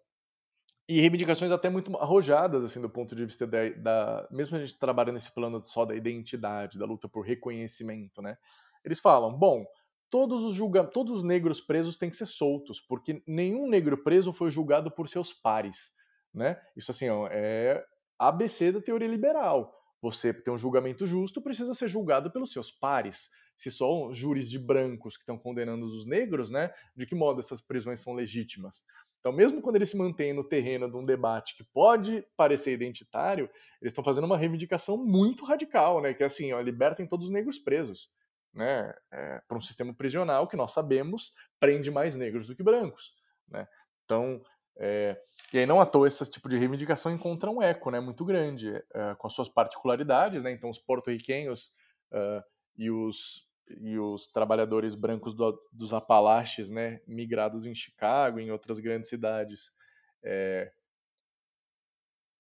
e 0.87 0.99
reivindicações 1.01 1.51
até 1.51 1.69
muito 1.69 1.95
arrojadas, 1.97 2.63
assim, 2.63 2.81
do 2.81 2.89
ponto 2.89 3.15
de 3.15 3.25
vista 3.25 3.45
da, 3.45 3.69
da, 3.69 4.27
mesmo 4.31 4.55
a 4.55 4.59
gente 4.59 4.77
trabalhando 4.77 5.15
nesse 5.15 5.31
plano 5.31 5.61
só 5.61 5.85
da 5.85 5.95
identidade, 5.95 6.77
da 6.77 6.85
luta 6.85 7.09
por 7.09 7.25
reconhecimento, 7.25 8.21
né? 8.21 8.37
Eles 8.83 8.99
falam, 8.99 9.33
bom, 9.33 9.65
todos 10.13 10.43
os, 10.43 10.55
julga... 10.55 10.83
todos 10.83 11.11
os 11.11 11.23
negros 11.23 11.59
presos 11.59 11.97
têm 11.97 12.07
que 12.07 12.15
ser 12.15 12.27
soltos, 12.27 12.79
porque 12.79 13.23
nenhum 13.25 13.67
negro 13.67 13.97
preso 13.97 14.31
foi 14.31 14.51
julgado 14.51 14.91
por 14.91 15.09
seus 15.09 15.33
pares. 15.33 15.91
Né? 16.31 16.55
Isso 16.77 16.91
assim 16.91 17.07
é 17.31 17.83
ABC 18.19 18.71
da 18.71 18.79
teoria 18.79 19.07
liberal. 19.07 19.75
Você 20.03 20.31
tem 20.31 20.53
um 20.53 20.57
julgamento 20.57 21.07
justo, 21.07 21.41
precisa 21.41 21.73
ser 21.73 21.87
julgado 21.87 22.29
pelos 22.29 22.53
seus 22.53 22.69
pares. 22.69 23.27
Se 23.57 23.71
só 23.71 24.13
júris 24.13 24.51
de 24.51 24.59
brancos 24.59 25.17
que 25.17 25.23
estão 25.23 25.35
condenando 25.35 25.83
os 25.83 26.05
negros, 26.05 26.51
né, 26.51 26.71
de 26.95 27.07
que 27.07 27.15
modo 27.15 27.39
essas 27.39 27.59
prisões 27.59 27.99
são 27.99 28.13
legítimas? 28.13 28.83
Então, 29.19 29.31
mesmo 29.31 29.63
quando 29.63 29.77
eles 29.77 29.89
se 29.89 29.97
mantêm 29.97 30.31
no 30.31 30.43
terreno 30.43 30.91
de 30.91 30.95
um 30.95 31.05
debate 31.05 31.57
que 31.57 31.63
pode 31.63 32.23
parecer 32.37 32.73
identitário, 32.73 33.49
eles 33.81 33.93
estão 33.93 34.03
fazendo 34.03 34.25
uma 34.25 34.37
reivindicação 34.37 34.95
muito 34.95 35.43
radical, 35.43 36.01
né, 36.01 36.13
que 36.13 36.21
é 36.21 36.27
assim, 36.27 36.51
ó, 36.53 36.61
libertem 36.61 37.07
todos 37.07 37.25
os 37.25 37.33
negros 37.33 37.57
presos 37.57 38.11
né, 38.53 38.93
é, 39.11 39.41
para 39.47 39.57
um 39.57 39.61
sistema 39.61 39.93
prisional 39.93 40.47
que 40.47 40.55
nós 40.55 40.71
sabemos 40.71 41.33
prende 41.59 41.89
mais 41.89 42.15
negros 42.15 42.47
do 42.47 42.55
que 42.55 42.63
brancos. 42.63 43.13
Né? 43.47 43.67
Então, 44.05 44.41
é, 44.77 45.19
e 45.51 45.59
aí 45.59 45.65
não 45.65 45.81
à 45.81 45.85
toa 45.85 46.07
esse 46.07 46.29
tipo 46.29 46.47
de 46.47 46.57
reivindicação 46.57 47.11
encontra 47.11 47.49
um 47.49 47.61
eco 47.61 47.89
né, 47.89 47.99
muito 47.99 48.23
grande, 48.23 48.75
é, 48.93 49.15
com 49.17 49.27
as 49.27 49.33
suas 49.33 49.49
particularidades. 49.49 50.43
Né? 50.43 50.51
Então, 50.51 50.69
os 50.69 50.79
porto-riquenhos 50.79 51.71
uh, 52.11 52.43
e, 52.75 52.89
os, 52.89 53.45
e 53.79 53.97
os 53.97 54.27
trabalhadores 54.27 54.95
brancos 54.95 55.35
do, 55.35 55.59
dos 55.71 55.93
Apalaches, 55.93 56.69
né, 56.69 57.01
migrados 57.07 57.65
em 57.65 57.75
Chicago 57.75 58.39
em 58.39 58.51
outras 58.51 58.79
grandes 58.79 59.09
cidades, 59.09 59.71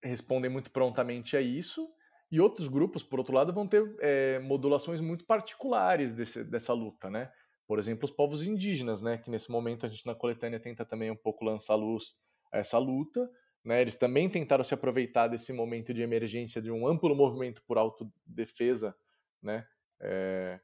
respondem 0.01 0.49
muito 0.49 0.71
prontamente 0.71 1.35
a 1.35 1.41
isso 1.41 1.89
e 2.33 2.41
outros 2.41 2.67
grupos, 2.67 3.03
por 3.03 3.19
outro 3.19 3.35
lado, 3.35 3.53
vão 3.53 3.67
ter 3.67 3.95
é, 3.99 4.39
modulações 4.39 4.99
muito 4.99 5.25
particulares 5.25 6.13
desse, 6.13 6.43
dessa 6.43 6.73
luta, 6.73 7.09
né? 7.09 7.31
por 7.67 7.79
exemplo, 7.79 8.05
os 8.05 8.11
povos 8.11 8.43
indígenas, 8.43 9.01
né, 9.01 9.17
que 9.17 9.29
nesse 9.29 9.49
momento 9.49 9.85
a 9.85 9.89
gente 9.89 10.05
na 10.05 10.15
coletânea 10.15 10.59
tenta 10.59 10.85
também 10.85 11.09
um 11.09 11.15
pouco 11.15 11.45
lançar 11.45 11.75
luz 11.75 12.15
a 12.51 12.57
essa 12.59 12.77
luta, 12.77 13.29
né, 13.63 13.81
eles 13.81 13.95
também 13.95 14.29
tentaram 14.29 14.63
se 14.63 14.73
aproveitar 14.73 15.27
desse 15.27 15.53
momento 15.53 15.93
de 15.93 16.01
emergência 16.01 16.61
de 16.61 16.69
um 16.69 16.85
amplo 16.87 17.15
movimento 17.15 17.63
por 17.65 17.77
autodefesa, 17.77 18.95
né, 19.41 19.65
é... 20.01 20.59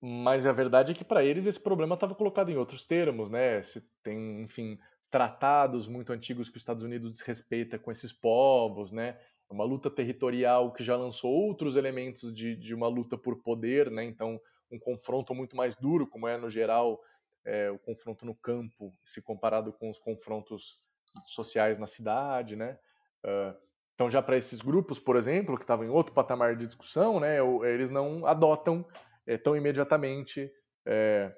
mas 0.00 0.46
a 0.46 0.52
verdade 0.52 0.92
é 0.92 0.94
que 0.94 1.04
para 1.04 1.24
eles 1.24 1.46
esse 1.46 1.60
problema 1.60 1.94
estava 1.94 2.14
colocado 2.14 2.50
em 2.50 2.56
outros 2.56 2.86
termos, 2.86 3.30
né, 3.30 3.62
se 3.62 3.80
tem, 4.02 4.42
enfim, 4.42 4.78
tratados 5.10 5.88
muito 5.88 6.12
antigos 6.12 6.48
que 6.48 6.56
os 6.56 6.62
Estados 6.62 6.82
Unidos 6.82 7.12
desrespeita 7.12 7.78
com 7.78 7.90
esses 7.90 8.12
povos, 8.12 8.92
né, 8.92 9.18
uma 9.52 9.64
luta 9.64 9.90
territorial 9.90 10.72
que 10.72 10.82
já 10.82 10.96
lançou 10.96 11.30
outros 11.30 11.76
elementos 11.76 12.34
de, 12.34 12.56
de 12.56 12.74
uma 12.74 12.88
luta 12.88 13.16
por 13.16 13.42
poder, 13.42 13.90
né? 13.90 14.04
Então, 14.04 14.40
um 14.70 14.78
confronto 14.78 15.34
muito 15.34 15.54
mais 15.54 15.76
duro, 15.76 16.06
como 16.06 16.26
é 16.26 16.36
no 16.36 16.50
geral 16.50 17.00
é, 17.44 17.70
o 17.70 17.78
confronto 17.78 18.24
no 18.24 18.34
campo, 18.34 18.92
se 19.04 19.20
comparado 19.20 19.72
com 19.72 19.90
os 19.90 19.98
confrontos 19.98 20.78
sociais 21.26 21.78
na 21.78 21.86
cidade, 21.86 22.56
né? 22.56 22.78
Uh, 23.24 23.54
então, 23.94 24.10
já 24.10 24.22
para 24.22 24.36
esses 24.36 24.60
grupos, 24.60 24.98
por 24.98 25.16
exemplo, 25.16 25.56
que 25.56 25.64
estavam 25.64 25.84
em 25.84 25.90
outro 25.90 26.14
patamar 26.14 26.56
de 26.56 26.66
discussão, 26.66 27.20
né? 27.20 27.36
Eles 27.64 27.90
não 27.90 28.26
adotam 28.26 28.84
é, 29.26 29.36
tão 29.36 29.54
imediatamente 29.54 30.50
é, 30.86 31.32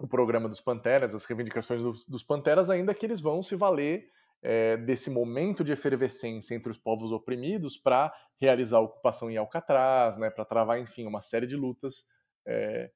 o 0.00 0.08
programa 0.08 0.48
dos 0.48 0.60
Panteras, 0.60 1.14
as 1.14 1.24
reivindicações 1.24 1.82
dos, 1.82 2.06
dos 2.06 2.22
Panteras, 2.22 2.70
ainda 2.70 2.94
que 2.94 3.04
eles 3.04 3.20
vão 3.20 3.42
se 3.42 3.54
valer 3.54 4.10
é, 4.44 4.76
desse 4.76 5.08
momento 5.08 5.64
de 5.64 5.72
efervescência 5.72 6.54
entre 6.54 6.70
os 6.70 6.76
povos 6.76 7.10
oprimidos 7.10 7.78
para 7.78 8.14
realizar 8.38 8.76
a 8.76 8.82
ocupação 8.82 9.30
em 9.30 9.38
Alcatraz, 9.38 10.18
né, 10.18 10.28
para 10.28 10.44
travar, 10.44 10.78
enfim, 10.78 11.06
uma 11.06 11.22
série 11.22 11.46
de 11.46 11.56
lutas 11.56 12.04
é, 12.46 12.90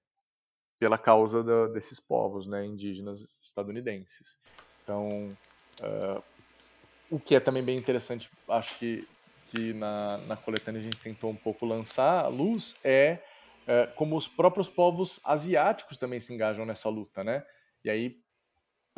pela 0.79 0.99
causa 0.99 1.43
da, 1.43 1.69
desses 1.69 1.99
povos 1.99 2.47
né, 2.47 2.67
indígenas 2.67 3.19
estadunidenses. 3.43 4.37
Então, 4.85 5.29
uh, 5.83 6.23
o 7.11 7.19
que 7.19 7.35
é 7.35 7.41
também 7.41 7.65
bem 7.65 7.77
interessante, 7.77 8.31
acho 8.49 8.79
que, 8.79 9.09
que 9.51 9.73
na, 9.73 10.19
na 10.19 10.37
coletânea 10.37 10.81
a 10.81 10.85
gente 10.85 10.99
tentou 10.99 11.31
um 11.31 11.37
pouco 11.37 11.67
lançar 11.67 12.29
luz, 12.29 12.75
é 12.85 13.19
uh, 13.65 13.95
como 13.97 14.17
os 14.17 14.29
próprios 14.29 14.69
povos 14.69 15.19
asiáticos 15.25 15.99
também 15.99 16.21
se 16.21 16.33
engajam 16.33 16.65
nessa 16.65 16.89
luta, 16.89 17.25
né? 17.25 17.45
E 17.85 17.91
aí, 17.91 18.21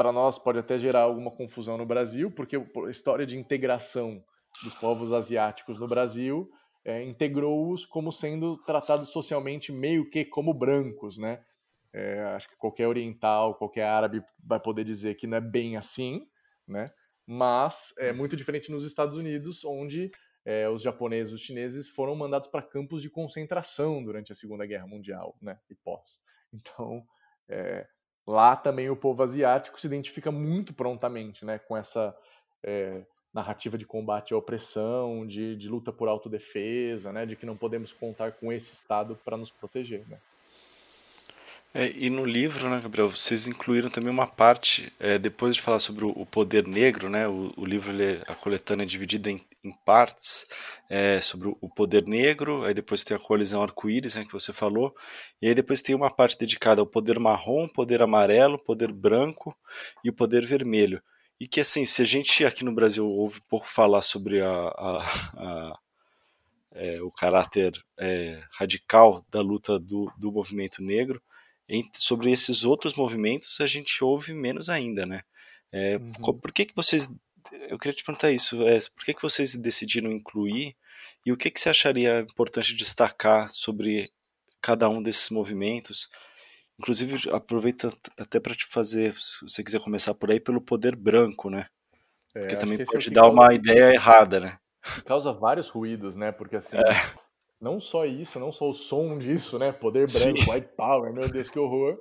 para 0.01 0.13
nós 0.13 0.39
pode 0.39 0.59
até 0.59 0.79
gerar 0.79 1.03
alguma 1.03 1.31
confusão 1.31 1.77
no 1.77 1.85
Brasil, 1.85 2.31
porque 2.31 2.57
a 2.57 2.91
história 2.91 3.27
de 3.27 3.37
integração 3.37 4.25
dos 4.65 4.73
povos 4.73 5.13
asiáticos 5.13 5.79
no 5.79 5.87
Brasil 5.87 6.51
é, 6.83 7.05
integrou-os 7.05 7.85
como 7.85 8.11
sendo 8.11 8.57
tratados 8.65 9.11
socialmente 9.11 9.71
meio 9.71 10.09
que 10.09 10.25
como 10.25 10.55
brancos, 10.55 11.19
né? 11.19 11.45
É, 11.93 12.19
acho 12.35 12.49
que 12.49 12.57
qualquer 12.57 12.89
oriental, 12.89 13.57
qualquer 13.57 13.85
árabe 13.85 14.25
vai 14.43 14.59
poder 14.59 14.87
dizer 14.87 15.17
que 15.17 15.27
não 15.27 15.37
é 15.37 15.41
bem 15.43 15.77
assim, 15.77 16.27
né? 16.67 16.91
Mas 17.27 17.93
é 17.99 18.11
muito 18.11 18.35
diferente 18.35 18.73
nos 18.73 18.87
Estados 18.87 19.19
Unidos, 19.19 19.63
onde 19.67 20.11
é, 20.47 20.67
os 20.67 20.81
japoneses, 20.81 21.31
os 21.31 21.43
chineses 21.43 21.91
foram 21.91 22.17
mandados 22.17 22.49
para 22.49 22.63
campos 22.63 23.03
de 23.03 23.11
concentração 23.11 24.03
durante 24.03 24.33
a 24.33 24.35
Segunda 24.35 24.65
Guerra 24.65 24.87
Mundial, 24.87 25.37
né? 25.43 25.59
E 25.69 25.75
pós. 25.75 26.19
Então, 26.55 27.05
é, 27.51 27.87
lá 28.31 28.55
também 28.57 28.89
o 28.89 28.97
povo 28.97 29.23
asiático 29.23 29.81
se 29.81 29.87
identifica 29.87 30.31
muito 30.31 30.73
prontamente 30.73 31.45
né, 31.45 31.59
com 31.59 31.77
essa 31.77 32.17
é, 32.63 33.03
narrativa 33.35 33.77
de 33.77 33.85
combate 33.85 34.33
à 34.33 34.37
opressão, 34.37 35.27
de, 35.27 35.57
de, 35.57 35.69
luta 35.69 35.93
por 35.93 36.09
autodefesa, 36.09 37.13
né, 37.13 37.27
de 37.27 37.35
que 37.35 37.45
não 37.45 37.57
podemos 37.57 37.93
contar 37.93 38.33
com 38.33 38.53
esse 38.53 38.73
Estado 38.73 39.19
para 39.25 39.37
nos 39.37 39.51
proteger. 39.51 40.07
Né. 40.09 40.19
É, 41.73 41.93
e 41.95 42.11
no 42.11 42.25
livro, 42.25 42.69
né, 42.69 42.81
Gabriel, 42.81 43.09
vocês 43.09 43.47
incluíram 43.47 43.89
também 43.89 44.11
uma 44.11 44.27
parte, 44.27 44.93
é, 44.99 45.19
depois 45.19 45.55
de 45.55 45.63
falar 45.63 45.79
sobre 45.79 46.05
o, 46.05 46.09
o 46.11 46.27
poder 46.27 46.67
negro, 46.67 47.09
né, 47.09 47.29
o, 47.29 47.53
o 47.57 47.65
livro, 47.65 47.93
ele, 47.93 48.21
a 48.27 48.35
coletânea 48.35 48.83
é 48.83 48.87
dividida 48.87 49.31
em, 49.31 49.41
em 49.63 49.71
partes, 49.85 50.47
é, 50.89 51.21
sobre 51.21 51.47
o, 51.47 51.57
o 51.61 51.69
poder 51.69 52.05
negro, 52.09 52.65
aí 52.65 52.75
depois 52.75 53.05
tem 53.05 53.17
a 53.17 53.21
coalizão 53.21 53.63
arco-íris, 53.63 54.17
né, 54.17 54.25
que 54.25 54.33
você 54.33 54.53
falou, 54.53 54.93
e 55.41 55.47
aí 55.47 55.55
depois 55.55 55.81
tem 55.81 55.95
uma 55.95 56.11
parte 56.11 56.37
dedicada 56.37 56.81
ao 56.81 56.87
poder 56.87 57.21
marrom, 57.21 57.69
poder 57.69 58.03
amarelo, 58.03 58.59
poder 58.59 58.91
branco 58.91 59.57
e 60.05 60.11
o 60.11 60.13
poder 60.13 60.45
vermelho. 60.45 61.01
E 61.39 61.47
que, 61.47 61.61
assim, 61.61 61.85
se 61.87 62.03
a 62.03 62.05
gente 62.05 62.45
aqui 62.45 62.65
no 62.65 62.75
Brasil 62.75 63.09
ouve 63.09 63.41
pouco 63.49 63.69
falar 63.69 64.03
sobre 64.03 64.43
a, 64.43 64.51
a, 64.51 65.05
a 65.37 65.79
é, 66.73 67.01
o 67.03 67.11
caráter 67.11 67.73
é, 67.99 68.43
radical 68.59 69.23
da 69.31 69.41
luta 69.41 69.79
do, 69.79 70.13
do 70.17 70.31
movimento 70.31 70.83
negro, 70.83 71.21
sobre 71.95 72.31
esses 72.31 72.65
outros 72.65 72.95
movimentos 72.95 73.61
a 73.61 73.67
gente 73.67 74.03
ouve 74.03 74.33
menos 74.33 74.69
ainda, 74.69 75.07
né? 75.07 75.23
É, 75.73 75.97
uhum. 75.97 76.39
Por 76.39 76.53
que, 76.53 76.67
que 76.67 76.75
vocês. 76.75 77.09
Eu 77.69 77.79
queria 77.79 77.95
te 77.95 78.05
perguntar 78.05 78.31
isso. 78.31 78.63
É, 78.67 78.79
por 78.95 79.05
que, 79.05 79.15
que 79.15 79.23
vocês 79.23 79.55
decidiram 79.55 80.11
incluir 80.11 80.77
e 81.25 81.33
o 81.33 81.37
que, 81.37 81.51
que 81.51 81.61
você 81.61 81.71
acharia 81.71 82.21
importante 82.21 82.75
destacar 82.75 83.49
sobre 83.49 84.11
cada 84.61 84.89
um 84.89 85.03
desses 85.03 85.31
movimentos? 85.31 86.09
Inclusive, 86.79 87.31
aproveita 87.31 87.93
até 88.19 88.41
para 88.41 88.55
te 88.55 88.67
fazer, 88.67 89.15
se 89.21 89.43
você 89.43 89.63
quiser 89.63 89.81
começar 89.81 90.15
por 90.15 90.31
aí, 90.31 90.41
pelo 90.41 90.61
poder 90.61 90.97
branco, 90.97 91.51
né? 91.51 91.67
É, 92.35 92.41
Porque 92.41 92.57
também 92.57 92.85
pode 92.85 93.09
é 93.09 93.11
dar 93.11 93.23
causa, 93.23 93.35
uma 93.35 93.55
ideia 93.55 93.93
errada, 93.93 94.41
né? 94.41 94.59
Causa 95.05 95.33
vários 95.33 95.69
ruídos, 95.69 96.17
né? 96.17 96.33
Porque 96.33 96.57
assim, 96.57 96.77
é. 96.77 96.81
Não 97.61 97.81
só 97.81 98.07
isso, 98.07 98.39
não 98.41 98.51
só 98.51 98.71
o 98.71 98.75
som 98.75 99.19
disso, 99.19 99.59
né? 99.59 99.71
Poder 99.71 100.07
branco, 100.07 100.39
Sim. 100.39 100.51
white 100.51 100.69
power, 100.77 101.13
meu 101.13 101.29
Deus, 101.29 101.49
que 101.51 101.59
horror. 101.59 101.99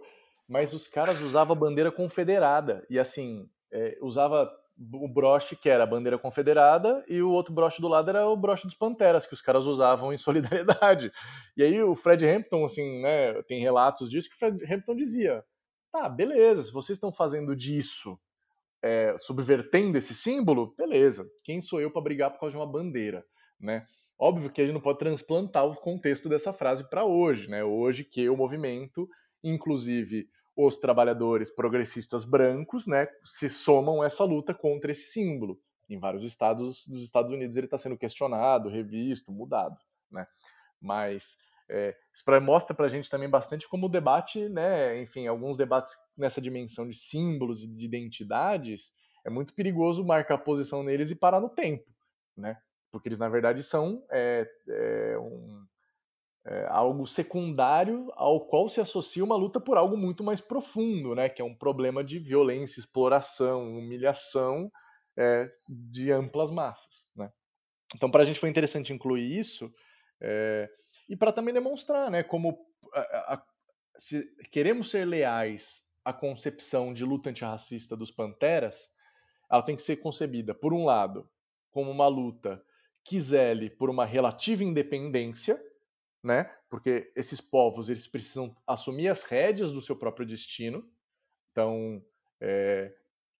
Mas 0.48 0.74
os 0.74 0.88
caras 0.88 1.20
usavam 1.22 1.56
a 1.56 1.60
bandeira 1.60 1.92
confederada. 1.92 2.86
E 2.90 2.98
assim, 2.98 3.48
é, 3.72 3.98
usava 4.02 4.50
o 4.94 5.08
broche 5.08 5.56
que 5.56 5.70
era 5.70 5.84
a 5.84 5.88
bandeira 5.88 6.18
confederada 6.18 7.04
e 7.08 7.22
o 7.22 7.30
outro 7.30 7.54
broche 7.54 7.82
do 7.82 7.88
lado 7.88 8.10
era 8.10 8.28
o 8.28 8.38
broche 8.38 8.66
dos 8.66 8.74
Panteras, 8.74 9.26
que 9.26 9.34
os 9.34 9.42
caras 9.42 9.66
usavam 9.66 10.14
em 10.14 10.18
solidariedade. 10.18 11.12
E 11.58 11.64
aí 11.64 11.82
o 11.84 11.96
Fred 11.96 12.26
Hampton, 12.26 12.64
assim, 12.64 13.02
né, 13.02 13.42
tem 13.44 13.60
relatos 13.62 14.10
disso 14.10 14.30
que 14.30 14.36
o 14.36 14.40
Fred 14.40 14.74
Hampton 14.74 14.96
dizia, 14.96 15.44
tá, 15.92 16.08
beleza, 16.08 16.64
se 16.64 16.72
vocês 16.72 16.96
estão 16.96 17.12
fazendo 17.12 17.56
disso, 17.56 18.18
é, 18.82 19.18
subvertendo 19.20 19.98
esse 19.98 20.16
símbolo, 20.16 20.74
beleza, 20.78 21.30
quem 21.44 21.62
sou 21.62 21.82
eu 21.82 21.92
para 21.92 22.02
brigar 22.02 22.32
por 22.32 22.40
causa 22.40 22.52
de 22.52 22.58
uma 22.58 22.72
bandeira, 22.72 23.26
né? 23.60 23.86
Óbvio 24.22 24.52
que 24.52 24.62
a 24.62 24.66
gente 24.66 24.74
não 24.74 24.82
pode 24.82 25.00
transplantar 25.00 25.66
o 25.66 25.76
contexto 25.76 26.28
dessa 26.28 26.52
frase 26.52 26.84
para 26.90 27.06
hoje, 27.06 27.48
né? 27.48 27.64
Hoje 27.64 28.04
que 28.04 28.30
o 28.30 28.36
movimento, 28.36 29.08
inclusive 29.42 30.28
os 30.58 30.78
trabalhadores 30.78 31.50
progressistas 31.50 32.26
brancos, 32.26 32.86
né, 32.86 33.08
se 33.24 33.50
somam 33.50 34.02
a 34.02 34.08
essa 34.08 34.26
luta 34.26 34.54
contra 34.54 34.92
esse 34.92 35.10
símbolo. 35.14 35.58
Em 35.90 35.98
vários 35.98 36.24
estados 36.26 36.86
dos 36.86 37.02
Estados 37.02 37.32
Unidos 37.32 37.56
ele 37.56 37.66
está 37.66 37.78
sendo 37.78 37.98
questionado, 37.98 38.68
revisto, 38.68 39.32
mudado, 39.32 39.78
né? 40.12 40.28
Mas 40.82 41.38
é, 41.70 41.96
isso 42.14 42.24
mostra 42.42 42.76
para 42.76 42.88
a 42.88 42.90
gente 42.90 43.10
também 43.10 43.30
bastante 43.30 43.70
como 43.70 43.86
o 43.86 43.90
debate, 43.90 44.50
né, 44.50 45.02
enfim, 45.02 45.28
alguns 45.28 45.56
debates 45.56 45.94
nessa 46.18 46.42
dimensão 46.42 46.86
de 46.86 46.98
símbolos 46.98 47.64
e 47.64 47.68
de 47.68 47.86
identidades, 47.86 48.92
é 49.26 49.30
muito 49.30 49.54
perigoso 49.54 50.04
marcar 50.04 50.36
a 50.36 50.40
posição 50.40 50.84
neles 50.84 51.10
e 51.10 51.16
parar 51.16 51.40
no 51.40 51.50
tempo, 51.50 51.86
né? 52.36 52.58
Porque 52.92 53.08
eles 53.10 53.20
na 53.20 53.30
verdade 53.30 53.64
são 53.64 54.04
é, 54.12 54.48
é 54.68 55.18
um, 55.20 55.66
é, 56.46 56.66
algo 56.70 57.06
secundário 57.08 58.12
ao 58.16 58.48
qual 58.48 58.70
se 58.70 58.82
associa 58.82 59.24
uma 59.24 59.36
luta 59.36 59.60
por 59.60 59.78
algo 59.78 59.98
muito 59.98 60.24
mais 60.24 60.42
profundo, 60.42 61.14
né, 61.16 61.30
que 61.30 61.42
é 61.42 61.46
um 61.46 61.56
problema 61.56 62.04
de 62.04 62.20
violência, 62.20 62.80
exploração, 62.80 63.78
humilhação 63.78 64.72
de 65.68 66.14
amplas 66.14 66.50
massas. 66.50 67.06
Né. 67.14 67.30
Então, 67.94 68.10
para 68.10 68.22
a 68.22 68.26
gente 68.26 68.40
foi 68.40 68.50
interessante 68.50 68.94
incluir 68.94 69.38
isso 69.38 69.70
e 71.10 71.16
para 71.18 71.34
também 71.34 71.54
demonstrar 71.54 72.10
né, 72.10 72.24
como 72.24 72.58
a, 72.94 73.34
a, 73.34 73.44
se 73.98 74.24
queremos 74.52 74.90
ser 74.90 75.06
leais 75.06 75.84
à 76.06 76.14
concepção 76.14 76.94
de 76.94 77.04
luta 77.04 77.30
antirracista 77.30 77.96
dos 77.98 78.12
Panteras, 78.12 78.90
ela 79.52 79.62
tem 79.62 79.76
que 79.76 79.82
ser 79.82 79.98
concebida, 79.98 80.54
por 80.54 80.74
um 80.74 80.86
lado, 80.86 81.30
como 81.72 81.92
uma 81.92 82.08
luta 82.08 82.64
Kisele 83.10 83.72
por 83.72 83.90
uma 83.90 84.06
relativa 84.06 84.64
independência, 84.64 85.60
né? 86.24 86.44
Porque 86.70 87.12
esses 87.16 87.42
povos 87.42 87.90
eles 87.90 88.06
precisam 88.06 88.56
assumir 88.68 89.08
as 89.08 89.24
rédeas 89.24 89.72
do 89.72 89.82
seu 89.82 89.96
próprio 89.96 90.28
destino. 90.28 90.88
Então, 91.52 92.00
é, 92.40 92.94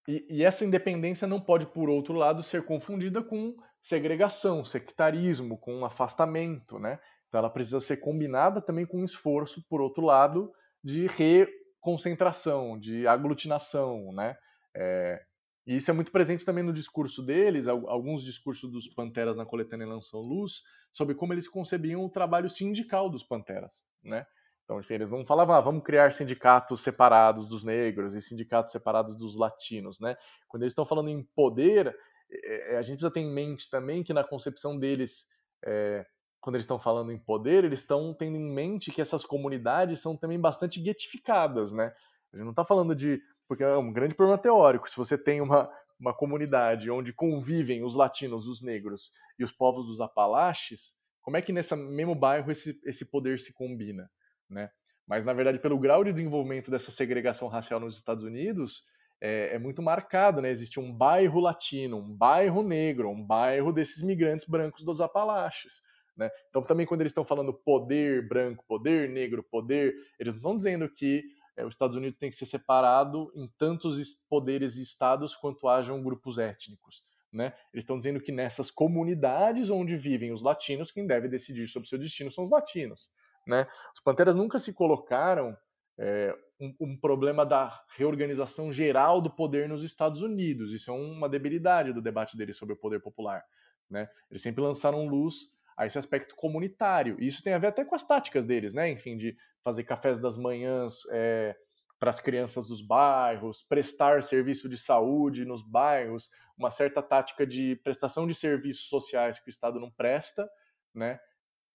e, 0.08 0.26
e, 0.28 0.44
essa 0.44 0.66
independência 0.66 1.28
não 1.28 1.40
pode, 1.40 1.68
por 1.68 1.88
outro 1.88 2.16
lado, 2.16 2.42
ser 2.42 2.66
confundida 2.66 3.22
com 3.22 3.56
segregação, 3.80 4.66
sectarismo, 4.66 5.56
com 5.56 5.86
afastamento, 5.86 6.80
né? 6.80 7.00
Então, 7.28 7.38
ela 7.38 7.50
precisa 7.50 7.80
ser 7.80 7.98
combinada 7.98 8.60
também 8.60 8.88
com 8.88 9.02
um 9.02 9.06
esforço, 9.06 9.64
por 9.70 9.82
outro 9.82 10.04
lado, 10.04 10.52
de 10.84 11.06
reconcentração, 11.06 12.80
de 12.80 13.06
aglutinação, 13.06 14.12
né? 14.14 14.36
É, 14.76 15.22
e 15.68 15.76
isso 15.76 15.90
é 15.92 15.94
muito 15.94 16.12
presente 16.12 16.46
também 16.46 16.64
no 16.64 16.74
discurso 16.74 17.22
deles, 17.22 17.68
alguns 17.68 18.24
discursos 18.24 18.72
dos 18.72 18.88
Panteras 18.88 19.38
na 19.38 19.46
coletânea 19.46 19.88
Lançam 19.88 20.20
Luz, 20.20 20.62
sobre 20.92 21.16
como 21.16 21.34
eles 21.34 21.48
concebiam 21.48 22.04
o 22.04 22.10
trabalho 22.10 22.50
sindical 22.50 23.10
dos 23.10 23.24
Panteras, 23.24 23.84
né? 24.04 24.26
Então, 24.64 24.80
enfim, 24.80 24.94
eles 24.94 25.10
não 25.10 25.26
falavam, 25.26 25.56
ah, 25.56 25.62
vamos 25.62 25.84
criar 25.84 26.14
sindicatos 26.14 26.84
separados 26.84 27.50
dos 27.50 27.64
negros 27.64 28.14
e 28.14 28.22
sindicatos 28.22 28.72
separados 28.72 29.18
dos 29.18 29.36
latinos, 29.36 30.00
né? 30.00 30.16
Quando 30.48 30.62
eles 30.62 30.74
estão 30.74 30.86
falando 30.86 31.10
em 31.10 31.24
poder, 31.36 31.96
é, 32.32 32.78
a 32.78 32.82
gente 32.84 32.98
precisa 32.98 33.12
ter 33.12 33.22
em 33.22 33.34
mente 33.34 33.68
também 33.70 34.04
que 34.04 34.14
na 34.14 34.24
concepção 34.24 34.78
deles, 34.78 35.26
é, 35.66 36.06
quando 36.40 36.56
eles 36.56 36.66
estão 36.66 36.80
falando 36.80 37.12
em 37.12 37.18
poder, 37.18 37.64
eles 37.64 37.80
estão 37.80 38.14
tendo 38.14 38.38
em 38.38 38.54
mente 38.54 38.92
que 38.92 39.02
essas 39.02 39.26
comunidades 39.26 40.02
são 40.02 40.16
também 40.16 40.40
bastante 40.40 40.80
guetificadas, 40.80 41.72
né? 41.72 41.92
A 42.32 42.38
gente 42.38 42.46
não 42.46 42.52
está 42.52 42.64
falando 42.64 42.96
de. 42.96 43.20
Porque 43.50 43.64
é 43.64 43.76
um 43.76 43.92
grande 43.92 44.14
problema 44.14 44.38
teórico. 44.38 44.88
Se 44.88 44.96
você 44.96 45.18
tem 45.18 45.42
uma, 45.42 45.68
uma 46.00 46.14
comunidade 46.14 46.92
onde 46.92 47.12
convivem 47.12 47.84
os 47.84 47.96
latinos, 47.96 48.48
os 48.48 48.62
negros 48.62 49.12
e 49.40 49.44
os 49.44 49.52
povos 49.52 49.88
dos 49.88 50.00
Apalaches, 50.00 50.94
como 51.20 51.36
é 51.36 51.42
que 51.42 51.52
nesse 51.52 51.76
mesmo 51.76 52.14
bairro 52.14 52.52
esse, 52.52 52.80
esse 52.86 53.04
poder 53.04 53.40
se 53.40 53.52
combina? 53.52 54.08
Né? 54.48 54.70
Mas, 55.08 55.26
na 55.26 55.34
verdade, 55.34 55.58
pelo 55.58 55.80
grau 55.80 56.04
de 56.04 56.14
desenvolvimento 56.14 56.70
dessa 56.70 56.92
segregação 56.92 57.48
racial 57.48 57.80
nos 57.80 57.98
Estados 57.98 58.24
Unidos, 58.24 58.84
é, 59.20 59.56
é, 59.56 59.60
muito 59.60 59.82
marcado, 59.82 60.42
né? 60.42 60.52
Existe 60.52 60.80
um 60.80 60.94
bairro 60.94 61.40
latino, 61.40 61.98
um 61.98 62.16
bairro 62.16 62.62
negro, 62.62 63.10
um 63.10 63.26
bairro 63.26 63.74
desses 63.74 64.04
migrantes 64.04 64.48
brancos 64.48 64.86
dos 64.86 65.02
Apalaches. 65.02 65.82
Né? 66.16 66.30
Então, 66.50 66.62
também 66.62 66.86
quando 66.86 67.02
eles 67.02 67.12
estão 67.12 67.26
falando 67.26 67.54
poder 67.54 68.28
branco, 68.28 68.64
poder 68.68 69.10
negro, 69.10 69.44
poder, 69.44 69.96
eles 70.20 70.34
não 70.34 70.38
estão 70.38 70.58
dizendo 70.58 70.88
que 70.88 71.24
é, 71.60 71.66
os 71.66 71.74
Estados 71.74 71.96
Unidos 71.96 72.18
tem 72.18 72.30
que 72.30 72.38
ser 72.38 72.46
separado 72.46 73.32
em 73.36 73.48
tantos 73.58 74.18
poderes 74.30 74.78
e 74.78 74.82
estados 74.82 75.36
quanto 75.36 75.68
hajam 75.68 76.02
grupos 76.02 76.38
étnicos. 76.38 77.04
Né? 77.32 77.54
Eles 77.74 77.84
estão 77.84 77.98
dizendo 77.98 78.22
que 78.22 78.32
nessas 78.32 78.72
comunidades 78.72 79.70
onde 79.70 79.98
vivem 79.98 80.32
os 80.32 80.42
latinos, 80.42 80.92
quem 80.92 81.06
deve 81.06 81.28
decidir 81.28 81.68
sobre 81.68 81.90
seu 81.90 82.00
destino 82.00 82.32
são 82.32 82.46
os 82.46 82.50
latinos. 82.50 83.10
Né? 83.46 83.68
Os 83.94 84.02
Panteras 84.02 84.36
nunca 84.36 84.58
se 84.58 84.72
colocaram 84.72 85.56
é, 85.98 86.34
um, 86.60 86.76
um, 86.80 86.98
problema 86.98 87.46
da 87.46 87.84
reorganização 87.98 88.72
geral 88.72 89.22
do 89.22 89.30
poder 89.30 89.68
nos 89.68 89.84
Estados 89.84 90.22
Unidos. 90.22 90.72
Isso 90.72 90.90
é 90.90 90.94
uma 90.94 91.28
debilidade 91.28 91.92
do 91.92 92.02
debate 92.02 92.38
deles 92.38 92.58
sobre 92.58 92.74
o 92.74 92.80
poder 92.80 93.02
popular. 93.02 93.44
Né? 93.90 94.10
Eles 94.32 94.42
sempre 94.42 94.62
lançaram 94.64 95.08
luz 95.08 95.50
a 95.80 95.86
esse 95.86 95.98
aspecto 95.98 96.36
comunitário. 96.36 97.16
E 97.22 97.28
isso 97.28 97.42
tem 97.42 97.54
a 97.54 97.58
ver 97.58 97.68
até 97.68 97.86
com 97.86 97.96
as 97.96 98.04
táticas 98.04 98.46
deles, 98.46 98.74
né? 98.74 98.90
Enfim, 98.90 99.16
de 99.16 99.38
fazer 99.64 99.86
cafés 99.86 100.20
das 100.20 100.38
manhãs 100.38 100.94
é, 101.10 101.56
para 101.98 102.10
as 102.10 102.20
crianças 102.20 102.68
dos 102.68 102.82
bairros, 102.82 103.64
prestar 103.64 104.22
serviço 104.22 104.68
de 104.68 104.78
saúde 104.78 105.46
nos 105.46 105.64
bairros, 105.64 106.30
uma 106.58 106.70
certa 106.70 107.02
tática 107.02 107.48
de 107.48 107.78
prestação 107.78 108.28
de 108.28 108.36
serviços 108.36 108.90
sociais 108.90 109.40
que 109.40 109.48
o 109.48 109.50
Estado 109.50 109.80
não 109.80 109.90
presta, 109.90 110.50
né? 110.94 111.18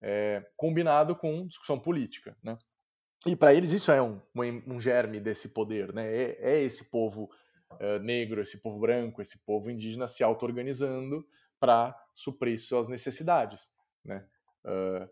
É, 0.02 0.46
combinado 0.54 1.16
com 1.16 1.46
discussão 1.46 1.80
política, 1.80 2.36
né? 2.42 2.58
E 3.26 3.34
para 3.34 3.54
eles 3.54 3.72
isso 3.72 3.90
é 3.90 4.02
um, 4.02 4.20
um, 4.66 4.78
germe 4.78 5.18
desse 5.18 5.48
poder, 5.48 5.94
né? 5.94 6.14
É, 6.14 6.56
é 6.56 6.62
esse 6.62 6.84
povo 6.84 7.30
uh, 7.72 7.98
negro, 8.00 8.42
esse 8.42 8.58
povo 8.58 8.78
branco, 8.80 9.22
esse 9.22 9.38
povo 9.46 9.70
indígena 9.70 10.06
se 10.06 10.22
auto-organizando 10.22 11.26
para 11.58 11.98
suprir 12.12 12.60
suas 12.60 12.86
necessidades 12.86 13.66
né? 14.04 14.26
Uh, 14.64 15.08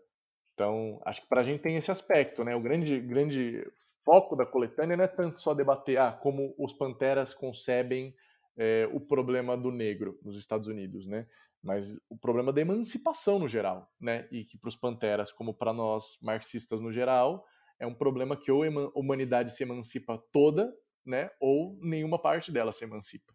então, 0.53 1.01
acho 1.05 1.21
que 1.21 1.27
para 1.27 1.41
a 1.41 1.43
gente 1.43 1.61
tem 1.61 1.75
esse 1.77 1.91
aspecto, 1.91 2.43
né? 2.43 2.55
O 2.55 2.61
grande, 2.61 2.99
grande 2.99 3.65
foco 4.03 4.35
da 4.35 4.45
coletânea 4.45 4.95
não 4.95 5.03
é 5.03 5.07
tanto 5.07 5.41
só 5.41 5.53
debater 5.53 5.97
ah, 5.97 6.11
como 6.11 6.53
os 6.57 6.73
panteras 6.73 7.33
concebem 7.33 8.13
é, 8.55 8.87
o 8.91 8.99
problema 8.99 9.57
do 9.57 9.71
negro 9.71 10.19
nos 10.21 10.37
Estados 10.37 10.67
Unidos, 10.67 11.07
né? 11.07 11.27
Mas 11.61 11.97
o 12.09 12.17
problema 12.17 12.51
da 12.51 12.61
emancipação 12.61 13.39
no 13.39 13.47
geral, 13.47 13.89
né? 13.99 14.27
E 14.31 14.43
que 14.43 14.57
para 14.57 14.67
os 14.67 14.75
panteras, 14.75 15.31
como 15.31 15.53
para 15.53 15.73
nós 15.73 16.17
marxistas 16.21 16.79
no 16.81 16.91
geral, 16.91 17.45
é 17.79 17.87
um 17.87 17.95
problema 17.95 18.37
que 18.37 18.51
ou 18.51 18.63
a 18.63 18.99
humanidade 18.99 19.55
se 19.55 19.63
emancipa 19.63 20.21
toda, 20.31 20.71
né? 21.05 21.31
Ou 21.39 21.79
nenhuma 21.81 22.19
parte 22.19 22.51
dela 22.51 22.73
se 22.73 22.83
emancipa, 22.83 23.33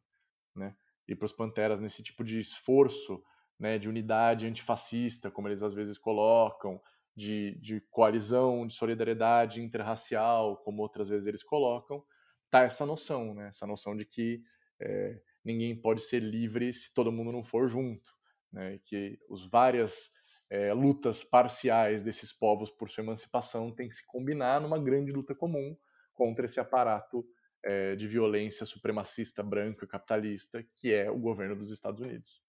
né? 0.55 0.77
E 1.09 1.17
para 1.17 1.27
os 1.27 1.33
panteras 1.33 1.81
nesse 1.81 2.03
tipo 2.03 2.23
de 2.23 2.39
esforço 2.39 3.23
né, 3.59 3.79
de 3.79 3.89
unidade 3.89 4.47
antifascista, 4.47 5.31
como 5.31 5.49
eles 5.49 5.63
às 5.63 5.75
vezes 5.75 5.99
colocam, 5.99 6.81
de, 7.17 7.59
de 7.61 7.81
coalizão, 7.91 8.67
de 8.67 8.75
solidariedade 8.75 9.61
interracial, 9.61 10.57
como 10.59 10.83
outras 10.83 11.09
vezes 11.09 11.27
eles 11.27 11.43
colocam, 11.43 12.05
tá 12.51 12.61
essa 12.61 12.87
noção, 12.87 13.35
né, 13.35 13.49
essa 13.49 13.67
noção 13.67 13.97
de 13.97 14.05
que 14.05 14.41
é, 14.81 15.21
ninguém 15.45 15.75
pode 15.75 16.03
ser 16.03 16.21
livre 16.21 16.73
se 16.73 16.93
todo 16.95 17.11
mundo 17.11 17.33
não 17.33 17.43
for 17.43 17.69
junto, 17.69 18.13
né, 18.53 18.79
que 18.85 19.19
os 19.29 19.49
várias 19.51 20.11
é, 20.49 20.73
lutas 20.73 21.25
parciais 21.25 22.03
desses 22.03 22.33
povos 22.33 22.71
por 22.71 22.89
sua 22.89 23.03
emancipação 23.03 23.75
têm 23.75 23.89
que 23.89 23.97
se 23.97 24.07
combinar 24.07 24.61
numa 24.61 24.79
grande 24.79 25.13
luta 25.13 25.35
comum 25.35 25.77
contra 26.15 26.47
esse 26.47 26.61
aparato 26.61 27.27
é, 27.65 27.97
de 27.97 28.07
violência 28.07 28.65
supremacista 28.65 29.43
branco 29.43 29.85
e 29.85 29.89
capitalista 29.89 30.65
que 30.77 30.93
é 30.93 31.11
o 31.11 31.19
governo 31.19 31.57
dos 31.57 31.71
Estados 31.71 32.01
Unidos. 32.01 32.48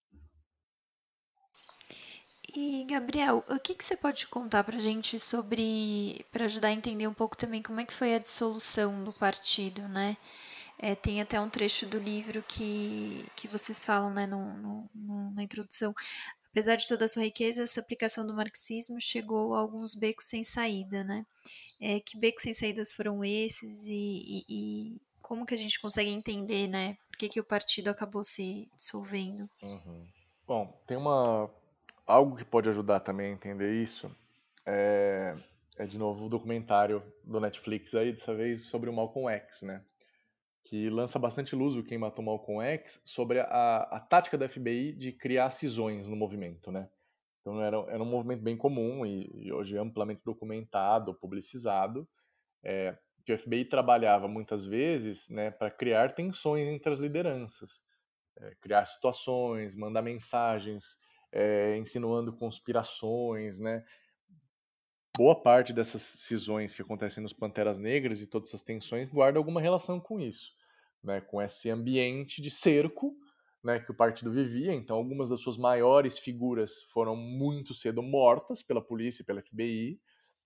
E, 2.56 2.84
Gabriel, 2.86 3.44
o 3.48 3.60
que, 3.60 3.76
que 3.76 3.84
você 3.84 3.96
pode 3.96 4.28
contar 4.28 4.64
para 4.64 4.78
a 4.78 4.82
gente 4.82 5.20
sobre, 5.20 6.26
para 6.32 6.46
ajudar 6.46 6.70
a 6.70 6.74
entender 6.74 7.08
um 7.08 7.14
pouco 7.14 7.38
também 7.38 7.62
como 7.62 7.80
é 7.80 7.86
que 7.86 7.94
foi 7.94 8.16
a 8.16 8.20
dissolução 8.20 9.04
do 9.04 9.14
partido, 9.14 9.88
né? 9.88 10.18
É, 10.78 10.96
tem 10.96 11.22
até 11.22 11.40
um 11.40 11.50
trecho 11.50 11.86
do 11.86 12.00
livro 12.00 12.42
que, 12.48 13.26
que 13.36 13.48
vocês 13.48 13.84
falam 13.84 14.14
né, 14.14 14.26
no, 14.26 14.54
no, 14.58 14.90
no, 14.96 15.32
na 15.32 15.44
introdução. 15.44 15.94
Apesar 16.52 16.78
de 16.78 16.88
toda 16.88 17.06
a 17.06 17.08
sua 17.08 17.24
riqueza, 17.24 17.64
essa 17.64 17.80
aplicação 17.80 18.26
do 18.26 18.34
marxismo 18.34 19.00
chegou 19.00 19.54
a 19.54 19.60
alguns 19.60 19.94
becos 19.94 20.26
sem 20.26 20.44
saída, 20.44 21.04
né? 21.04 21.26
É, 21.80 22.00
que 22.00 22.18
becos 22.18 22.44
sem 22.44 22.54
saídas 22.54 22.94
foram 22.94 23.24
esses 23.24 23.84
e, 23.86 23.92
e, 23.92 24.46
e, 24.50 25.02
como 25.22 25.46
que 25.46 25.54
a 25.54 25.58
gente 25.58 25.80
consegue 25.80 26.10
entender, 26.10 26.68
né? 26.68 26.98
Por 27.10 27.18
que, 27.18 27.30
que 27.30 27.40
o 27.40 27.44
partido 27.44 27.90
acabou 27.90 28.24
se 28.24 28.70
dissolvendo? 28.76 29.50
Uhum. 29.62 30.08
Bom, 30.48 30.82
tem 30.88 30.98
uma 30.98 31.48
algo 32.10 32.36
que 32.36 32.44
pode 32.44 32.68
ajudar 32.70 33.00
também 33.02 33.28
a 33.28 33.34
entender 33.34 33.72
isso 33.84 34.10
é, 34.66 35.36
é 35.78 35.86
de 35.86 35.98
novo 35.98 36.26
o 36.26 36.30
documentário 36.30 37.04
do 37.24 37.40
Netflix 37.40 37.94
aí, 37.94 38.12
dessa 38.12 38.34
vez 38.34 38.64
sobre 38.64 38.90
o 38.90 38.94
Malcolm 38.94 39.32
X, 39.32 39.62
né? 39.62 39.84
Que 40.64 40.90
lança 40.90 41.18
bastante 41.18 41.56
luz 41.56 41.76
o 41.76 41.84
Quem 41.84 41.98
Matou 41.98 42.26
Malcolm 42.26 42.64
X 42.64 43.00
sobre 43.06 43.40
a, 43.40 43.78
a 43.92 44.00
tática 44.00 44.38
da 44.38 44.50
FBI 44.50 44.94
de 44.94 45.12
criar 45.12 45.52
cisões 45.52 46.08
no 46.08 46.16
movimento, 46.16 46.72
né? 46.72 46.90
Então 47.42 47.62
era, 47.62 47.78
era 47.90 48.02
um 48.02 48.06
movimento 48.06 48.42
bem 48.42 48.58
comum 48.58 49.06
e, 49.06 49.30
e 49.34 49.52
hoje 49.52 49.78
amplamente 49.78 50.22
documentado, 50.26 51.14
publicizado, 51.14 52.08
é, 52.64 52.98
que 53.26 53.34
o 53.34 53.38
FBI 53.38 53.66
trabalhava 53.66 54.28
muitas 54.28 54.66
vezes 54.66 55.28
né, 55.30 55.52
para 55.52 55.72
criar 55.72 56.14
tensões 56.14 56.68
entre 56.68 56.92
as 56.92 57.00
lideranças, 57.00 57.82
é, 58.38 58.56
criar 58.60 58.86
situações, 58.86 59.76
mandar 59.76 60.02
mensagens 60.02 60.98
é, 61.32 61.78
insinuando 61.78 62.34
conspirações, 62.34 63.58
né? 63.60 63.84
Boa 65.18 65.42
parte 65.42 65.74
dessas 65.74 66.02
cisões 66.02 66.76
que 66.76 66.82
acontecem 66.82 67.22
nos 67.22 67.34
Panteras 67.34 67.78
Negras 67.78 68.22
e 68.22 68.28
todas 68.28 68.50
essas 68.50 68.64
tensões 68.64 69.10
guarda 69.10 69.38
alguma 69.38 69.60
relação 69.60 70.00
com 70.00 70.20
isso, 70.20 70.52
né? 71.04 71.22
Com 71.22 71.42
esse 71.42 71.70
ambiente 71.70 72.42
de 72.42 72.50
cerco, 72.50 73.16
né? 73.64 73.80
Que 73.80 73.92
o 73.92 73.96
partido 73.96 74.32
vivia. 74.32 74.74
Então, 74.74 74.96
algumas 74.96 75.30
das 75.30 75.42
suas 75.42 75.58
maiores 75.58 76.18
figuras 76.18 76.72
foram 76.94 77.16
muito 77.16 77.74
cedo 77.74 78.02
mortas 78.02 78.64
pela 78.64 78.82
polícia, 78.82 79.26
pela 79.26 79.42
FBI, 79.42 80.00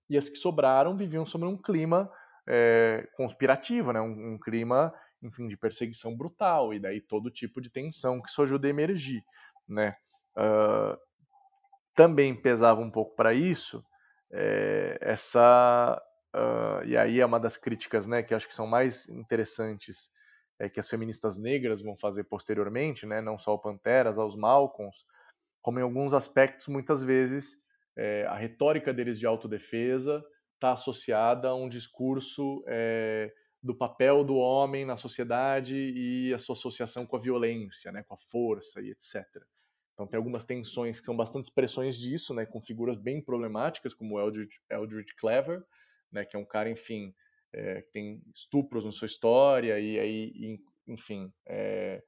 e 0.09 0.17
as 0.17 0.27
que 0.27 0.37
sobraram 0.37 0.97
viviam 0.97 1.25
sob 1.25 1.45
um 1.45 1.57
clima 1.57 2.11
é, 2.47 3.07
conspirativo, 3.15 3.93
né? 3.93 4.01
Um, 4.01 4.33
um 4.33 4.39
clima 4.39 4.93
enfim, 5.23 5.47
de 5.47 5.55
perseguição 5.55 6.15
brutal, 6.15 6.73
e 6.73 6.79
daí 6.79 6.99
todo 6.99 7.31
tipo 7.31 7.61
de 7.61 7.69
tensão 7.69 8.21
que 8.21 8.29
só 8.29 8.43
ajuda 8.43 8.67
a 8.67 8.69
emergir, 8.69 9.23
né? 9.67 9.95
Uh, 10.37 10.97
também 11.95 12.35
pesava 12.35 12.81
um 12.81 12.91
pouco 12.91 13.15
para 13.15 13.33
isso 13.33 13.83
é, 14.31 14.97
essa 15.01 16.01
uh, 16.35 16.83
e 16.85 16.97
aí 16.97 17.19
é 17.19 17.25
uma 17.25 17.39
das 17.39 17.57
críticas 17.57 18.07
né 18.07 18.23
que 18.23 18.33
acho 18.33 18.47
que 18.47 18.55
são 18.55 18.67
mais 18.67 19.07
interessantes 19.09 20.09
é, 20.59 20.69
que 20.69 20.79
as 20.79 20.87
feministas 20.87 21.37
negras 21.37 21.81
vão 21.81 21.95
fazer 21.97 22.23
posteriormente 22.23 23.05
né 23.05 23.21
não 23.21 23.37
só 23.37 23.53
o 23.53 23.59
Panteras 23.59 24.17
aos 24.17 24.35
Malcolms 24.35 24.97
como 25.61 25.79
em 25.79 25.83
alguns 25.83 26.13
aspectos 26.13 26.67
muitas 26.67 27.03
vezes 27.03 27.57
é, 27.95 28.25
a 28.27 28.35
retórica 28.35 28.93
deles 28.93 29.19
de 29.19 29.25
autodefesa 29.25 30.23
está 30.55 30.73
associada 30.73 31.49
a 31.49 31.55
um 31.55 31.69
discurso 31.69 32.63
é, 32.67 33.31
do 33.61 33.75
papel 33.75 34.23
do 34.23 34.35
homem 34.35 34.85
na 34.85 34.97
sociedade 34.97 35.75
e 35.75 36.33
a 36.33 36.37
sua 36.37 36.53
associação 36.53 37.05
com 37.05 37.15
a 37.15 37.19
violência, 37.19 37.91
né, 37.91 38.03
com 38.03 38.15
a 38.15 38.17
força 38.29 38.81
e 38.81 38.89
etc. 38.89 39.25
Então 39.93 40.07
tem 40.07 40.17
algumas 40.17 40.43
tensões 40.43 40.99
que 40.99 41.05
são 41.05 41.15
bastante 41.15 41.45
expressões 41.45 41.95
disso, 41.95 42.33
né, 42.33 42.45
com 42.45 42.61
figuras 42.61 42.97
bem 42.97 43.21
problemáticas, 43.21 43.93
como 43.93 44.19
Eldridge, 44.19 44.59
Eldridge 44.69 45.15
Clever, 45.17 45.63
né, 46.11 46.25
que 46.25 46.35
é 46.35 46.39
um 46.39 46.45
cara, 46.45 46.69
enfim, 46.69 47.13
é, 47.53 47.81
que 47.83 47.91
tem 47.91 48.21
estupros 48.33 48.83
na 48.83 48.91
sua 48.91 49.05
história 49.05 49.79
e 49.79 49.99
aí, 49.99 50.59
enfim, 50.87 51.31
é, 51.45 52.03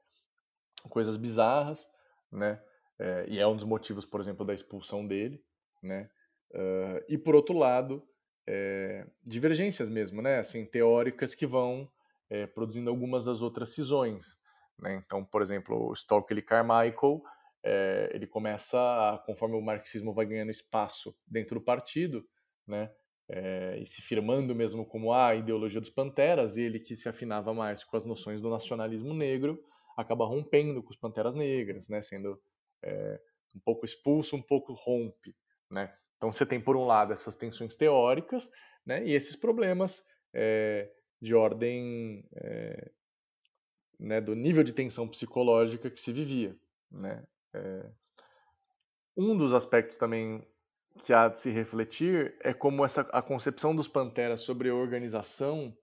coisas 0.88 1.16
bizarras, 1.16 1.88
né, 2.30 2.60
é, 2.98 3.26
e 3.28 3.38
é 3.38 3.46
um 3.46 3.54
dos 3.54 3.64
motivos, 3.64 4.04
por 4.04 4.20
exemplo, 4.20 4.44
da 4.44 4.54
expulsão 4.54 5.06
dele, 5.06 5.40
né, 5.82 6.10
uh, 6.52 7.04
e 7.08 7.16
por 7.16 7.34
outro 7.34 7.56
lado, 7.56 8.02
divergências 9.24 9.88
mesmo, 9.88 10.22
né? 10.22 10.38
Assim, 10.38 10.64
teóricas 10.64 11.34
que 11.34 11.44
vão 11.44 11.90
produzindo 12.54 12.88
algumas 12.88 13.24
das 13.24 13.42
outras 13.42 13.70
cisões. 13.70 14.38
Né? 14.78 15.02
Então, 15.04 15.24
por 15.24 15.42
exemplo, 15.42 15.90
o 15.90 15.92
Stockley 15.94 16.42
Carmichael, 16.42 17.22
é, 17.68 18.12
ele 18.14 18.28
começa, 18.28 18.78
a, 18.78 19.18
conforme 19.18 19.56
o 19.56 19.60
marxismo 19.60 20.14
vai 20.14 20.24
ganhando 20.24 20.52
espaço 20.52 21.12
dentro 21.26 21.58
do 21.58 21.64
partido, 21.64 22.24
né? 22.64 22.92
É, 23.28 23.76
e 23.80 23.86
se 23.86 24.00
firmando 24.02 24.54
mesmo 24.54 24.86
como 24.86 25.12
a 25.12 25.34
ideologia 25.34 25.80
dos 25.80 25.90
panteras, 25.90 26.56
ele 26.56 26.78
que 26.78 26.94
se 26.94 27.08
afinava 27.08 27.52
mais 27.52 27.82
com 27.82 27.96
as 27.96 28.04
noções 28.04 28.40
do 28.40 28.48
nacionalismo 28.48 29.12
negro, 29.12 29.60
acaba 29.96 30.24
rompendo 30.24 30.80
com 30.80 30.90
os 30.90 30.96
panteras 30.96 31.34
negras, 31.34 31.88
né? 31.88 32.00
Sendo 32.02 32.40
é, 32.84 33.20
um 33.52 33.58
pouco 33.58 33.84
expulso, 33.84 34.36
um 34.36 34.42
pouco 34.42 34.72
rompe, 34.72 35.34
né? 35.68 35.92
Então 36.16 36.32
você 36.32 36.46
tem 36.46 36.60
por 36.60 36.76
um 36.76 36.84
lado 36.86 37.12
essas 37.12 37.36
tensões 37.36 37.74
teóricas, 37.74 38.48
né? 38.86 39.04
E 39.04 39.12
esses 39.12 39.34
problemas 39.34 40.04
de 41.22 41.34
ordem 41.34 42.22
né, 43.98 44.20
do 44.20 44.34
nível 44.34 44.62
de 44.62 44.74
tensão 44.74 45.08
psicológica 45.08 45.90
que 45.90 45.98
se 45.98 46.12
vivia. 46.12 46.54
Né? 46.90 47.24
É, 47.56 47.90
um 49.16 49.36
dos 49.36 49.52
aspectos 49.52 49.96
também 49.96 50.46
que 51.04 51.12
há 51.12 51.28
de 51.28 51.40
se 51.40 51.50
refletir 51.50 52.36
é 52.40 52.54
como 52.54 52.84
essa, 52.84 53.02
a 53.12 53.22
concepção 53.22 53.74
dos 53.74 53.88
Panteras 53.88 54.42
sobre 54.42 54.68
a 54.68 54.74
organização 54.74 55.76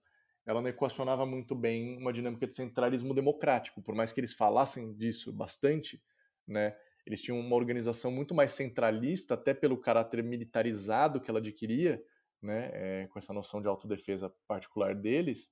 ela 0.46 0.62
não 0.62 0.70
equacionava 0.70 1.26
muito 1.26 1.56
bem 1.56 1.98
uma 1.98 2.12
dinâmica 2.12 2.46
de 2.46 2.54
centralismo 2.54 3.14
democrático. 3.14 3.82
Por 3.82 3.96
mais 3.96 4.12
que 4.12 4.20
eles 4.20 4.34
falassem 4.34 4.94
disso 4.94 5.32
bastante, 5.32 6.02
né, 6.48 6.76
eles 7.06 7.22
tinham 7.22 7.40
uma 7.40 7.56
organização 7.56 8.12
muito 8.12 8.36
mais 8.36 8.52
centralista, 8.52 9.36
até 9.36 9.54
pelo 9.54 9.78
caráter 9.78 10.22
militarizado 10.24 11.22
que 11.22 11.30
ela 11.30 11.40
adquiria, 11.40 12.02
né, 12.42 12.70
é, 12.74 13.08
com 13.08 13.20
essa 13.20 13.34
noção 13.34 13.62
de 13.62 13.68
autodefesa 13.68 14.34
particular 14.48 14.96
deles, 14.96 15.50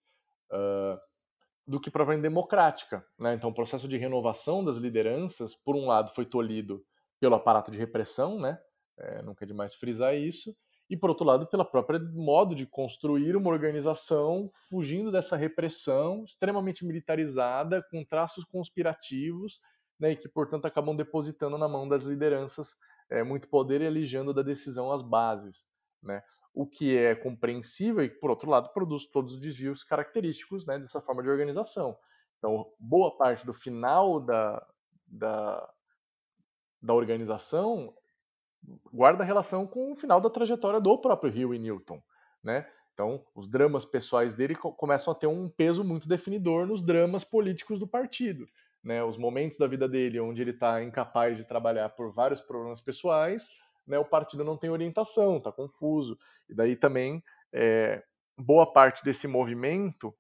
uh, 0.52 1.00
do 1.72 1.80
que 1.80 1.90
provavelmente 1.90 2.24
democrática. 2.24 3.04
Né? 3.18 3.34
Então, 3.34 3.50
o 3.50 3.54
processo 3.54 3.88
de 3.88 3.98
renovação 3.98 4.64
das 4.64 4.76
lideranças, 4.76 5.56
por 5.56 5.76
um 5.76 5.88
lado, 5.88 6.12
foi 6.14 6.26
tolhido 6.26 6.84
pelo 7.20 7.36
aparato 7.36 7.72
de 7.72 7.78
repressão, 7.78 8.38
né? 8.40 8.60
É, 9.00 9.22
nunca 9.22 9.46
é 9.46 9.48
demais 9.48 9.74
frisar 9.74 10.14
isso, 10.16 10.54
e 10.90 10.98
por 10.98 11.10
outro 11.10 11.26
lado, 11.26 11.48
pelo 11.48 11.64
próprio 11.64 12.02
modo 12.14 12.54
de 12.54 12.66
construir 12.66 13.36
uma 13.38 13.50
organização 13.50 14.52
fugindo 14.70 15.12
dessa 15.12 15.38
repressão 15.38 16.26
extremamente 16.26 16.86
militarizada, 16.86 17.82
com 17.90 18.04
traços 18.04 18.44
conspirativos, 18.44 19.62
né, 19.98 20.12
e 20.12 20.18
que, 20.18 20.28
portanto, 20.28 20.66
acabam 20.66 20.96
depositando 20.96 21.58
na 21.58 21.70
mão 21.70 21.88
das 21.88 22.04
lideranças 22.04 22.76
é, 23.10 23.24
muito 23.24 23.48
poder 23.48 23.82
e 23.82 23.88
alijando 23.88 24.34
da 24.34 24.42
decisão 24.42 24.92
as 24.92 25.02
bases. 25.02 25.64
Né? 26.04 26.22
O 26.54 26.66
que 26.66 26.98
é 26.98 27.16
compreensível 27.16 28.04
e, 28.04 28.10
por 28.10 28.30
outro 28.30 28.50
lado, 28.50 28.70
produz 28.74 29.06
todos 29.06 29.34
os 29.34 29.40
desvios 29.40 29.84
característicos 29.84 30.66
né, 30.66 30.78
dessa 30.80 31.02
forma 31.02 31.24
de 31.24 31.30
organização. 31.30 31.98
Então, 32.38 32.72
boa 32.80 33.16
parte 33.18 33.46
do 33.46 33.54
final 33.54 34.20
da, 34.20 34.66
da, 35.08 35.74
da 36.82 36.94
organização 36.94 37.94
guarda 38.94 39.24
relação 39.24 39.66
com 39.66 39.94
o 39.94 39.96
final 39.96 40.22
da 40.22 40.30
trajetória 40.30 40.80
do 40.80 40.98
próprio 40.98 41.36
Hill 41.36 41.54
e 41.54 41.60
Newton. 41.60 42.02
Né? 42.44 42.68
Então, 42.94 43.24
os 43.36 43.50
dramas 43.50 43.86
pessoais 43.86 44.36
dele 44.36 44.56
começam 44.56 45.12
a 45.12 45.16
ter 45.16 45.28
um 45.28 45.50
peso 45.50 45.84
muito 45.84 46.08
definidor 46.08 46.68
nos 46.68 46.84
dramas 46.84 47.24
políticos 47.24 47.80
do 47.80 47.88
partido. 47.88 48.48
Né? 48.84 49.04
Os 49.04 49.18
momentos 49.18 49.58
da 49.58 49.68
vida 49.68 49.88
dele 49.88 50.20
onde 50.20 50.42
ele 50.42 50.52
está 50.52 50.84
incapaz 50.84 51.38
de 51.38 51.44
trabalhar 51.44 51.90
por 51.90 52.12
vários 52.12 52.42
problemas 52.42 52.82
pessoais 52.82 53.48
né, 53.92 54.00
o 54.00 54.06
partido 54.06 54.44
não 54.44 54.58
tem 54.58 54.70
orientação, 54.70 55.38
está 55.38 55.52
confuso. 55.52 56.18
E 56.50 56.56
daí 56.56 56.76
também 56.76 57.22
é, 57.54 58.02
boa 58.38 58.72
parte 58.72 59.04
desse 59.04 59.28
movimento 59.28 60.16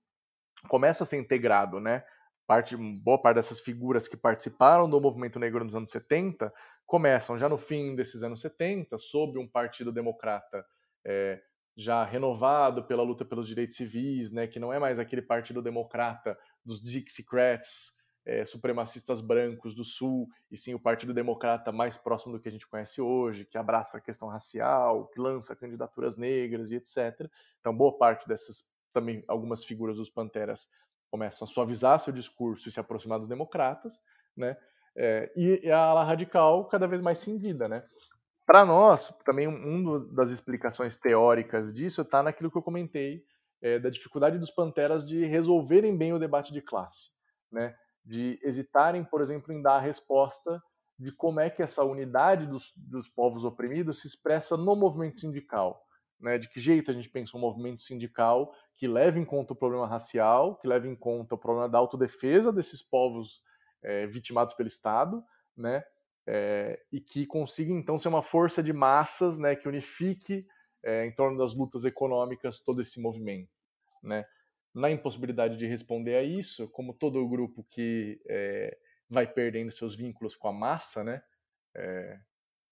começa 0.67 1.03
a 1.03 1.07
ser 1.07 1.17
integrado, 1.17 1.79
né? 1.79 2.03
Parte, 2.45 2.75
boa 2.75 3.19
parte 3.19 3.37
dessas 3.37 3.61
figuras 3.61 4.07
que 4.07 4.17
participaram 4.17 4.89
do 4.89 4.99
movimento 4.99 5.39
negro 5.39 5.63
nos 5.63 5.73
anos 5.73 5.89
70 5.89 6.53
começam 6.85 7.37
já 7.37 7.47
no 7.47 7.57
fim 7.57 7.95
desses 7.95 8.21
anos 8.21 8.41
70, 8.41 8.97
sob 8.97 9.39
um 9.39 9.47
partido 9.47 9.93
democrata 9.93 10.65
é, 11.05 11.41
já 11.77 12.03
renovado 12.03 12.83
pela 12.83 13.01
luta 13.01 13.23
pelos 13.23 13.47
direitos 13.47 13.77
civis, 13.77 14.29
né, 14.33 14.45
que 14.45 14.59
não 14.59 14.73
é 14.73 14.79
mais 14.79 14.99
aquele 14.99 15.21
partido 15.21 15.61
democrata 15.61 16.37
dos 16.65 16.81
Dixiecrats, 16.83 17.93
é, 18.25 18.45
supremacistas 18.45 19.21
brancos 19.21 19.75
do 19.75 19.83
Sul, 19.83 20.27
e 20.49 20.57
sim 20.57 20.73
o 20.73 20.79
Partido 20.79 21.13
Democrata 21.13 21.71
mais 21.71 21.97
próximo 21.97 22.33
do 22.33 22.39
que 22.39 22.49
a 22.49 22.51
gente 22.51 22.67
conhece 22.67 23.01
hoje, 23.01 23.45
que 23.45 23.57
abraça 23.57 23.97
a 23.97 24.01
questão 24.01 24.27
racial, 24.27 25.07
que 25.07 25.19
lança 25.19 25.55
candidaturas 25.55 26.17
negras 26.17 26.71
e 26.71 26.75
etc. 26.75 27.29
Então, 27.59 27.75
boa 27.75 27.97
parte 27.97 28.27
dessas, 28.27 28.63
também 28.93 29.23
algumas 29.27 29.63
figuras 29.63 29.97
dos 29.97 30.09
Panteras 30.09 30.69
começam 31.09 31.45
a 31.45 31.51
suavizar 31.51 31.99
seu 31.99 32.13
discurso 32.13 32.69
e 32.69 32.71
se 32.71 32.79
aproximar 32.79 33.19
dos 33.19 33.27
democratas, 33.27 33.99
né? 34.35 34.55
É, 34.95 35.31
e 35.35 35.71
a 35.71 35.77
ala 35.77 36.03
radical 36.03 36.65
cada 36.65 36.87
vez 36.87 37.01
mais 37.01 37.17
cindida, 37.17 37.67
né? 37.67 37.83
Para 38.45 38.65
nós, 38.65 39.13
também 39.25 39.47
uma 39.47 39.57
um 39.57 40.13
das 40.13 40.29
explicações 40.29 40.97
teóricas 40.97 41.73
disso 41.73 42.01
está 42.01 42.21
naquilo 42.21 42.51
que 42.51 42.57
eu 42.57 42.61
comentei 42.61 43.23
é, 43.61 43.79
da 43.79 43.89
dificuldade 43.89 44.37
dos 44.37 44.51
panteras 44.51 45.05
de 45.05 45.25
resolverem 45.25 45.95
bem 45.95 46.11
o 46.13 46.19
debate 46.19 46.51
de 46.51 46.61
classe, 46.61 47.09
né? 47.51 47.75
De 48.03 48.39
hesitarem, 48.43 49.03
por 49.03 49.21
exemplo, 49.21 49.53
em 49.53 49.61
dar 49.61 49.75
a 49.75 49.81
resposta 49.81 50.61
de 50.97 51.11
como 51.11 51.39
é 51.39 51.49
que 51.49 51.63
essa 51.63 51.83
unidade 51.83 52.45
dos, 52.45 52.71
dos 52.75 53.09
povos 53.09 53.43
oprimidos 53.43 54.01
se 54.01 54.07
expressa 54.07 54.55
no 54.55 54.75
movimento 54.75 55.19
sindical. 55.19 55.83
Né? 56.19 56.37
De 56.37 56.47
que 56.47 56.59
jeito 56.59 56.91
a 56.91 56.93
gente 56.93 57.09
pensa 57.09 57.35
um 57.35 57.39
movimento 57.39 57.81
sindical 57.81 58.53
que 58.75 58.87
leve 58.87 59.19
em 59.19 59.25
conta 59.25 59.53
o 59.53 59.55
problema 59.55 59.87
racial, 59.87 60.55
que 60.57 60.67
leve 60.67 60.87
em 60.87 60.95
conta 60.95 61.35
o 61.35 61.37
problema 61.37 61.67
da 61.67 61.77
autodefesa 61.79 62.51
desses 62.51 62.81
povos 62.81 63.41
é, 63.83 64.05
vitimados 64.07 64.53
pelo 64.53 64.67
Estado, 64.67 65.23
né? 65.57 65.83
É, 66.27 66.79
e 66.91 67.01
que 67.01 67.25
consiga 67.25 67.73
então 67.73 67.97
ser 67.97 68.07
uma 68.07 68.21
força 68.21 68.61
de 68.61 68.71
massas, 68.71 69.39
né, 69.39 69.55
que 69.55 69.67
unifique 69.67 70.45
é, 70.83 71.03
em 71.07 71.11
torno 71.11 71.35
das 71.35 71.51
lutas 71.53 71.83
econômicas 71.83 72.61
todo 72.61 72.79
esse 72.79 73.01
movimento, 73.01 73.49
né? 74.03 74.23
Na 74.73 74.89
impossibilidade 74.89 75.57
de 75.57 75.65
responder 75.65 76.15
a 76.15 76.23
isso, 76.23 76.67
como 76.69 76.93
todo 76.93 77.27
grupo 77.27 77.65
que 77.69 78.21
é, 78.27 78.77
vai 79.09 79.27
perdendo 79.27 79.71
seus 79.71 79.95
vínculos 79.95 80.35
com 80.35 80.47
a 80.47 80.53
massa, 80.53 81.03
né? 81.03 81.21
É, 81.75 82.19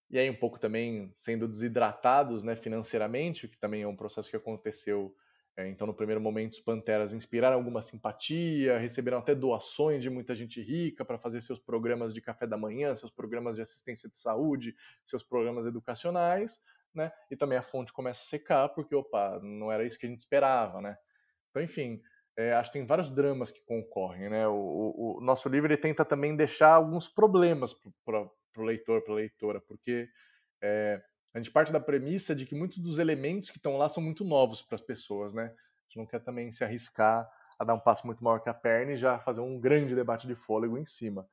e 0.10 0.18
aí 0.18 0.30
um 0.30 0.36
pouco 0.36 0.60
também 0.60 1.12
sendo 1.14 1.48
desidratados, 1.48 2.42
né, 2.42 2.56
financeiramente, 2.56 3.48
que 3.48 3.58
também 3.58 3.84
é 3.84 3.88
um 3.88 3.96
processo 3.96 4.30
que 4.30 4.36
aconteceu. 4.36 5.16
É, 5.56 5.68
então, 5.68 5.86
no 5.86 5.94
primeiro 5.94 6.22
momento, 6.22 6.54
os 6.54 6.60
Panteras 6.62 7.14
inspiraram 7.14 7.58
alguma 7.58 7.82
simpatia, 7.82 8.78
receberam 8.78 9.18
até 9.20 9.36
doações 9.36 10.02
de 10.02 10.10
muita 10.10 10.34
gente 10.34 10.62
rica 10.62 11.04
para 11.04 11.20
fazer 11.20 11.42
seus 11.42 11.60
programas 11.60 12.14
de 12.14 12.22
café 12.22 12.48
da 12.48 12.58
manhã, 12.58 12.96
seus 12.96 13.12
programas 13.12 13.56
de 13.56 13.62
assistência 13.62 14.10
de 14.10 14.16
saúde, 14.16 14.74
seus 15.04 15.22
programas 15.22 15.66
educacionais, 15.66 16.60
né? 16.96 17.12
E 17.30 17.36
também 17.36 17.58
a 17.58 17.62
fonte 17.62 17.92
começa 17.92 18.24
a 18.24 18.26
secar, 18.26 18.70
porque, 18.70 18.96
opa, 18.96 19.40
não 19.44 19.72
era 19.72 19.86
isso 19.86 20.00
que 20.00 20.06
a 20.06 20.10
gente 20.10 20.20
esperava, 20.20 20.82
né? 20.82 20.98
Então, 21.50 21.62
enfim, 21.62 22.02
é, 22.38 22.54
acho 22.54 22.72
que 22.72 22.78
tem 22.78 22.86
vários 22.86 23.10
dramas 23.10 23.52
que 23.52 23.62
concorrem, 23.66 24.30
né? 24.30 24.48
O, 24.48 24.54
o, 24.54 25.18
o 25.18 25.22
nosso 25.22 25.50
livro 25.50 25.68
ele 25.68 25.78
tenta 25.78 26.06
também 26.06 26.36
deixar 26.36 26.74
alguns 26.74 27.08
problemas 27.08 27.74
para 28.06 28.22
o 28.58 28.64
leitor, 28.64 29.02
para 29.04 29.14
a 29.14 29.18
leitora, 29.18 29.62
porque 29.62 30.08
é, 30.62 31.02
a 31.34 31.38
gente 31.38 31.52
parte 31.52 31.72
da 31.72 31.80
premissa 31.80 32.36
de 32.36 32.46
que 32.46 32.56
muitos 32.56 32.80
dos 32.80 32.98
elementos 32.98 33.50
que 33.50 33.58
estão 33.58 33.78
lá 33.78 33.90
são 33.90 34.02
muito 34.02 34.24
novos 34.24 34.62
para 34.62 34.76
as 34.76 34.82
pessoas, 34.82 35.34
né? 35.34 35.46
A 35.46 35.82
gente 35.88 35.98
não 35.98 36.06
quer 36.06 36.20
também 36.20 36.52
se 36.52 36.64
arriscar 36.64 37.30
a 37.58 37.64
dar 37.66 37.74
um 37.74 37.80
passo 37.80 38.06
muito 38.06 38.24
maior 38.24 38.40
que 38.40 38.50
a 38.50 38.54
perna 38.54 38.94
e 38.94 38.98
já 38.98 39.20
fazer 39.20 39.42
um 39.42 39.60
grande 39.60 39.94
debate 39.94 40.26
de 40.28 40.36
fôlego 40.36 40.78
em 40.78 40.86
cima 40.86 41.28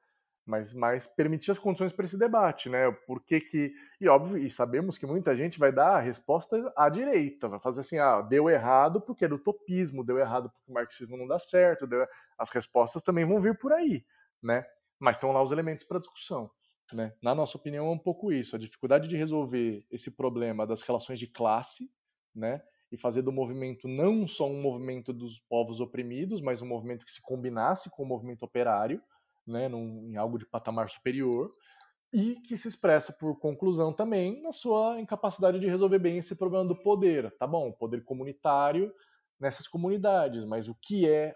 mas, 0.47 0.73
mas 0.73 1.07
permitir 1.09 1.51
as 1.51 1.59
condições 1.59 1.93
para 1.93 2.05
esse 2.07 2.17
debate, 2.17 2.69
né? 2.69 2.91
Por 3.05 3.21
que 3.21 3.41
que 3.41 3.75
e 4.01 4.07
óbvio 4.07 4.39
e 4.39 4.49
sabemos 4.49 4.97
que 4.97 5.05
muita 5.05 5.37
gente 5.37 5.59
vai 5.59 5.73
dar 5.73 5.97
a 5.97 6.01
resposta 6.01 6.73
à 6.77 6.89
direita, 6.89 7.49
vai 7.49 7.59
fazer 7.59 7.81
assim, 7.81 7.99
ah, 7.99 8.23
deu 8.23 8.49
errado 8.49 9.01
porque 9.01 9.27
do 9.27 9.35
utopismo, 9.35 10.05
deu 10.05 10.19
errado 10.19 10.49
porque 10.49 10.71
o 10.71 10.75
marxismo 10.75 11.17
não 11.17 11.27
dá 11.27 11.41
certo, 11.41 11.85
deu... 11.87 12.07
as 12.39 12.49
respostas 12.51 13.03
também 13.03 13.25
vão 13.25 13.41
vir 13.41 13.59
por 13.59 13.73
aí, 13.73 14.05
né? 14.41 14.65
Mas 15.01 15.17
estão 15.17 15.33
lá 15.33 15.43
os 15.43 15.51
elementos 15.51 15.85
para 15.85 15.99
discussão, 15.99 16.49
né? 16.93 17.13
Na 17.21 17.35
nossa 17.35 17.59
opinião 17.59 17.89
é 17.89 17.91
um 17.91 17.99
pouco 17.99 18.31
isso, 18.31 18.55
a 18.55 18.59
dificuldade 18.59 19.09
de 19.09 19.17
resolver 19.17 19.85
esse 19.91 20.13
problema 20.13 20.65
das 20.65 20.81
relações 20.81 21.19
de 21.19 21.27
classe, 21.27 21.91
né? 22.33 22.63
E 22.93 22.97
fazer 22.97 23.23
do 23.23 23.33
movimento 23.33 23.89
não 23.89 24.29
só 24.29 24.47
um 24.47 24.63
movimento 24.63 25.13
dos 25.13 25.41
povos 25.49 25.81
oprimidos, 25.81 26.41
mas 26.41 26.63
um 26.63 26.67
movimento 26.67 27.05
que 27.05 27.11
se 27.11 27.21
combinasse 27.21 27.91
com 27.91 28.05
o 28.05 28.07
movimento 28.07 28.45
operário 28.45 29.03
né, 29.47 29.69
num, 29.69 30.11
em 30.11 30.17
algo 30.17 30.39
de 30.39 30.47
patamar 30.47 30.91
superior, 30.91 31.53
e 32.13 32.37
que 32.37 32.57
se 32.57 32.69
expressa 32.69 33.13
por 33.13 33.39
conclusão 33.39 33.93
também 33.93 34.41
na 34.43 34.53
sua 34.53 35.01
incapacidade 35.01 35.61
de 35.61 35.67
resolver 35.67 35.99
bem 35.99 36.19
esse 36.19 36.35
problema 36.35 36.65
do 36.65 36.77
poder. 36.77 37.35
Tá 37.37 37.47
bom, 37.47 37.73
poder 37.73 38.05
comunitário 38.05 38.93
nessas 39.39 39.69
comunidades, 39.69 40.45
mas 40.45 40.69
o 40.69 40.75
que 40.75 41.09
é 41.09 41.35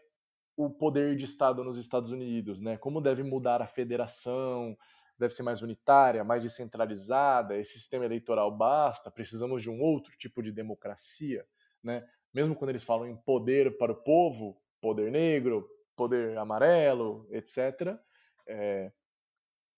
o 0.56 0.70
poder 0.70 1.16
de 1.16 1.24
Estado 1.24 1.64
nos 1.64 1.78
Estados 1.78 2.10
Unidos, 2.10 2.60
né? 2.60 2.76
Como 2.76 3.00
deve 3.00 3.22
mudar 3.22 3.62
a 3.62 3.66
federação, 3.66 4.76
deve 5.18 5.34
ser 5.34 5.42
mais 5.42 5.62
unitária, 5.62 6.24
mais 6.24 6.42
descentralizada, 6.42 7.56
esse 7.56 7.74
sistema 7.74 8.04
eleitoral 8.04 8.50
basta, 8.50 9.10
precisamos 9.10 9.62
de 9.62 9.70
um 9.70 9.80
outro 9.80 10.12
tipo 10.16 10.42
de 10.42 10.52
democracia, 10.52 11.44
né? 11.82 12.06
Mesmo 12.32 12.54
quando 12.54 12.70
eles 12.70 12.84
falam 12.84 13.06
em 13.06 13.16
poder 13.16 13.76
para 13.76 13.92
o 13.92 14.02
povo, 14.02 14.60
poder 14.80 15.10
negro, 15.10 15.68
poder 16.00 16.38
amarelo, 16.38 17.28
etc., 17.30 17.94
é, 18.48 18.90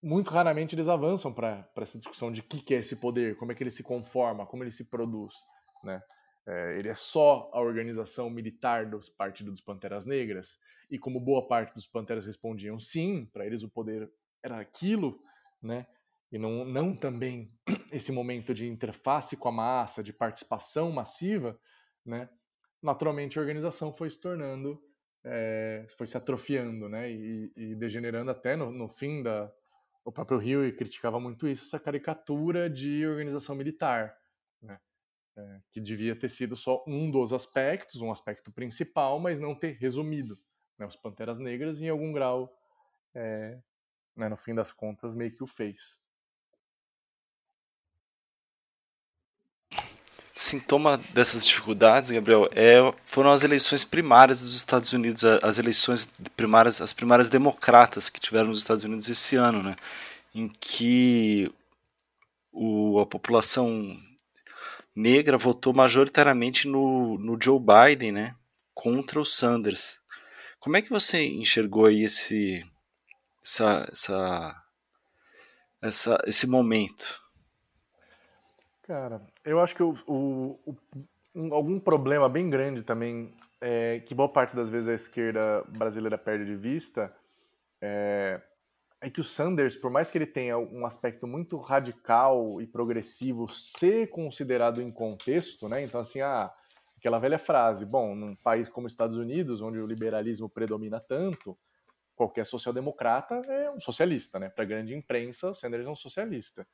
muito 0.00 0.30
raramente 0.30 0.72
eles 0.76 0.86
avançam 0.86 1.34
para 1.34 1.68
essa 1.76 1.98
discussão 1.98 2.30
de 2.30 2.40
o 2.40 2.44
que, 2.44 2.62
que 2.62 2.74
é 2.74 2.78
esse 2.78 2.94
poder, 2.94 3.36
como 3.36 3.50
é 3.50 3.56
que 3.56 3.62
ele 3.64 3.72
se 3.72 3.82
conforma, 3.82 4.46
como 4.46 4.62
ele 4.62 4.70
se 4.70 4.84
produz, 4.84 5.34
né? 5.82 6.00
É, 6.46 6.78
ele 6.78 6.88
é 6.88 6.94
só 6.94 7.50
a 7.52 7.60
organização 7.60 8.30
militar 8.30 8.86
do 8.86 9.00
Partido 9.18 9.50
dos 9.50 9.60
Panteras 9.60 10.06
Negras, 10.06 10.56
e 10.88 10.96
como 10.96 11.18
boa 11.18 11.48
parte 11.48 11.74
dos 11.74 11.88
Panteras 11.88 12.24
respondiam 12.24 12.78
sim, 12.78 13.28
para 13.32 13.44
eles 13.44 13.64
o 13.64 13.68
poder 13.68 14.08
era 14.44 14.60
aquilo, 14.60 15.18
né? 15.60 15.88
E 16.30 16.38
não, 16.38 16.64
não 16.64 16.94
também 16.94 17.52
esse 17.90 18.12
momento 18.12 18.54
de 18.54 18.68
interface 18.68 19.36
com 19.36 19.48
a 19.48 19.52
massa, 19.52 20.04
de 20.04 20.12
participação 20.12 20.92
massiva, 20.92 21.58
né? 22.06 22.28
Naturalmente 22.80 23.38
a 23.38 23.42
organização 23.42 23.92
foi 23.92 24.08
se 24.08 24.20
tornando, 24.20 24.80
é, 25.24 25.86
foi 25.96 26.06
se 26.06 26.16
atrofiando, 26.16 26.88
né? 26.88 27.10
E, 27.10 27.52
e 27.56 27.74
degenerando 27.74 28.30
até 28.30 28.56
no, 28.56 28.70
no 28.70 28.88
fim 28.88 29.22
da. 29.22 29.52
O 30.04 30.10
próprio 30.10 30.38
Rio 30.38 30.76
criticava 30.76 31.20
muito 31.20 31.46
isso, 31.46 31.64
essa 31.64 31.78
caricatura 31.78 32.68
de 32.68 33.06
organização 33.06 33.54
militar, 33.54 34.16
né? 34.60 34.80
É, 35.36 35.60
que 35.72 35.80
devia 35.80 36.14
ter 36.14 36.28
sido 36.28 36.56
só 36.56 36.84
um 36.86 37.10
dos 37.10 37.32
aspectos, 37.32 38.00
um 38.00 38.10
aspecto 38.10 38.52
principal, 38.52 39.18
mas 39.18 39.40
não 39.40 39.54
ter 39.54 39.78
resumido 39.78 40.38
né, 40.78 40.86
os 40.86 40.96
Panteras 40.96 41.38
Negras 41.38 41.80
em 41.80 41.88
algum 41.88 42.12
grau 42.12 42.52
é, 43.14 43.58
né, 44.16 44.28
no 44.28 44.36
fim 44.36 44.54
das 44.54 44.72
contas, 44.72 45.14
meio 45.14 45.34
que 45.34 45.42
o 45.42 45.46
fez. 45.46 45.98
Sintoma 50.34 50.96
dessas 51.12 51.46
dificuldades, 51.46 52.10
Gabriel, 52.10 52.48
é, 52.52 52.78
foram 53.06 53.30
as 53.30 53.44
eleições 53.44 53.84
primárias 53.84 54.40
dos 54.40 54.56
Estados 54.56 54.92
Unidos, 54.92 55.24
as 55.24 55.58
eleições 55.58 56.08
primárias, 56.34 56.80
as 56.80 56.92
primárias 56.94 57.28
democratas 57.28 58.08
que 58.08 58.18
tiveram 58.18 58.48
nos 58.48 58.58
Estados 58.58 58.82
Unidos 58.82 59.08
esse 59.10 59.36
ano, 59.36 59.62
né, 59.62 59.76
em 60.34 60.48
que 60.48 61.52
o, 62.50 62.98
a 62.98 63.06
população 63.06 63.98
negra 64.96 65.36
votou 65.36 65.74
majoritariamente 65.74 66.66
no, 66.66 67.18
no 67.18 67.38
Joe 67.40 67.60
Biden, 67.60 68.12
né, 68.12 68.34
contra 68.74 69.20
o 69.20 69.26
Sanders. 69.26 70.00
Como 70.58 70.78
é 70.78 70.82
que 70.82 70.90
você 70.90 71.26
enxergou 71.26 71.86
aí 71.86 72.04
esse, 72.04 72.64
essa, 73.44 73.86
essa, 73.92 74.64
essa, 75.82 76.22
esse 76.26 76.46
momento? 76.46 77.20
Cara, 78.82 79.20
eu 79.44 79.60
acho 79.60 79.74
que 79.74 79.82
o, 79.82 79.96
o, 80.06 80.58
o 80.64 80.76
um, 81.34 81.54
algum 81.54 81.80
problema 81.80 82.28
bem 82.28 82.48
grande 82.50 82.82
também, 82.82 83.34
é, 83.60 84.00
que 84.00 84.14
boa 84.14 84.28
parte 84.28 84.54
das 84.54 84.68
vezes 84.68 84.88
a 84.88 84.94
esquerda 84.94 85.64
brasileira 85.68 86.18
perde 86.18 86.44
de 86.44 86.56
vista, 86.56 87.14
é, 87.80 88.40
é 89.00 89.10
que 89.10 89.20
o 89.20 89.24
Sanders, 89.24 89.74
por 89.76 89.90
mais 89.90 90.10
que 90.10 90.18
ele 90.18 90.26
tenha 90.26 90.56
um 90.58 90.86
aspecto 90.86 91.26
muito 91.26 91.56
radical 91.56 92.60
e 92.60 92.66
progressivo, 92.66 93.48
ser 93.52 94.08
considerado 94.10 94.80
em 94.80 94.92
contexto, 94.92 95.68
né? 95.68 95.82
Então, 95.82 96.00
assim, 96.00 96.20
ah, 96.20 96.52
aquela 96.96 97.18
velha 97.18 97.38
frase, 97.38 97.84
bom, 97.84 98.14
num 98.14 98.34
país 98.36 98.68
como 98.68 98.86
os 98.86 98.92
Estados 98.92 99.16
Unidos, 99.16 99.60
onde 99.60 99.78
o 99.78 99.86
liberalismo 99.86 100.48
predomina 100.48 101.00
tanto, 101.00 101.58
qualquer 102.14 102.46
social-democrata 102.46 103.34
é 103.48 103.70
um 103.70 103.80
socialista, 103.80 104.38
né? 104.38 104.48
Para 104.48 104.62
a 104.62 104.66
grande 104.66 104.94
imprensa, 104.94 105.50
o 105.50 105.54
Sanders 105.54 105.84
é 105.84 105.90
um 105.90 105.96
socialista. 105.96 106.64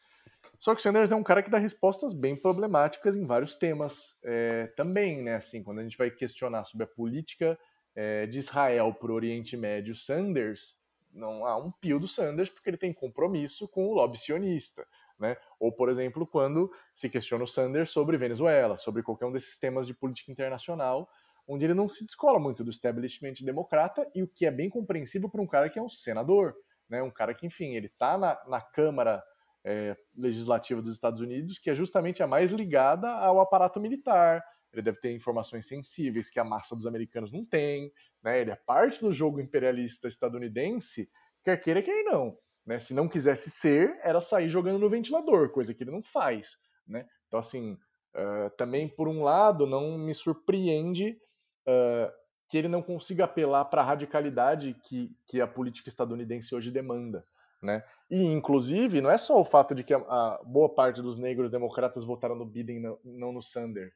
Só 0.59 0.75
que 0.75 0.81
o 0.81 0.83
Sanders 0.83 1.13
é 1.13 1.17
um 1.17 1.23
cara 1.23 1.43
que 1.43 1.51
dá 1.51 1.59
respostas 1.59 2.13
bem 2.13 2.35
problemáticas 2.35 3.17
em 3.17 3.25
vários 3.25 3.55
temas 3.57 4.17
é, 4.25 4.67
também, 4.77 5.23
né? 5.23 5.37
Assim, 5.37 5.63
quando 5.63 5.79
a 5.79 5.83
gente 5.83 5.97
vai 5.97 6.11
questionar 6.11 6.65
sobre 6.65 6.85
a 6.85 6.89
política 6.89 7.59
é, 7.95 8.27
de 8.27 8.39
Israel 8.39 8.93
para 8.93 9.13
o 9.13 9.15
Oriente 9.15 9.57
Médio, 9.57 9.95
Sanders 9.95 10.77
não 11.13 11.47
há 11.47 11.57
um 11.57 11.71
pio 11.71 12.01
do 12.01 12.09
Sanders 12.09 12.49
porque 12.49 12.71
ele 12.71 12.77
tem 12.77 12.93
compromisso 12.93 13.69
com 13.69 13.87
o 13.89 13.95
lobby 13.95 14.19
sionista. 14.19 14.87
Né? 15.19 15.37
Ou, 15.59 15.73
por 15.73 15.89
exemplo, 15.89 16.27
quando 16.27 16.71
se 16.93 17.09
questiona 17.09 17.45
o 17.45 17.49
Sanders 17.49 17.91
sobre 17.91 18.17
Venezuela, 18.17 18.77
sobre 18.77 19.03
qualquer 19.03 19.27
um 19.27 19.33
desses 19.33 19.59
temas 19.59 19.87
de 19.87 19.95
política 19.95 20.31
internacional, 20.31 21.09
onde 21.47 21.65
ele 21.65 21.75
não 21.75 21.89
se 21.89 22.05
descola 22.05 22.39
muito 22.39 22.63
do 22.63 22.71
establishment 22.71 23.35
democrata, 23.41 24.09
e 24.15 24.23
o 24.23 24.29
que 24.29 24.45
é 24.45 24.51
bem 24.51 24.69
compreensível 24.69 25.29
para 25.29 25.41
um 25.41 25.47
cara 25.47 25.71
que 25.71 25.79
é 25.79 25.83
um 25.83 25.89
senador, 25.89 26.55
né? 26.89 27.03
um 27.03 27.11
cara 27.11 27.35
que, 27.35 27.47
enfim, 27.47 27.75
ele 27.75 27.87
está 27.87 28.19
na, 28.19 28.39
na 28.47 28.61
Câmara 28.61 29.23
é, 29.69 29.95
Legislativa 30.17 30.81
dos 30.81 30.95
Estados 30.95 31.21
Unidos, 31.21 31.59
que 31.59 31.69
é 31.69 31.75
justamente 31.75 32.23
a 32.23 32.27
mais 32.27 32.51
ligada 32.51 33.07
ao 33.07 33.39
aparato 33.39 33.79
militar. 33.79 34.43
Ele 34.73 34.81
deve 34.81 34.99
ter 34.99 35.13
informações 35.15 35.67
sensíveis 35.67 36.31
que 36.31 36.41
a 36.41 36.45
massa 36.45 36.75
dos 36.75 36.87
americanos 36.87 37.31
não 37.31 37.45
tem, 37.45 37.93
né? 38.25 38.41
ele 38.41 38.51
é 38.51 38.57
parte 38.57 38.99
do 38.99 39.13
jogo 39.13 39.41
imperialista 39.41 40.09
estadunidense, 40.09 41.11
quer 41.45 41.59
queira, 41.59 41.83
quer 41.83 42.03
não. 42.05 42.39
Né? 42.67 42.79
Se 42.79 42.95
não 42.95 43.09
quisesse 43.09 43.51
ser, 43.51 43.99
era 44.03 44.23
sair 44.23 44.49
jogando 44.49 44.79
no 44.79 44.89
ventilador, 44.89 45.51
coisa 45.51 45.75
que 45.75 45.83
ele 45.83 45.91
não 45.91 46.03
faz. 46.03 46.57
Né? 46.87 47.07
Então, 47.27 47.39
assim, 47.39 47.75
uh, 47.75 48.51
também, 48.57 48.89
por 48.89 49.07
um 49.07 49.23
lado, 49.23 49.67
não 49.67 49.99
me 49.99 50.15
surpreende 50.15 51.19
uh, 51.67 52.11
que 52.49 52.57
ele 52.57 52.69
não 52.69 52.83
consiga 52.83 53.25
apelar 53.25 53.67
para 53.67 53.83
a 53.83 53.85
radicalidade 53.85 54.75
que, 54.85 55.15
que 55.27 55.43
a 55.43 55.47
política 55.47 55.91
estadunidense 55.91 56.55
hoje 56.55 56.71
demanda. 56.71 57.23
Né? 57.63 57.83
E, 58.11 58.23
inclusive, 58.23 59.01
não 59.01 59.11
é 59.11 59.19
só 59.19 59.39
o 59.39 59.45
fato 59.45 59.75
de 59.75 59.85
que 59.85 59.93
a, 59.93 59.99
a 59.99 60.41
boa 60.45 60.75
parte 60.75 61.03
dos 61.03 61.19
negros 61.19 61.51
democratas 61.51 62.05
votaram 62.05 62.35
no 62.35 62.47
Biden, 62.47 62.81
não, 62.81 62.99
não 63.05 63.33
no 63.33 63.43
Sanders, 63.43 63.95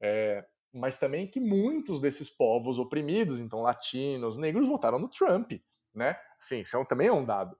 é, 0.00 0.44
mas 0.72 0.98
também 0.98 1.28
que 1.28 1.38
muitos 1.38 2.00
desses 2.00 2.28
povos 2.28 2.78
oprimidos, 2.78 3.38
então 3.38 3.62
latinos, 3.62 4.36
negros, 4.36 4.66
votaram 4.66 4.98
no 4.98 5.08
Trump. 5.08 5.52
Né? 5.94 6.18
Sim, 6.40 6.60
isso 6.60 6.76
é 6.76 6.84
também 6.84 7.06
é 7.08 7.12
um 7.12 7.24
dado. 7.24 7.56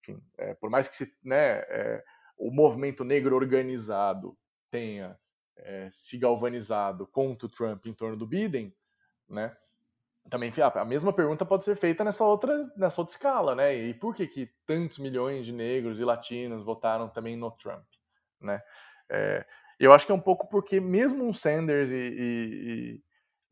Enfim, 0.00 0.20
é, 0.38 0.54
por 0.54 0.70
mais 0.70 0.88
que 0.88 0.96
se, 0.96 1.12
né, 1.22 1.58
é, 1.68 2.04
o 2.36 2.50
movimento 2.50 3.04
negro 3.04 3.36
organizado 3.36 4.36
tenha 4.70 5.18
é, 5.56 5.90
se 5.92 6.18
galvanizado 6.18 7.06
contra 7.06 7.46
o 7.46 7.50
Trump 7.50 7.86
em 7.86 7.94
torno 7.94 8.16
do 8.16 8.26
Biden, 8.26 8.74
né? 9.28 9.56
Também 10.30 10.52
a 10.56 10.84
mesma 10.84 11.12
pergunta 11.12 11.44
pode 11.44 11.64
ser 11.64 11.76
feita 11.76 12.02
nessa 12.02 12.24
outra, 12.24 12.70
nessa 12.76 13.00
outra 13.00 13.14
escala, 13.14 13.54
né? 13.54 13.74
E 13.74 13.92
por 13.92 14.14
que, 14.14 14.26
que 14.26 14.50
tantos 14.66 14.98
milhões 14.98 15.44
de 15.44 15.52
negros 15.52 15.98
e 15.98 16.04
latinos 16.04 16.64
votaram 16.64 17.08
também 17.08 17.36
no 17.36 17.50
Trump, 17.50 17.84
né? 18.40 18.62
É, 19.10 19.44
eu 19.78 19.92
acho 19.92 20.06
que 20.06 20.12
é 20.12 20.14
um 20.14 20.20
pouco 20.20 20.48
porque 20.48 20.80
mesmo 20.80 21.28
o 21.28 21.34
Sanders 21.34 21.90
e, 21.90 21.94
e, 21.94 23.00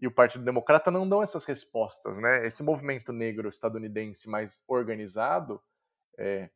e, 0.01 0.07
o 0.07 0.11
Partido 0.11 0.45
Democrata 0.45 0.91
não 0.91 1.07
dão 1.07 1.23
essas 1.23 1.45
respostas, 1.45 2.17
né? 2.17 2.47
Esse 2.47 2.63
movimento 2.63 3.13
negro 3.13 3.51
estadunidense 3.51 4.29
mais 4.29 4.63
organizado, 4.67 5.61
é, 6.19 6.49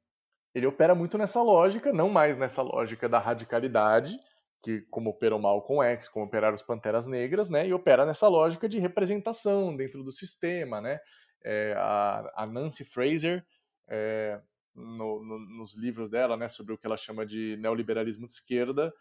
ele 0.54 0.66
opera 0.66 0.94
muito 0.94 1.18
nessa 1.18 1.42
lógica, 1.42 1.92
não 1.92 2.08
mais 2.08 2.38
nessa 2.38 2.62
lógica 2.62 3.06
da 3.06 3.18
radicalidade, 3.18 4.18
que 4.66 4.80
como 4.90 5.10
operou 5.10 5.38
Malcolm 5.38 5.80
X, 5.90 6.08
como 6.08 6.26
operaram 6.26 6.56
os 6.56 6.62
Panteras 6.62 7.06
Negras, 7.06 7.48
né, 7.48 7.68
e 7.68 7.72
opera 7.72 8.04
nessa 8.04 8.26
lógica 8.26 8.68
de 8.68 8.80
representação 8.80 9.76
dentro 9.76 10.02
do 10.02 10.10
sistema, 10.10 10.80
né, 10.80 10.98
é, 11.44 11.72
a, 11.78 12.32
a, 12.34 12.46
Nancy 12.48 12.84
Fraser, 12.84 13.46
é, 13.88 14.40
no, 14.74 15.24
no, 15.24 15.38
nos 15.38 15.72
livros 15.76 16.10
dela, 16.10 16.36
né, 16.36 16.48
sobre 16.48 16.74
o 16.74 16.78
que 16.78 16.84
ela 16.84 16.96
chama 16.96 17.24
de 17.24 17.56
neoliberalismo 17.60 18.26
de 18.26 18.32
esquerda, 18.32 18.92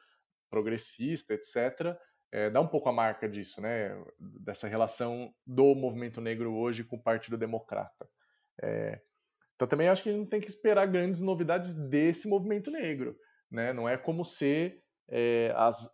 progressista, 0.52 1.34
etc., 1.34 1.98
é, 2.32 2.52
dá 2.52 2.62
um 2.62 2.68
pouco 2.68 2.88
a 2.88 2.94
marca 2.94 3.28
disso, 3.28 3.60
né, 3.60 3.90
dessa 4.20 4.68
relação 4.68 5.34
do 5.48 5.74
movimento 5.74 6.22
negro 6.22 6.54
hoje 6.54 6.84
com 6.84 6.96
o 6.96 7.02
Partido 7.02 7.40
Democrata. 7.40 8.08
É, 8.62 9.02
então 9.56 9.68
também 9.68 9.90
acho 9.90 10.04
que 10.04 10.10
a 10.10 10.14
gente 10.14 10.30
tem 10.30 10.40
que 10.40 10.50
esperar 10.50 10.86
grandes 10.86 11.22
novidades 11.22 11.74
desse 11.74 12.28
movimento 12.28 12.70
negro, 12.70 13.18
né, 13.50 13.74
não 13.74 13.90
é 13.90 13.98
como 13.98 14.24
ser 14.24 14.85
é, 15.08 15.54
as, 15.56 15.90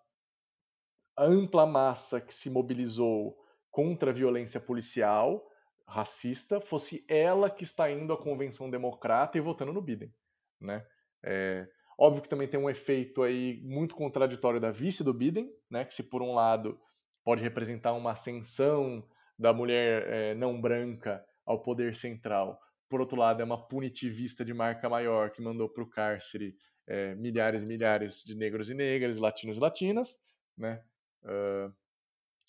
a 1.18 1.26
ampla 1.26 1.66
massa 1.66 2.22
que 2.22 2.34
se 2.34 2.49
mobilizou 2.49 3.38
contra 3.70 4.12
a 4.12 4.14
violência 4.14 4.59
policial 4.59 5.47
racista 5.88 6.62
fosse 6.62 7.05
ela 7.07 7.49
que 7.49 7.64
está 7.64 7.91
indo 7.91 8.14
à 8.14 8.18
convenção 8.18 8.70
democrata 8.70 9.38
e 9.38 9.41
votando 9.41 9.74
no 9.74 9.82
Biden, 9.82 10.14
né? 10.59 10.86
É, 11.24 11.68
óbvio 11.97 12.24
que 12.24 12.30
também 12.30 12.47
tem 12.47 12.59
um 12.59 12.70
efeito 12.70 13.22
aí 13.22 13.62
muito 13.64 13.93
contraditório 13.93 14.59
da 14.59 14.72
vice 14.72 15.03
do 15.03 15.14
Biden, 15.14 15.51
né? 15.70 15.84
Que 15.84 15.93
se 15.93 16.01
por 16.01 16.22
um 16.22 16.34
lado 16.34 16.80
pode 17.24 17.41
representar 17.41 17.93
uma 17.93 18.12
ascensão 18.12 19.05
da 19.38 19.53
mulher 19.53 20.07
é, 20.07 20.34
não 20.34 20.62
branca 20.62 21.24
ao 21.45 21.62
poder 21.62 21.95
central, 21.95 22.59
por 22.89 23.01
outro 23.01 23.18
lado 23.18 23.41
é 23.41 23.45
uma 23.45 23.68
punitivista 23.68 24.45
de 24.45 24.53
marca 24.53 24.88
maior 24.88 25.32
que 25.32 25.41
mandou 25.41 25.68
para 25.68 25.84
o 25.84 25.89
cárcere 25.89 26.55
é, 26.88 27.15
milhares 27.15 27.63
e 27.63 27.65
milhares 27.65 28.23
de 28.23 28.36
negros 28.36 28.69
e 28.69 28.73
negras, 28.73 29.17
latinos 29.17 29.57
e 29.57 29.59
latinas, 29.59 30.19
né? 30.57 30.84
Uh, 31.23 31.73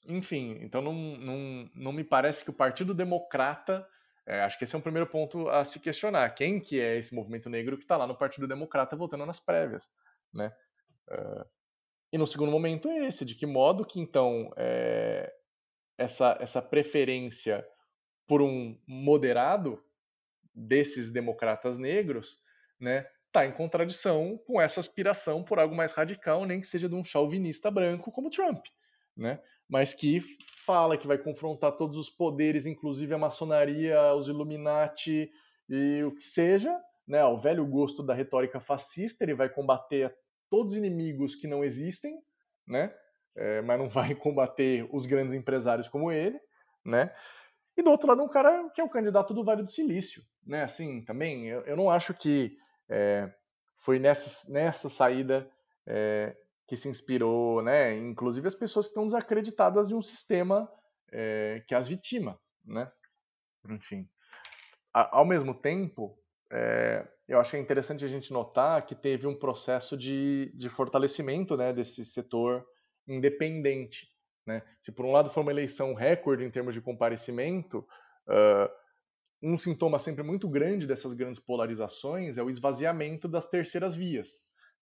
enfim, 0.06 0.58
então 0.60 0.82
não, 0.82 0.92
não, 0.92 1.70
não 1.74 1.92
me 1.92 2.04
parece 2.04 2.42
que 2.44 2.50
o 2.50 2.54
Partido 2.54 2.94
Democrata 2.94 3.86
É, 4.24 4.40
acho 4.42 4.56
que 4.56 4.64
esse 4.64 4.74
é 4.74 4.78
um 4.78 4.82
primeiro 4.82 5.08
ponto 5.10 5.48
a 5.48 5.64
se 5.64 5.80
questionar. 5.80 6.30
Quem 6.34 6.60
que 6.60 6.80
é 6.80 6.96
esse 6.96 7.12
movimento 7.12 7.50
negro 7.50 7.76
que 7.76 7.82
está 7.82 7.96
lá 7.96 8.06
no 8.06 8.16
Partido 8.16 8.46
Democrata 8.46 8.96
votando 8.96 9.26
nas 9.26 9.40
prévias, 9.40 9.90
né? 10.32 10.54
Uh, 11.08 11.44
e 12.12 12.18
no 12.18 12.26
segundo 12.26 12.52
momento 12.52 12.88
é 12.88 13.06
esse, 13.08 13.24
de 13.24 13.34
que 13.34 13.46
modo 13.46 13.84
que 13.84 13.98
então 13.98 14.52
é, 14.56 15.32
essa, 15.98 16.36
essa 16.40 16.62
preferência 16.62 17.66
por 18.26 18.40
um 18.40 18.78
moderado 18.86 19.82
desses 20.54 21.10
democratas 21.10 21.76
negros, 21.76 22.38
né, 22.78 23.06
está 23.32 23.46
em 23.46 23.52
contradição 23.52 24.38
com 24.46 24.60
essa 24.60 24.78
aspiração 24.78 25.42
por 25.42 25.58
algo 25.58 25.74
mais 25.74 25.92
radical, 25.92 26.44
nem 26.44 26.60
que 26.60 26.66
seja 26.66 26.86
de 26.86 26.94
um 26.94 27.02
chauvinista 27.02 27.70
branco 27.70 28.12
como 28.12 28.30
Trump, 28.30 28.66
né, 29.16 29.40
mas 29.66 29.94
que 29.94 30.22
fala 30.66 30.98
que 30.98 31.06
vai 31.06 31.16
confrontar 31.16 31.72
todos 31.72 31.96
os 31.96 32.10
poderes, 32.10 32.66
inclusive 32.66 33.14
a 33.14 33.18
maçonaria, 33.18 34.14
os 34.14 34.28
Illuminati 34.28 35.30
e 35.66 36.02
o 36.04 36.14
que 36.14 36.22
seja, 36.22 36.78
né, 37.08 37.20
ao 37.20 37.40
velho 37.40 37.64
gosto 37.66 38.02
da 38.02 38.12
retórica 38.12 38.60
fascista, 38.60 39.24
ele 39.24 39.34
vai 39.34 39.48
combater 39.48 40.14
todos 40.50 40.72
os 40.72 40.78
inimigos 40.78 41.34
que 41.34 41.46
não 41.46 41.64
existem, 41.64 42.14
né, 42.68 42.94
é, 43.34 43.62
mas 43.62 43.78
não 43.78 43.88
vai 43.88 44.14
combater 44.14 44.86
os 44.92 45.06
grandes 45.06 45.32
empresários 45.32 45.88
como 45.88 46.12
ele, 46.12 46.38
né, 46.84 47.10
e 47.74 47.82
do 47.82 47.90
outro 47.90 48.06
lado 48.06 48.22
um 48.22 48.28
cara 48.28 48.68
que 48.74 48.80
é 48.82 48.84
o 48.84 48.90
candidato 48.90 49.32
do 49.32 49.42
Vale 49.42 49.62
do 49.62 49.70
Silício, 49.70 50.22
né, 50.46 50.64
assim, 50.64 51.02
também, 51.02 51.48
eu, 51.48 51.62
eu 51.62 51.76
não 51.76 51.88
acho 51.88 52.12
que 52.12 52.60
é, 52.92 53.32
foi 53.78 53.98
nessa, 53.98 54.50
nessa 54.52 54.90
saída 54.90 55.50
é, 55.86 56.36
que 56.68 56.76
se 56.76 56.88
inspirou, 56.88 57.62
né? 57.62 57.96
Inclusive 57.96 58.46
as 58.46 58.54
pessoas 58.54 58.86
que 58.86 58.90
estão 58.90 59.06
desacreditadas 59.06 59.88
de 59.88 59.94
um 59.94 60.02
sistema 60.02 60.70
é, 61.10 61.62
que 61.66 61.74
as 61.74 61.88
vitima, 61.88 62.38
né? 62.64 62.92
Enfim. 63.68 64.06
A, 64.92 65.16
ao 65.16 65.24
mesmo 65.24 65.54
tempo, 65.54 66.18
é, 66.50 67.08
eu 67.26 67.40
achei 67.40 67.58
interessante 67.58 68.04
a 68.04 68.08
gente 68.08 68.30
notar 68.30 68.84
que 68.84 68.94
teve 68.94 69.26
um 69.26 69.34
processo 69.34 69.96
de, 69.96 70.52
de 70.54 70.68
fortalecimento 70.68 71.56
né, 71.56 71.72
desse 71.72 72.04
setor 72.04 72.64
independente. 73.08 74.06
Né? 74.46 74.62
Se 74.82 74.92
por 74.92 75.06
um 75.06 75.12
lado 75.12 75.30
foi 75.30 75.42
uma 75.42 75.52
eleição 75.52 75.94
recorde 75.94 76.44
em 76.44 76.50
termos 76.50 76.74
de 76.74 76.80
comparecimento, 76.80 77.78
uh, 78.28 78.81
um 79.42 79.58
sintoma 79.58 79.98
sempre 79.98 80.22
muito 80.22 80.48
grande 80.48 80.86
dessas 80.86 81.12
grandes 81.14 81.40
polarizações 81.40 82.38
é 82.38 82.42
o 82.42 82.50
esvaziamento 82.50 83.26
das 83.26 83.48
terceiras 83.48 83.96
vias. 83.96 84.28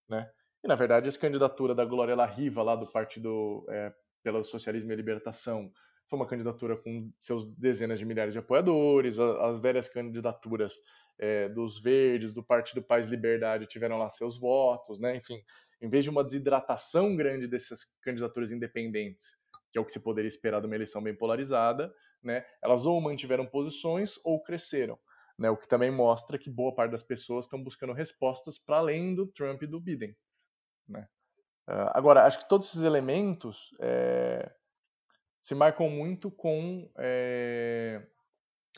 Né? 0.09 0.31
E, 0.63 0.69
na 0.69 0.75
verdade, 0.75 1.09
essa 1.09 1.19
candidatura 1.19 1.75
da 1.75 1.85
Glória 1.85 2.15
La 2.15 2.27
Riva, 2.27 2.63
lá 2.63 2.77
do 2.77 2.87
Partido 2.87 3.65
é, 3.71 3.93
pelo 4.23 4.45
Socialismo 4.45 4.93
e 4.93 4.97
Libertação, 4.97 5.73
foi 6.09 6.19
uma 6.19 6.27
candidatura 6.27 6.77
com 6.77 7.11
seus 7.19 7.47
dezenas 7.57 7.99
de 7.99 8.05
milhares 8.05 8.35
de 8.35 8.39
apoiadores, 8.39 9.19
as, 9.19 9.37
as 9.39 9.61
velhas 9.61 9.89
candidaturas 9.89 10.75
é, 11.19 11.49
dos 11.49 11.81
Verdes, 11.81 12.35
do 12.35 12.43
Partido 12.43 12.83
Paz 12.83 13.07
Liberdade 13.07 13.67
tiveram 13.67 13.97
lá 13.97 14.11
seus 14.11 14.39
votos, 14.39 15.01
né? 15.01 15.17
enfim, 15.17 15.41
em 15.81 15.89
vez 15.89 16.05
de 16.05 16.11
uma 16.11 16.25
desidratação 16.25 17.17
grande 17.17 17.47
dessas 17.47 17.87
candidaturas 18.03 18.51
independentes, 18.51 19.25
que 19.73 19.79
é 19.79 19.81
o 19.81 19.85
que 19.85 19.93
se 19.93 20.01
poderia 20.01 20.29
esperar 20.29 20.61
de 20.61 20.67
uma 20.67 20.75
eleição 20.75 21.03
bem 21.03 21.15
polarizada, 21.15 21.91
né, 22.23 22.45
elas 22.62 22.87
ou 22.87 23.01
mantiveram 23.01 23.47
posições 23.47 24.18
ou 24.25 24.43
cresceram. 24.43 24.99
Né, 25.39 25.49
o 25.49 25.57
que 25.57 25.66
também 25.66 25.91
mostra 25.91 26.39
que 26.39 26.51
boa 26.51 26.75
parte 26.75 26.91
das 26.91 27.03
pessoas 27.03 27.47
estão 27.47 27.62
buscando 27.62 27.95
respostas 27.95 28.59
para 28.59 28.77
além 28.77 29.14
do 29.14 29.27
Trump 29.27 29.62
e 29.62 29.66
do 29.66 29.81
Biden. 29.81 30.14
Né? 30.87 31.09
Uh, 31.68 31.89
agora, 31.95 32.25
acho 32.25 32.39
que 32.39 32.49
todos 32.49 32.68
esses 32.68 32.83
elementos 32.83 33.71
é, 33.81 34.53
se 35.41 35.55
marcam 35.55 35.89
muito 35.89 36.31
com, 36.31 36.91
é, 36.99 38.07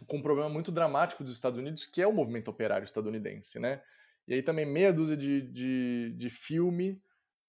com 0.07 0.19
um 0.19 0.23
problema 0.23 0.49
muito 0.49 0.71
dramático 0.71 1.25
dos 1.25 1.33
Estados 1.33 1.59
Unidos, 1.59 1.87
que 1.87 2.01
é 2.01 2.07
o 2.07 2.13
movimento 2.13 2.49
operário 2.49 2.85
estadunidense. 2.85 3.59
Né? 3.59 3.83
E 4.29 4.35
aí 4.35 4.43
também 4.43 4.65
meia 4.65 4.93
dúzia 4.93 5.17
de, 5.17 5.43
de, 5.51 6.15
de 6.17 6.31
filme 6.31 7.03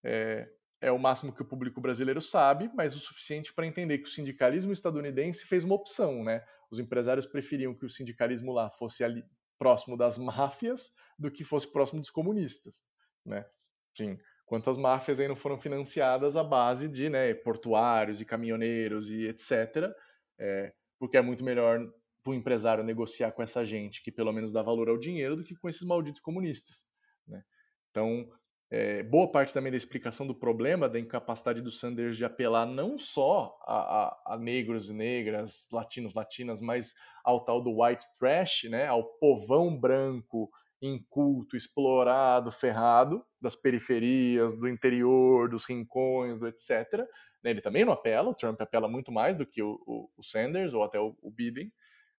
é, 0.03 0.49
é 0.83 0.91
o 0.91 0.99
máximo 0.99 1.31
que 1.31 1.41
o 1.41 1.45
público 1.45 1.79
brasileiro 1.79 2.21
sabe, 2.21 2.69
mas 2.75 2.93
o 2.93 2.99
suficiente 2.99 3.53
para 3.53 3.65
entender 3.65 3.99
que 3.99 4.09
o 4.09 4.11
sindicalismo 4.11 4.73
estadunidense 4.73 5.45
fez 5.45 5.63
uma 5.63 5.75
opção, 5.75 6.25
né? 6.25 6.45
Os 6.69 6.77
empresários 6.77 7.25
preferiam 7.25 7.73
que 7.73 7.85
o 7.85 7.89
sindicalismo 7.89 8.51
lá 8.51 8.69
fosse 8.69 9.01
ali 9.01 9.23
próximo 9.57 9.95
das 9.95 10.17
máfias 10.17 10.91
do 11.17 11.31
que 11.31 11.45
fosse 11.45 11.71
próximo 11.71 12.01
dos 12.01 12.09
comunistas, 12.09 12.83
né? 13.25 13.45
Enfim, 13.93 14.19
quantas 14.45 14.77
máfias 14.77 15.21
aí 15.21 15.27
não 15.27 15.37
foram 15.37 15.57
financiadas 15.57 16.35
à 16.35 16.43
base 16.43 16.89
de 16.89 17.07
né, 17.07 17.33
portuários 17.33 18.19
e 18.19 18.25
caminhoneiros 18.25 19.09
e 19.09 19.27
etc. 19.27 19.89
É, 20.37 20.73
porque 20.99 21.15
é 21.15 21.21
muito 21.21 21.45
melhor 21.45 21.79
para 22.21 22.31
o 22.31 22.35
empresário 22.35 22.83
negociar 22.83 23.31
com 23.31 23.41
essa 23.41 23.63
gente 23.63 24.03
que 24.03 24.11
pelo 24.11 24.33
menos 24.33 24.51
dá 24.51 24.61
valor 24.61 24.89
ao 24.89 24.97
dinheiro 24.97 25.37
do 25.37 25.45
que 25.45 25.55
com 25.55 25.69
esses 25.69 25.83
malditos 25.83 26.19
comunistas. 26.19 26.83
Né? 27.25 27.41
Então, 27.89 28.29
é, 28.75 29.03
boa 29.03 29.31
parte 29.31 29.53
também 29.53 29.71
da 29.71 29.77
explicação 29.77 30.25
do 30.25 30.33
problema 30.33 30.89
da 30.89 30.99
incapacidade 30.99 31.61
do 31.61 31.71
Sanders 31.71 32.17
de 32.17 32.25
apelar 32.25 32.65
não 32.65 32.97
só 32.97 33.55
a, 33.67 33.75
a, 33.75 34.33
a, 34.33 34.37
negros 34.37 34.89
e 34.89 34.93
negras, 34.93 35.67
latinos, 35.71 36.15
latinas, 36.15 36.59
mas 36.59 36.91
ao 37.23 37.45
tal 37.45 37.61
do 37.61 37.83
white 37.83 38.03
trash, 38.17 38.63
né, 38.63 38.87
ao 38.87 39.03
povão 39.19 39.79
branco, 39.79 40.49
inculto, 40.81 41.55
explorado, 41.55 42.51
ferrado, 42.51 43.23
das 43.39 43.55
periferias, 43.55 44.57
do 44.57 44.67
interior, 44.67 45.49
dos 45.49 45.65
rincões, 45.65 46.41
etc. 46.41 46.97
Né, 47.43 47.51
ele 47.51 47.61
também 47.61 47.85
não 47.85 47.93
apela, 47.93 48.31
o 48.31 48.35
Trump 48.35 48.59
apela 48.59 48.87
muito 48.87 49.11
mais 49.11 49.37
do 49.37 49.45
que 49.45 49.61
o, 49.61 49.79
o, 49.85 50.09
o 50.17 50.23
Sanders 50.23 50.73
ou 50.73 50.83
até 50.83 50.99
o, 50.99 51.15
o 51.21 51.29
Biden, 51.29 51.71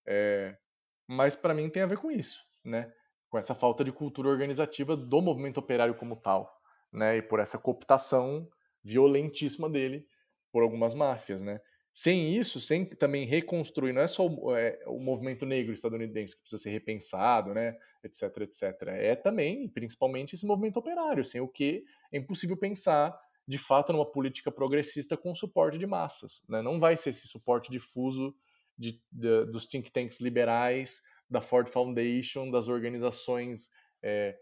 é, 0.07 0.55
mas 1.05 1.35
para 1.35 1.53
mim 1.53 1.69
tem 1.69 1.83
a 1.83 1.87
ver 1.87 1.97
com 1.97 2.09
isso, 2.09 2.39
né? 2.63 2.89
Com 3.35 3.39
essa 3.39 3.53
falta 3.53 3.83
de 3.83 3.91
cultura 3.91 4.29
organizativa 4.29 4.95
do 4.95 5.21
movimento 5.21 5.57
operário 5.57 5.93
como 5.93 6.15
tal, 6.15 6.57
né? 6.89 7.17
E 7.17 7.21
por 7.21 7.41
essa 7.41 7.57
cooptação 7.57 8.47
violentíssima 8.81 9.69
dele 9.69 10.07
por 10.53 10.63
algumas 10.63 10.93
máfias, 10.93 11.41
né? 11.41 11.59
Sem 11.91 12.33
isso, 12.33 12.61
sem 12.61 12.85
também 12.85 13.25
reconstruir, 13.25 13.91
não 13.91 14.01
é 14.01 14.07
só 14.07 14.25
o, 14.25 14.55
é, 14.55 14.79
o 14.87 15.01
movimento 15.01 15.45
negro 15.45 15.73
estadunidense 15.73 16.33
que 16.33 16.43
precisa 16.43 16.63
ser 16.63 16.69
repensado, 16.69 17.53
né? 17.53 17.77
Etc, 18.05 18.23
etc. 18.37 18.63
É 18.87 19.15
também, 19.17 19.67
principalmente, 19.67 20.35
esse 20.35 20.45
movimento 20.45 20.77
operário, 20.77 21.25
sem 21.25 21.41
o 21.41 21.47
que 21.49 21.83
é 22.13 22.17
impossível 22.17 22.55
pensar 22.55 23.19
de 23.45 23.57
fato 23.57 23.91
numa 23.91 24.09
política 24.09 24.49
progressista 24.49 25.17
com 25.17 25.35
suporte 25.35 25.77
de 25.77 25.85
massas. 25.85 26.41
Né? 26.47 26.61
Não 26.61 26.79
vai 26.79 26.95
ser 26.95 27.09
esse 27.09 27.27
suporte 27.27 27.69
difuso 27.69 28.33
de, 28.77 29.01
de, 29.11 29.45
dos 29.47 29.67
think 29.67 29.91
tanks 29.91 30.21
liberais 30.21 31.01
da 31.29 31.41
Ford 31.41 31.69
Foundation, 31.69 32.51
das 32.51 32.67
organizações 32.67 33.69
é, 34.03 34.37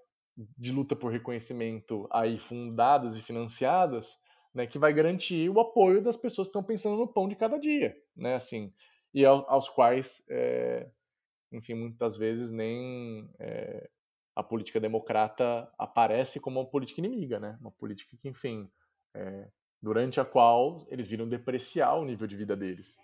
de 0.57 0.71
luta 0.71 0.95
por 0.95 1.11
reconhecimento 1.11 2.07
aí 2.11 2.37
fundadas 2.39 3.17
e 3.17 3.21
financiadas, 3.21 4.17
né, 4.53 4.67
que 4.67 4.77
vai 4.77 4.93
garantir 4.93 5.49
o 5.49 5.59
apoio 5.59 6.01
das 6.01 6.15
pessoas 6.15 6.47
que 6.47 6.49
estão 6.49 6.63
pensando 6.63 6.97
no 6.97 7.07
pão 7.07 7.27
de 7.27 7.35
cada 7.35 7.57
dia, 7.57 7.95
né, 8.15 8.35
assim, 8.35 8.73
e 9.13 9.25
ao, 9.25 9.49
aos 9.49 9.69
quais, 9.69 10.23
é, 10.29 10.89
enfim, 11.51 11.73
muitas 11.73 12.17
vezes 12.17 12.51
nem 12.51 13.29
é, 13.39 13.89
a 14.35 14.43
política 14.43 14.79
democrata 14.79 15.71
aparece 15.77 16.39
como 16.39 16.59
uma 16.59 16.69
política 16.69 16.99
inimiga, 16.99 17.39
né, 17.39 17.57
uma 17.61 17.71
política 17.71 18.15
que, 18.17 18.27
enfim, 18.27 18.69
é, 19.15 19.47
durante 19.81 20.19
a 20.19 20.25
qual 20.25 20.85
eles 20.89 21.07
viram 21.07 21.27
depreciar 21.27 21.95
o 21.95 22.05
nível 22.05 22.27
de 22.27 22.35
vida 22.35 22.55
deles, 22.55 22.97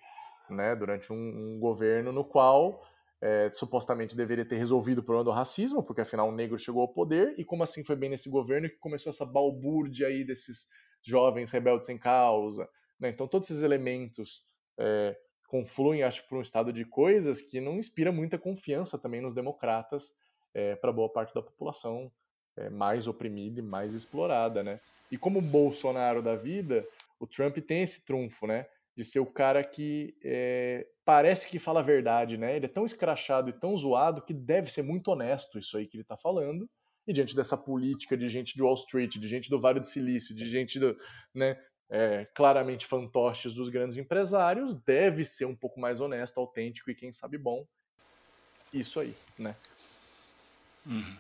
né, 0.50 0.76
durante 0.76 1.12
um, 1.12 1.16
um 1.56 1.60
governo 1.60 2.12
no 2.12 2.24
qual 2.24 2.88
é, 3.22 3.50
supostamente 3.54 4.16
deveria 4.16 4.46
ter 4.46 4.58
resolvido 4.58 5.00
o 5.00 5.04
problema 5.04 5.26
do 5.26 5.32
racismo, 5.32 5.84
porque 5.84 6.02
afinal 6.02 6.30
o 6.30 6.36
negro 6.36 6.58
chegou 6.58 6.82
ao 6.82 6.94
poder, 6.94 7.36
e 7.38 7.44
como 7.44 7.64
assim 7.64 7.84
foi 7.84 7.96
bem 7.96 8.10
nesse 8.10 8.30
governo 8.30 8.70
que 8.70 8.78
começou 8.78 9.10
essa 9.10 9.26
balbúrdia 9.26 10.08
aí 10.08 10.24
desses 10.24 10.68
jovens 11.04 11.50
rebeldes 11.50 11.86
sem 11.86 11.98
causa. 11.98 12.70
Né? 13.00 13.10
Então 13.10 13.28
todos 13.28 13.50
esses 13.50 13.64
elementos 13.64 14.44
é, 14.78 15.18
confluem, 15.48 16.04
acho, 16.04 16.26
para 16.28 16.38
um 16.38 16.42
estado 16.42 16.72
de 16.72 16.86
coisas 16.86 17.42
que 17.42 17.60
não 17.60 17.78
inspira 17.78 18.12
muita 18.12 18.38
confiança 18.38 18.98
também 18.98 19.22
nos 19.22 19.34
democratas 19.34 20.12
é, 20.54 20.76
para 20.76 20.92
boa 20.92 21.10
parte 21.10 21.34
da 21.34 21.42
população 21.42 22.12
é, 22.56 22.70
mais 22.70 23.08
oprimida 23.08 23.60
e 23.60 23.64
mais 23.64 23.94
explorada, 23.94 24.64
né? 24.64 24.80
E 25.12 25.18
como 25.18 25.42
Bolsonaro 25.42 26.22
da 26.22 26.36
vida, 26.36 26.86
o 27.20 27.26
Trump 27.26 27.58
tem 27.58 27.82
esse 27.82 28.02
trunfo, 28.02 28.46
né? 28.46 28.68
De 29.00 29.06
ser 29.06 29.22
o 29.22 29.26
cara 29.26 29.64
que 29.64 30.14
é, 30.22 30.86
parece 31.06 31.48
que 31.48 31.58
fala 31.58 31.80
a 31.80 31.84
verdade, 31.84 32.38
né? 32.38 32.58
Ele 32.58 32.66
é 32.66 32.70
tão 32.70 32.86
escrachado 32.86 33.50
e 33.50 33.54
tão 33.54 33.78
zoado 33.78 34.22
que 34.22 34.34
deve 34.34 34.70
ser 34.70 34.82
muito 34.82 35.08
honesto 35.08 35.58
isso 35.58 35.78
aí 35.78 35.88
que 35.88 35.96
ele 35.96 36.02
está 36.02 36.18
falando. 36.18 36.70
E 37.08 37.14
diante 37.14 37.34
dessa 37.34 37.56
política 37.56 38.18
de 38.18 38.28
gente 38.28 38.54
de 38.54 38.62
Wall 38.62 38.74
Street, 38.74 39.16
de 39.16 39.26
gente 39.26 39.50
do 39.50 39.58
Vale 39.58 39.80
do 39.80 39.86
Silício, 39.86 40.36
de 40.36 40.50
gente 40.50 40.78
do, 40.78 40.98
né, 41.34 41.58
é, 41.90 42.28
claramente 42.36 42.86
fantoches 42.86 43.54
dos 43.54 43.70
grandes 43.70 43.98
empresários, 43.98 44.76
deve 44.84 45.24
ser 45.24 45.46
um 45.46 45.56
pouco 45.56 45.80
mais 45.80 46.02
honesto, 46.02 46.38
autêntico 46.38 46.92
e 46.92 46.96
quem 46.96 47.14
sabe 47.14 47.38
bom. 47.38 47.66
Isso 48.74 49.00
aí, 49.00 49.16
né? 49.38 49.56
Uhum. 50.86 51.16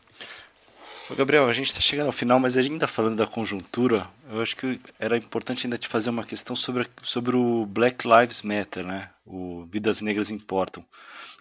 Gabriel, 1.15 1.47
a 1.47 1.53
gente 1.53 1.67
está 1.67 1.81
chegando 1.81 2.07
ao 2.07 2.11
final, 2.11 2.39
mas 2.39 2.55
ainda 2.55 2.87
falando 2.87 3.17
da 3.17 3.25
conjuntura, 3.25 4.07
eu 4.29 4.41
acho 4.41 4.55
que 4.55 4.79
era 4.99 5.17
importante 5.17 5.65
ainda 5.65 5.77
te 5.77 5.87
fazer 5.87 6.09
uma 6.11 6.23
questão 6.23 6.55
sobre, 6.55 6.87
sobre 7.01 7.35
o 7.35 7.65
Black 7.65 8.07
Lives 8.07 8.43
Matter, 8.43 8.85
né? 8.85 9.09
O 9.25 9.65
Vidas 9.65 10.01
Negras 10.01 10.29
Importam. 10.29 10.85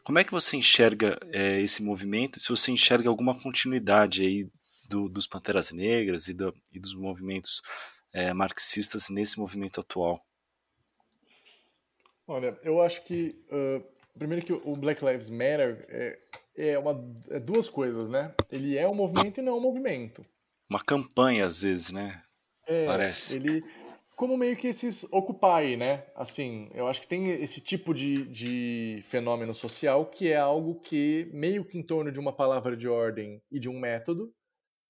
Como 0.02 0.18
é 0.18 0.24
que 0.24 0.32
você 0.32 0.56
enxerga 0.56 1.18
é, 1.32 1.60
esse 1.60 1.82
movimento? 1.82 2.40
Se 2.40 2.48
você 2.48 2.72
enxerga 2.72 3.10
alguma 3.10 3.38
continuidade 3.38 4.22
aí 4.22 4.48
do, 4.88 5.08
dos 5.08 5.26
Panteras 5.26 5.70
Negras 5.70 6.28
e, 6.28 6.34
do, 6.34 6.54
e 6.72 6.80
dos 6.80 6.94
movimentos 6.94 7.60
é, 8.12 8.32
marxistas 8.32 9.10
nesse 9.10 9.38
movimento 9.38 9.80
atual? 9.80 10.24
Olha, 12.26 12.58
eu 12.62 12.80
acho 12.82 13.04
que 13.04 13.30
uh, 13.50 13.84
primeiro 14.18 14.44
que 14.44 14.52
o 14.52 14.76
Black 14.76 15.04
Lives 15.04 15.30
Matter 15.30 15.84
é, 15.88 16.18
é, 16.58 16.78
uma, 16.78 17.00
é 17.30 17.38
duas 17.38 17.68
coisas, 17.68 18.10
né? 18.10 18.34
Ele 18.50 18.76
é 18.76 18.86
um 18.88 18.94
movimento 18.94 19.38
e 19.38 19.42
não 19.42 19.52
é 19.52 19.56
um 19.56 19.60
movimento. 19.60 20.26
Uma 20.68 20.82
campanha, 20.82 21.46
às 21.46 21.62
vezes, 21.62 21.92
né? 21.92 22.22
É, 22.66 22.84
Parece. 22.84 23.36
Ele, 23.36 23.64
como 24.16 24.36
meio 24.36 24.56
que 24.56 24.66
esses 24.66 25.04
Occupy, 25.04 25.76
né? 25.76 26.04
Assim, 26.16 26.68
eu 26.74 26.88
acho 26.88 27.00
que 27.00 27.06
tem 27.06 27.30
esse 27.30 27.60
tipo 27.60 27.94
de, 27.94 28.24
de 28.26 29.04
fenômeno 29.08 29.54
social 29.54 30.06
que 30.06 30.32
é 30.32 30.36
algo 30.36 30.80
que, 30.80 31.30
meio 31.32 31.64
que 31.64 31.78
em 31.78 31.82
torno 31.82 32.10
de 32.10 32.18
uma 32.18 32.32
palavra 32.32 32.76
de 32.76 32.88
ordem 32.88 33.40
e 33.50 33.60
de 33.60 33.68
um 33.68 33.78
método, 33.78 34.34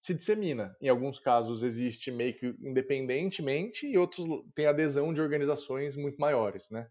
se 0.00 0.14
dissemina. 0.14 0.74
Em 0.80 0.88
alguns 0.88 1.18
casos 1.20 1.62
existe 1.62 2.10
meio 2.10 2.34
que 2.34 2.54
independentemente 2.60 3.86
e 3.86 3.98
outros 3.98 4.26
têm 4.54 4.66
adesão 4.66 5.12
de 5.12 5.20
organizações 5.20 5.96
muito 5.96 6.16
maiores, 6.18 6.68
né? 6.70 6.88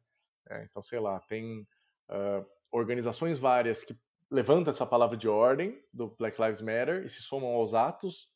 É, 0.49 0.63
então, 0.63 0.83
sei 0.83 0.99
lá, 0.99 1.19
tem 1.21 1.61
uh, 2.09 2.45
organizações 2.71 3.39
várias 3.39 3.83
que 3.83 3.97
levantam 4.29 4.71
essa 4.71 4.85
palavra 4.85 5.17
de 5.17 5.27
ordem 5.27 5.81
do 5.93 6.07
Black 6.17 6.41
Lives 6.41 6.61
Matter 6.61 7.03
e 7.05 7.09
se 7.09 7.21
somam 7.21 7.49
aos 7.49 7.73
atos. 7.73 8.29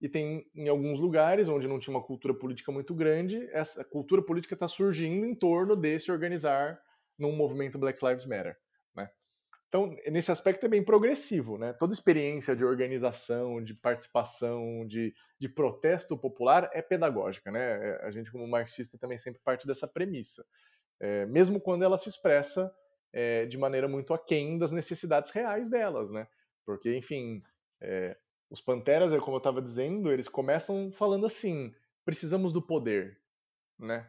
E 0.00 0.08
tem 0.08 0.46
em 0.54 0.68
alguns 0.68 1.00
lugares 1.00 1.48
onde 1.48 1.66
não 1.66 1.78
tinha 1.78 1.96
uma 1.96 2.02
cultura 2.02 2.34
política 2.34 2.70
muito 2.70 2.94
grande, 2.94 3.48
essa 3.50 3.82
cultura 3.82 4.20
política 4.22 4.54
está 4.54 4.68
surgindo 4.68 5.24
em 5.24 5.34
torno 5.34 5.74
desse 5.74 6.12
organizar 6.12 6.78
num 7.18 7.32
movimento 7.32 7.78
Black 7.78 8.04
Lives 8.04 8.26
Matter. 8.26 8.58
Né? 8.94 9.08
Então, 9.68 9.96
nesse 10.08 10.30
aspecto 10.30 10.66
é 10.66 10.68
bem 10.68 10.84
progressivo. 10.84 11.56
Né? 11.56 11.72
Toda 11.72 11.94
experiência 11.94 12.54
de 12.54 12.62
organização, 12.62 13.62
de 13.64 13.72
participação, 13.72 14.86
de, 14.86 15.14
de 15.40 15.48
protesto 15.48 16.16
popular 16.16 16.68
é 16.74 16.82
pedagógica. 16.82 17.50
Né? 17.50 17.60
É, 17.62 18.06
a 18.06 18.10
gente, 18.10 18.30
como 18.30 18.46
marxista, 18.46 18.98
também 18.98 19.16
sempre 19.16 19.40
parte 19.42 19.66
dessa 19.66 19.88
premissa 19.88 20.44
é, 21.00 21.26
mesmo 21.26 21.60
quando 21.60 21.84
ela 21.84 21.98
se 21.98 22.08
expressa 22.08 22.72
é, 23.16 23.46
de 23.46 23.56
maneira 23.56 23.88
muito 23.88 24.12
aquém 24.12 24.58
das 24.58 24.70
necessidades 24.70 25.32
reais 25.32 25.70
delas, 25.70 26.10
né? 26.10 26.28
Porque, 26.66 26.94
enfim, 26.94 27.42
é, 27.80 28.14
os 28.50 28.60
Panteras, 28.60 29.10
como 29.22 29.36
eu 29.36 29.38
estava 29.38 29.62
dizendo, 29.62 30.12
eles 30.12 30.28
começam 30.28 30.92
falando 30.92 31.24
assim: 31.24 31.74
precisamos 32.04 32.52
do 32.52 32.60
poder, 32.60 33.18
né? 33.78 34.06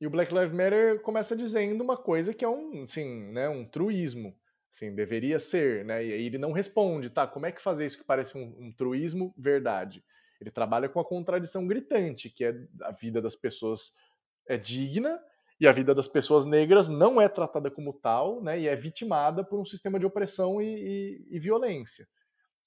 E 0.00 0.06
o 0.06 0.10
Black 0.10 0.32
Lives 0.32 0.52
Matter 0.52 1.02
começa 1.02 1.36
dizendo 1.36 1.84
uma 1.84 1.98
coisa 1.98 2.32
que 2.32 2.42
é 2.42 2.48
um, 2.48 2.84
assim, 2.84 3.30
né, 3.32 3.50
um 3.50 3.66
truísmo, 3.66 4.34
assim, 4.72 4.94
deveria 4.94 5.38
ser, 5.38 5.84
né? 5.84 6.02
E 6.02 6.12
aí 6.14 6.24
ele 6.24 6.38
não 6.38 6.52
responde, 6.52 7.10
tá? 7.10 7.26
Como 7.26 7.44
é 7.44 7.52
que 7.52 7.60
fazer 7.60 7.84
isso 7.84 7.98
que 7.98 8.04
parece 8.04 8.38
um, 8.38 8.56
um 8.58 8.72
truísmo 8.72 9.34
verdade? 9.36 10.02
Ele 10.40 10.50
trabalha 10.50 10.88
com 10.88 11.00
a 11.00 11.04
contradição 11.04 11.66
gritante, 11.66 12.30
que 12.30 12.44
é 12.44 12.54
a 12.80 12.92
vida 12.92 13.20
das 13.20 13.36
pessoas 13.36 13.92
é 14.46 14.56
digna 14.56 15.20
e 15.60 15.66
a 15.66 15.72
vida 15.72 15.94
das 15.94 16.06
pessoas 16.06 16.44
negras 16.44 16.88
não 16.88 17.20
é 17.20 17.28
tratada 17.28 17.70
como 17.70 17.92
tal, 17.92 18.42
né, 18.42 18.60
e 18.60 18.68
é 18.68 18.76
vitimada 18.76 19.42
por 19.42 19.58
um 19.58 19.64
sistema 19.64 19.98
de 19.98 20.06
opressão 20.06 20.62
e, 20.62 20.66
e, 20.66 21.36
e 21.36 21.38
violência. 21.38 22.06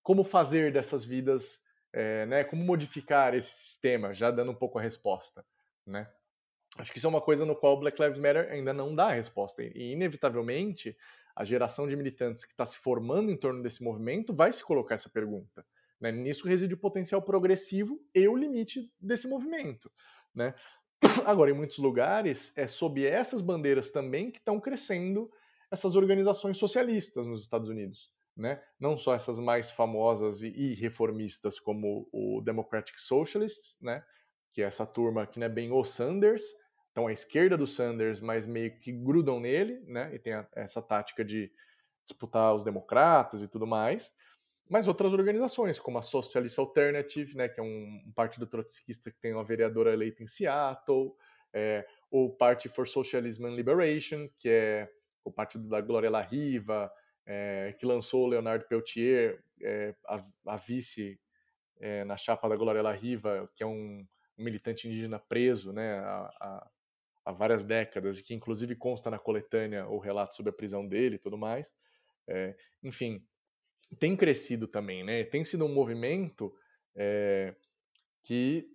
Como 0.03 0.23
fazer 0.23 0.73
dessas 0.73 1.05
vidas, 1.05 1.61
é, 1.93 2.25
né, 2.25 2.43
como 2.43 2.63
modificar 2.63 3.33
esse 3.33 3.51
sistema, 3.63 4.13
já 4.13 4.31
dando 4.31 4.51
um 4.51 4.55
pouco 4.55 4.77
a 4.77 4.81
resposta, 4.81 5.45
né? 5.85 6.09
Acho 6.77 6.91
que 6.91 6.99
isso 6.99 7.07
é 7.07 7.09
uma 7.09 7.21
coisa 7.21 7.45
no 7.45 7.55
qual 7.55 7.77
Black 7.77 8.01
Lives 8.01 8.17
Matter 8.17 8.49
ainda 8.49 8.73
não 8.73 8.95
dá 8.95 9.07
a 9.07 9.13
resposta. 9.13 9.61
E, 9.61 9.91
inevitavelmente, 9.91 10.95
a 11.35 11.43
geração 11.43 11.87
de 11.87 11.95
militantes 11.95 12.45
que 12.45 12.53
está 12.53 12.65
se 12.65 12.77
formando 12.77 13.29
em 13.29 13.37
torno 13.37 13.61
desse 13.61 13.83
movimento 13.83 14.33
vai 14.33 14.53
se 14.53 14.63
colocar 14.63 14.95
essa 14.95 15.09
pergunta. 15.09 15.65
Né? 15.99 16.11
Nisso 16.11 16.47
reside 16.47 16.73
o 16.73 16.77
potencial 16.77 17.21
progressivo 17.21 17.99
e 18.15 18.25
o 18.27 18.35
limite 18.35 18.89
desse 18.99 19.27
movimento. 19.27 19.91
Né? 20.33 20.55
Agora, 21.26 21.52
em 21.52 21.54
muitos 21.54 21.78
lugares, 21.78 22.52
é 22.56 22.68
sob 22.68 23.06
essas 23.06 23.41
bandeiras 23.41 23.91
também 23.91 24.32
que 24.32 24.39
estão 24.39 24.60
crescendo 24.60 25.32
essas 25.72 25.95
organizações 25.95 26.58
socialistas 26.58 27.26
nos 27.26 27.41
Estados 27.41 27.70
Unidos. 27.70 28.12
Né? 28.36 28.62
Não 28.80 28.97
só 28.97 29.14
essas 29.14 29.39
mais 29.39 29.72
famosas 29.72 30.41
e, 30.41 30.74
reformistas 30.76 31.60
como 31.60 32.08
o 32.12 32.41
Democratic 32.41 32.97
Socialists, 32.97 33.76
né? 33.82 34.04
que 34.54 34.62
é 34.62 34.66
essa 34.66 34.86
turma 34.86 35.28
que 35.28 35.39
não 35.39 35.45
é 35.45 35.49
bem 35.49 35.72
o 35.72 35.84
Sanders, 35.84 36.43
estão 36.88 37.08
à 37.08 37.14
esquerda 37.14 37.58
do 37.58 37.68
Sanders, 37.68 38.20
mas 38.20 38.45
meio 38.45 38.78
que 38.80 38.91
grudam 38.91 39.39
nele, 39.39 39.82
né? 39.86 40.14
e 40.14 40.20
tem 40.20 40.34
a, 40.34 40.47
essa 40.56 40.82
tática 40.82 41.24
de 41.24 41.52
disputar 42.06 42.54
os 42.54 42.64
democratas 42.64 43.41
e 43.41 43.47
tudo 43.47 43.66
mais 43.68 44.12
mas 44.72 44.88
outras 44.88 45.11
organizações, 45.11 45.78
como 45.78 45.97
a 45.97 46.01
Socialist 46.01 46.57
Alternative, 46.57 47.36
né, 47.36 47.49
que 47.49 47.59
é 47.59 47.63
um, 47.63 48.01
um 48.07 48.11
partido 48.13 48.47
trotskista 48.47 49.11
que 49.11 49.19
tem 49.19 49.34
uma 49.34 49.43
vereadora 49.43 49.91
eleita 49.91 50.24
em 50.24 50.28
Seattle, 50.28 51.13
é, 51.51 51.86
o 52.09 52.30
Party 52.30 52.69
for 52.69 52.88
Socialism 52.88 53.47
and 53.47 53.55
Liberation, 53.55 54.30
que 54.39 54.47
é 54.47 54.89
o 55.26 55.32
partido 55.32 55.67
da 55.67 55.82
Glória 55.82 56.09
La 56.09 56.22
Riva, 56.22 56.89
é, 57.26 57.76
que 57.78 57.86
lançou 57.86 58.26
Leonardo 58.26 58.65
Peltier, 58.65 59.43
é, 59.61 59.93
a, 60.07 60.26
a, 60.47 60.55
vice 60.55 61.19
é, 61.82 62.05
na 62.05 62.15
chapa 62.15 62.47
da 62.47 62.55
Glória 62.55 62.82
La 62.82 62.93
Riva, 62.93 63.51
que 63.57 63.63
é 63.63 63.67
um, 63.67 64.07
um 64.38 64.43
militante 64.43 64.88
indígena 64.88 65.19
preso 65.19 65.74
né, 65.74 65.99
há, 65.99 66.65
há, 67.26 67.32
várias 67.34 67.65
décadas, 67.65 68.19
e 68.19 68.24
que 68.24 68.34
inclusive 68.34 68.74
consta 68.78 69.09
na 69.11 69.19
coletânea 69.19 69.86
o 69.89 69.99
relato 69.99 70.34
sobre 70.34 70.51
a 70.51 70.53
prisão 70.53 70.88
dele 70.88 71.15
e 71.17 71.19
tudo 71.19 71.38
mais. 71.38 71.76
É, 72.26 72.55
enfim, 72.82 73.22
tem 73.99 74.15
crescido 74.15 74.67
também, 74.67 75.03
né? 75.03 75.23
Tem 75.23 75.43
sido 75.43 75.65
um 75.65 75.73
movimento 75.73 76.53
é, 76.95 77.53
que, 78.23 78.67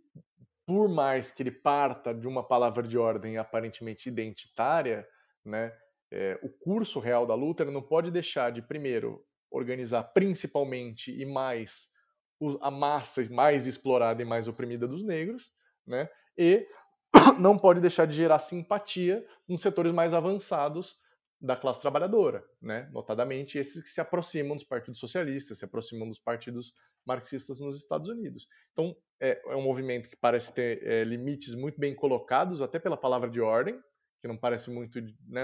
por 0.66 0.88
mais 0.88 1.30
que 1.30 1.42
ele 1.42 1.50
parta 1.50 2.14
de 2.14 2.26
uma 2.26 2.42
palavra 2.42 2.82
de 2.82 2.98
ordem 2.98 3.38
aparentemente 3.38 4.08
identitária, 4.08 5.06
né? 5.44 5.72
É, 6.10 6.38
o 6.42 6.48
curso 6.48 7.00
real 7.00 7.26
da 7.26 7.34
luta 7.34 7.64
não 7.64 7.82
pode 7.82 8.10
deixar 8.10 8.52
de, 8.52 8.62
primeiro, 8.62 9.24
organizar 9.50 10.04
principalmente 10.04 11.10
e 11.10 11.24
mais 11.24 11.88
a 12.60 12.70
massa 12.70 13.26
mais 13.30 13.66
explorada 13.66 14.20
e 14.20 14.24
mais 14.24 14.46
oprimida 14.46 14.86
dos 14.86 15.02
negros, 15.02 15.50
né? 15.86 16.08
E 16.36 16.66
não 17.40 17.58
pode 17.58 17.80
deixar 17.80 18.06
de 18.06 18.14
gerar 18.14 18.38
simpatia 18.38 19.26
nos 19.48 19.62
setores 19.62 19.92
mais 19.92 20.12
avançados 20.12 20.96
da 21.40 21.56
classe 21.56 21.80
trabalhadora, 21.80 22.44
né? 22.60 22.88
notadamente 22.92 23.58
esses 23.58 23.82
que 23.82 23.90
se 23.90 24.00
aproximam 24.00 24.56
dos 24.56 24.64
partidos 24.64 24.98
socialistas, 24.98 25.58
se 25.58 25.64
aproximam 25.64 26.08
dos 26.08 26.18
partidos 26.18 26.72
marxistas 27.04 27.60
nos 27.60 27.76
Estados 27.76 28.08
Unidos. 28.08 28.48
Então, 28.72 28.96
é, 29.20 29.40
é 29.46 29.56
um 29.56 29.62
movimento 29.62 30.08
que 30.08 30.16
parece 30.16 30.52
ter 30.52 30.82
é, 30.82 31.04
limites 31.04 31.54
muito 31.54 31.78
bem 31.78 31.94
colocados, 31.94 32.62
até 32.62 32.78
pela 32.78 32.96
palavra 32.96 33.28
de 33.28 33.40
ordem, 33.40 33.78
que 34.20 34.26
não 34.26 34.36
parece 34.36 34.70
muito 34.70 35.00
né, 35.26 35.42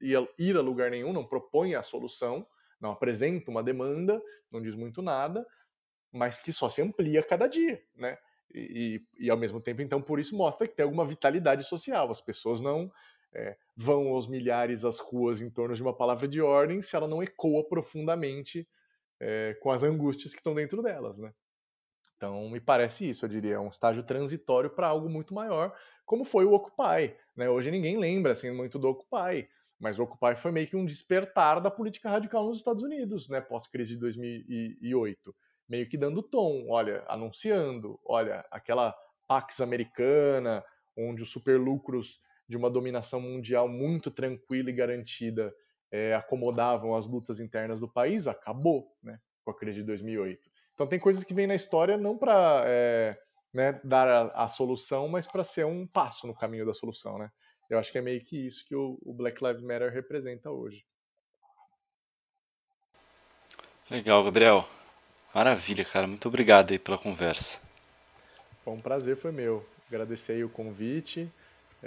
ir 0.00 0.56
a 0.56 0.60
lugar 0.60 0.90
nenhum, 0.90 1.12
não 1.12 1.24
propõe 1.26 1.74
a 1.74 1.82
solução, 1.82 2.46
não 2.80 2.90
apresenta 2.90 3.50
uma 3.50 3.62
demanda, 3.62 4.20
não 4.50 4.60
diz 4.60 4.74
muito 4.74 5.02
nada, 5.02 5.46
mas 6.12 6.38
que 6.38 6.52
só 6.52 6.68
se 6.68 6.82
amplia 6.82 7.22
cada 7.22 7.46
dia, 7.46 7.82
né? 7.94 8.18
E, 8.54 9.00
e, 9.18 9.26
e 9.26 9.30
ao 9.30 9.36
mesmo 9.36 9.60
tempo, 9.60 9.82
então, 9.82 10.00
por 10.00 10.18
isso 10.18 10.36
mostra 10.36 10.66
que 10.66 10.74
tem 10.74 10.84
alguma 10.84 11.04
vitalidade 11.04 11.64
social. 11.64 12.10
As 12.10 12.20
pessoas 12.20 12.60
não 12.60 12.90
é, 13.36 13.56
vão 13.76 14.08
aos 14.08 14.26
milhares 14.26 14.82
às 14.82 14.98
ruas 14.98 15.42
em 15.42 15.50
torno 15.50 15.74
de 15.74 15.82
uma 15.82 15.94
palavra 15.94 16.26
de 16.26 16.40
ordem 16.40 16.80
se 16.80 16.96
ela 16.96 17.06
não 17.06 17.22
ecoa 17.22 17.68
profundamente 17.68 18.66
é, 19.20 19.54
com 19.60 19.70
as 19.70 19.82
angústias 19.82 20.32
que 20.32 20.40
estão 20.40 20.54
dentro 20.54 20.82
delas, 20.82 21.18
né? 21.18 21.32
Então, 22.16 22.48
me 22.48 22.60
parece 22.60 23.10
isso, 23.10 23.26
eu 23.26 23.28
diria, 23.28 23.60
um 23.60 23.68
estágio 23.68 24.02
transitório 24.02 24.70
para 24.70 24.88
algo 24.88 25.06
muito 25.06 25.34
maior, 25.34 25.76
como 26.06 26.24
foi 26.24 26.46
o 26.46 26.54
Occupy. 26.54 27.14
Né? 27.36 27.46
Hoje 27.50 27.70
ninguém 27.70 27.98
lembra 27.98 28.32
assim, 28.32 28.50
muito 28.50 28.78
do 28.78 28.88
Occupy, 28.88 29.46
mas 29.78 29.98
o 29.98 30.04
Occupy 30.04 30.34
foi 30.40 30.50
meio 30.50 30.66
que 30.66 30.76
um 30.76 30.86
despertar 30.86 31.60
da 31.60 31.70
política 31.70 32.08
radical 32.08 32.46
nos 32.46 32.56
Estados 32.56 32.82
Unidos, 32.82 33.28
né? 33.28 33.42
pós-crise 33.42 33.92
de 33.92 34.00
2008. 34.00 35.36
Meio 35.68 35.86
que 35.90 35.98
dando 35.98 36.22
tom, 36.22 36.70
olha, 36.70 37.04
anunciando, 37.06 38.00
olha, 38.02 38.46
aquela 38.50 38.96
Pax 39.28 39.60
americana, 39.60 40.64
onde 40.96 41.22
os 41.22 41.30
superlucros 41.30 42.18
de 42.48 42.56
uma 42.56 42.70
dominação 42.70 43.20
mundial 43.20 43.68
muito 43.68 44.10
tranquila 44.10 44.70
e 44.70 44.74
garantida 44.74 45.54
é, 45.90 46.14
acomodavam 46.14 46.94
as 46.94 47.06
lutas 47.06 47.40
internas 47.40 47.80
do 47.80 47.88
país, 47.88 48.26
acabou 48.26 48.92
né, 49.02 49.18
com 49.44 49.50
a 49.50 49.56
crise 49.56 49.80
de 49.80 49.86
2008. 49.86 50.40
Então 50.74 50.86
tem 50.86 50.98
coisas 50.98 51.24
que 51.24 51.34
vêm 51.34 51.46
na 51.46 51.54
história 51.54 51.96
não 51.96 52.18
para 52.18 52.62
é, 52.66 53.18
né, 53.52 53.80
dar 53.82 54.08
a, 54.08 54.44
a, 54.44 54.48
solução, 54.48 55.08
mas 55.08 55.26
para 55.26 55.42
ser 55.42 55.64
um 55.64 55.86
passo 55.86 56.26
no 56.26 56.34
caminho 56.34 56.66
da 56.66 56.74
solução. 56.74 57.18
Né? 57.18 57.30
Eu 57.70 57.78
acho 57.78 57.90
que 57.90 57.98
é 57.98 58.02
meio 58.02 58.22
que 58.22 58.46
isso 58.46 58.64
que 58.66 58.74
o, 58.74 58.98
o 59.02 59.14
Black 59.14 59.42
Lives 59.42 59.62
Matter 59.62 59.92
representa 59.92 60.50
hoje. 60.50 60.84
Legal, 63.90 64.22
Gabriel. 64.24 64.68
Maravilha, 65.34 65.84
cara. 65.84 66.06
Muito 66.06 66.26
obrigado 66.28 66.72
aí 66.72 66.78
pela 66.78 66.98
conversa. 66.98 67.60
Foi 68.64 68.72
um 68.72 68.80
prazer, 68.80 69.16
foi 69.16 69.30
meu. 69.30 69.64
Agradecer 69.86 70.32
aí 70.32 70.44
o 70.44 70.48
convite. 70.48 71.30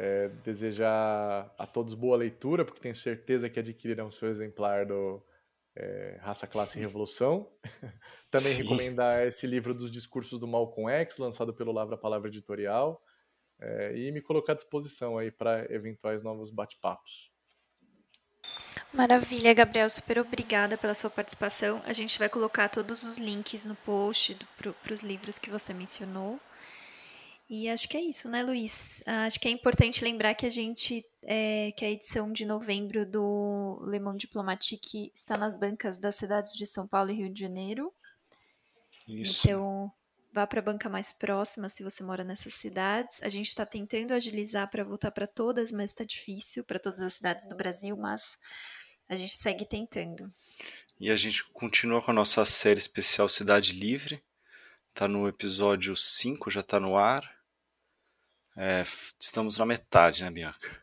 É, 0.01 0.29
desejar 0.45 1.53
a 1.57 1.67
todos 1.67 1.93
boa 1.93 2.15
leitura, 2.15 2.63
porque 2.63 2.79
tenho 2.79 2.95
certeza 2.95 3.49
que 3.49 3.59
adquirirão 3.59 4.09
seu 4.09 4.29
exemplar 4.29 4.85
do 4.85 5.21
é, 5.75 6.17
Raça, 6.21 6.47
Classe 6.47 6.77
e 6.77 6.81
Revolução. 6.81 7.51
Também 8.31 8.47
Sim. 8.47 8.63
recomendar 8.63 9.27
esse 9.27 9.45
livro 9.45 9.73
dos 9.73 9.91
discursos 9.91 10.39
do 10.39 10.47
Malcolm 10.47 10.89
X, 10.89 11.17
lançado 11.17 11.53
pelo 11.53 11.73
Lavra 11.73 11.97
Palavra 11.97 12.29
Editorial, 12.29 13.03
é, 13.59 13.97
e 13.97 14.09
me 14.13 14.21
colocar 14.21 14.53
à 14.53 14.55
disposição 14.55 15.17
aí 15.17 15.31
para 15.31 15.69
eventuais 15.69 16.23
novos 16.23 16.49
bate-papos. 16.49 17.29
Maravilha, 18.93 19.53
Gabriel, 19.53 19.89
super 19.89 20.19
obrigada 20.19 20.77
pela 20.77 20.93
sua 20.93 21.09
participação. 21.09 21.81
A 21.85 21.91
gente 21.91 22.17
vai 22.17 22.29
colocar 22.29 22.69
todos 22.69 23.03
os 23.03 23.17
links 23.17 23.65
no 23.65 23.75
post 23.75 24.37
para 24.57 24.93
os 24.93 25.03
livros 25.03 25.37
que 25.37 25.49
você 25.49 25.73
mencionou. 25.73 26.39
E 27.49 27.67
acho 27.67 27.89
que 27.89 27.97
é 27.97 28.01
isso, 28.01 28.29
né, 28.29 28.43
Luiz? 28.43 29.01
Acho 29.07 29.39
que 29.39 29.47
é 29.47 29.51
importante 29.51 30.03
lembrar 30.03 30.35
que 30.35 30.45
a 30.45 30.51
gente, 30.51 31.03
é, 31.23 31.71
que 31.71 31.83
a 31.83 31.89
edição 31.89 32.31
de 32.31 32.45
novembro 32.45 33.07
do 33.07 33.83
Le 33.89 33.99
Monde 33.99 34.19
Diplomatique 34.19 35.11
está 35.15 35.35
nas 35.35 35.57
bancas 35.57 35.97
das 35.97 36.15
cidades 36.15 36.53
de 36.53 36.67
São 36.67 36.87
Paulo 36.87 37.09
e 37.09 37.15
Rio 37.15 37.33
de 37.33 37.39
Janeiro. 37.39 37.91
Isso. 39.07 39.47
Então, 39.47 39.91
vá 40.31 40.45
para 40.45 40.59
a 40.59 40.63
banca 40.63 40.87
mais 40.87 41.11
próxima 41.11 41.69
se 41.69 41.81
você 41.81 42.03
mora 42.03 42.23
nessas 42.23 42.53
cidades. 42.53 43.19
A 43.23 43.29
gente 43.29 43.49
está 43.49 43.65
tentando 43.65 44.13
agilizar 44.13 44.69
para 44.69 44.83
voltar 44.83 45.09
para 45.09 45.25
todas, 45.25 45.71
mas 45.71 45.89
está 45.89 46.03
difícil 46.03 46.63
para 46.63 46.77
todas 46.77 47.01
as 47.01 47.13
cidades 47.13 47.49
do 47.49 47.55
Brasil, 47.55 47.97
mas 47.97 48.37
a 49.07 49.17
gente 49.17 49.35
segue 49.35 49.65
tentando. 49.65 50.31
E 50.99 51.09
a 51.09 51.17
gente 51.17 51.43
continua 51.45 51.99
com 51.99 52.11
a 52.11 52.13
nossa 52.13 52.45
série 52.45 52.77
especial 52.77 53.27
Cidade 53.27 53.73
Livre. 53.73 54.21
Está 54.89 55.07
no 55.07 55.27
episódio 55.27 55.95
5, 55.95 56.51
já 56.51 56.59
está 56.59 56.79
no 56.79 56.95
ar. 56.95 57.38
É, 58.57 58.83
estamos 59.19 59.57
na 59.57 59.65
metade, 59.65 60.23
né, 60.23 60.29
Bianca? 60.31 60.81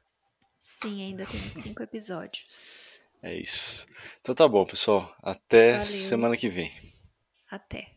Sim, 0.59 1.03
ainda 1.03 1.27
temos 1.27 1.53
cinco 1.53 1.83
episódios. 1.83 2.99
É 3.23 3.35
isso. 3.35 3.87
Então 4.21 4.35
tá 4.35 4.47
bom, 4.47 4.65
pessoal. 4.65 5.15
Até 5.23 5.73
Valeu. 5.73 5.85
semana 5.85 6.37
que 6.37 6.49
vem. 6.49 6.73
Até. 7.51 7.93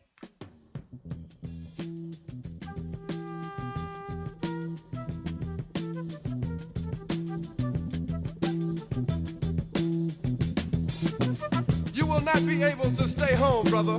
You 11.94 12.06
will 12.06 12.20
not 12.20 12.44
be 12.46 12.62
able 12.62 12.90
to 12.92 13.08
stay 13.08 13.34
home, 13.34 13.64
brother. 13.70 13.98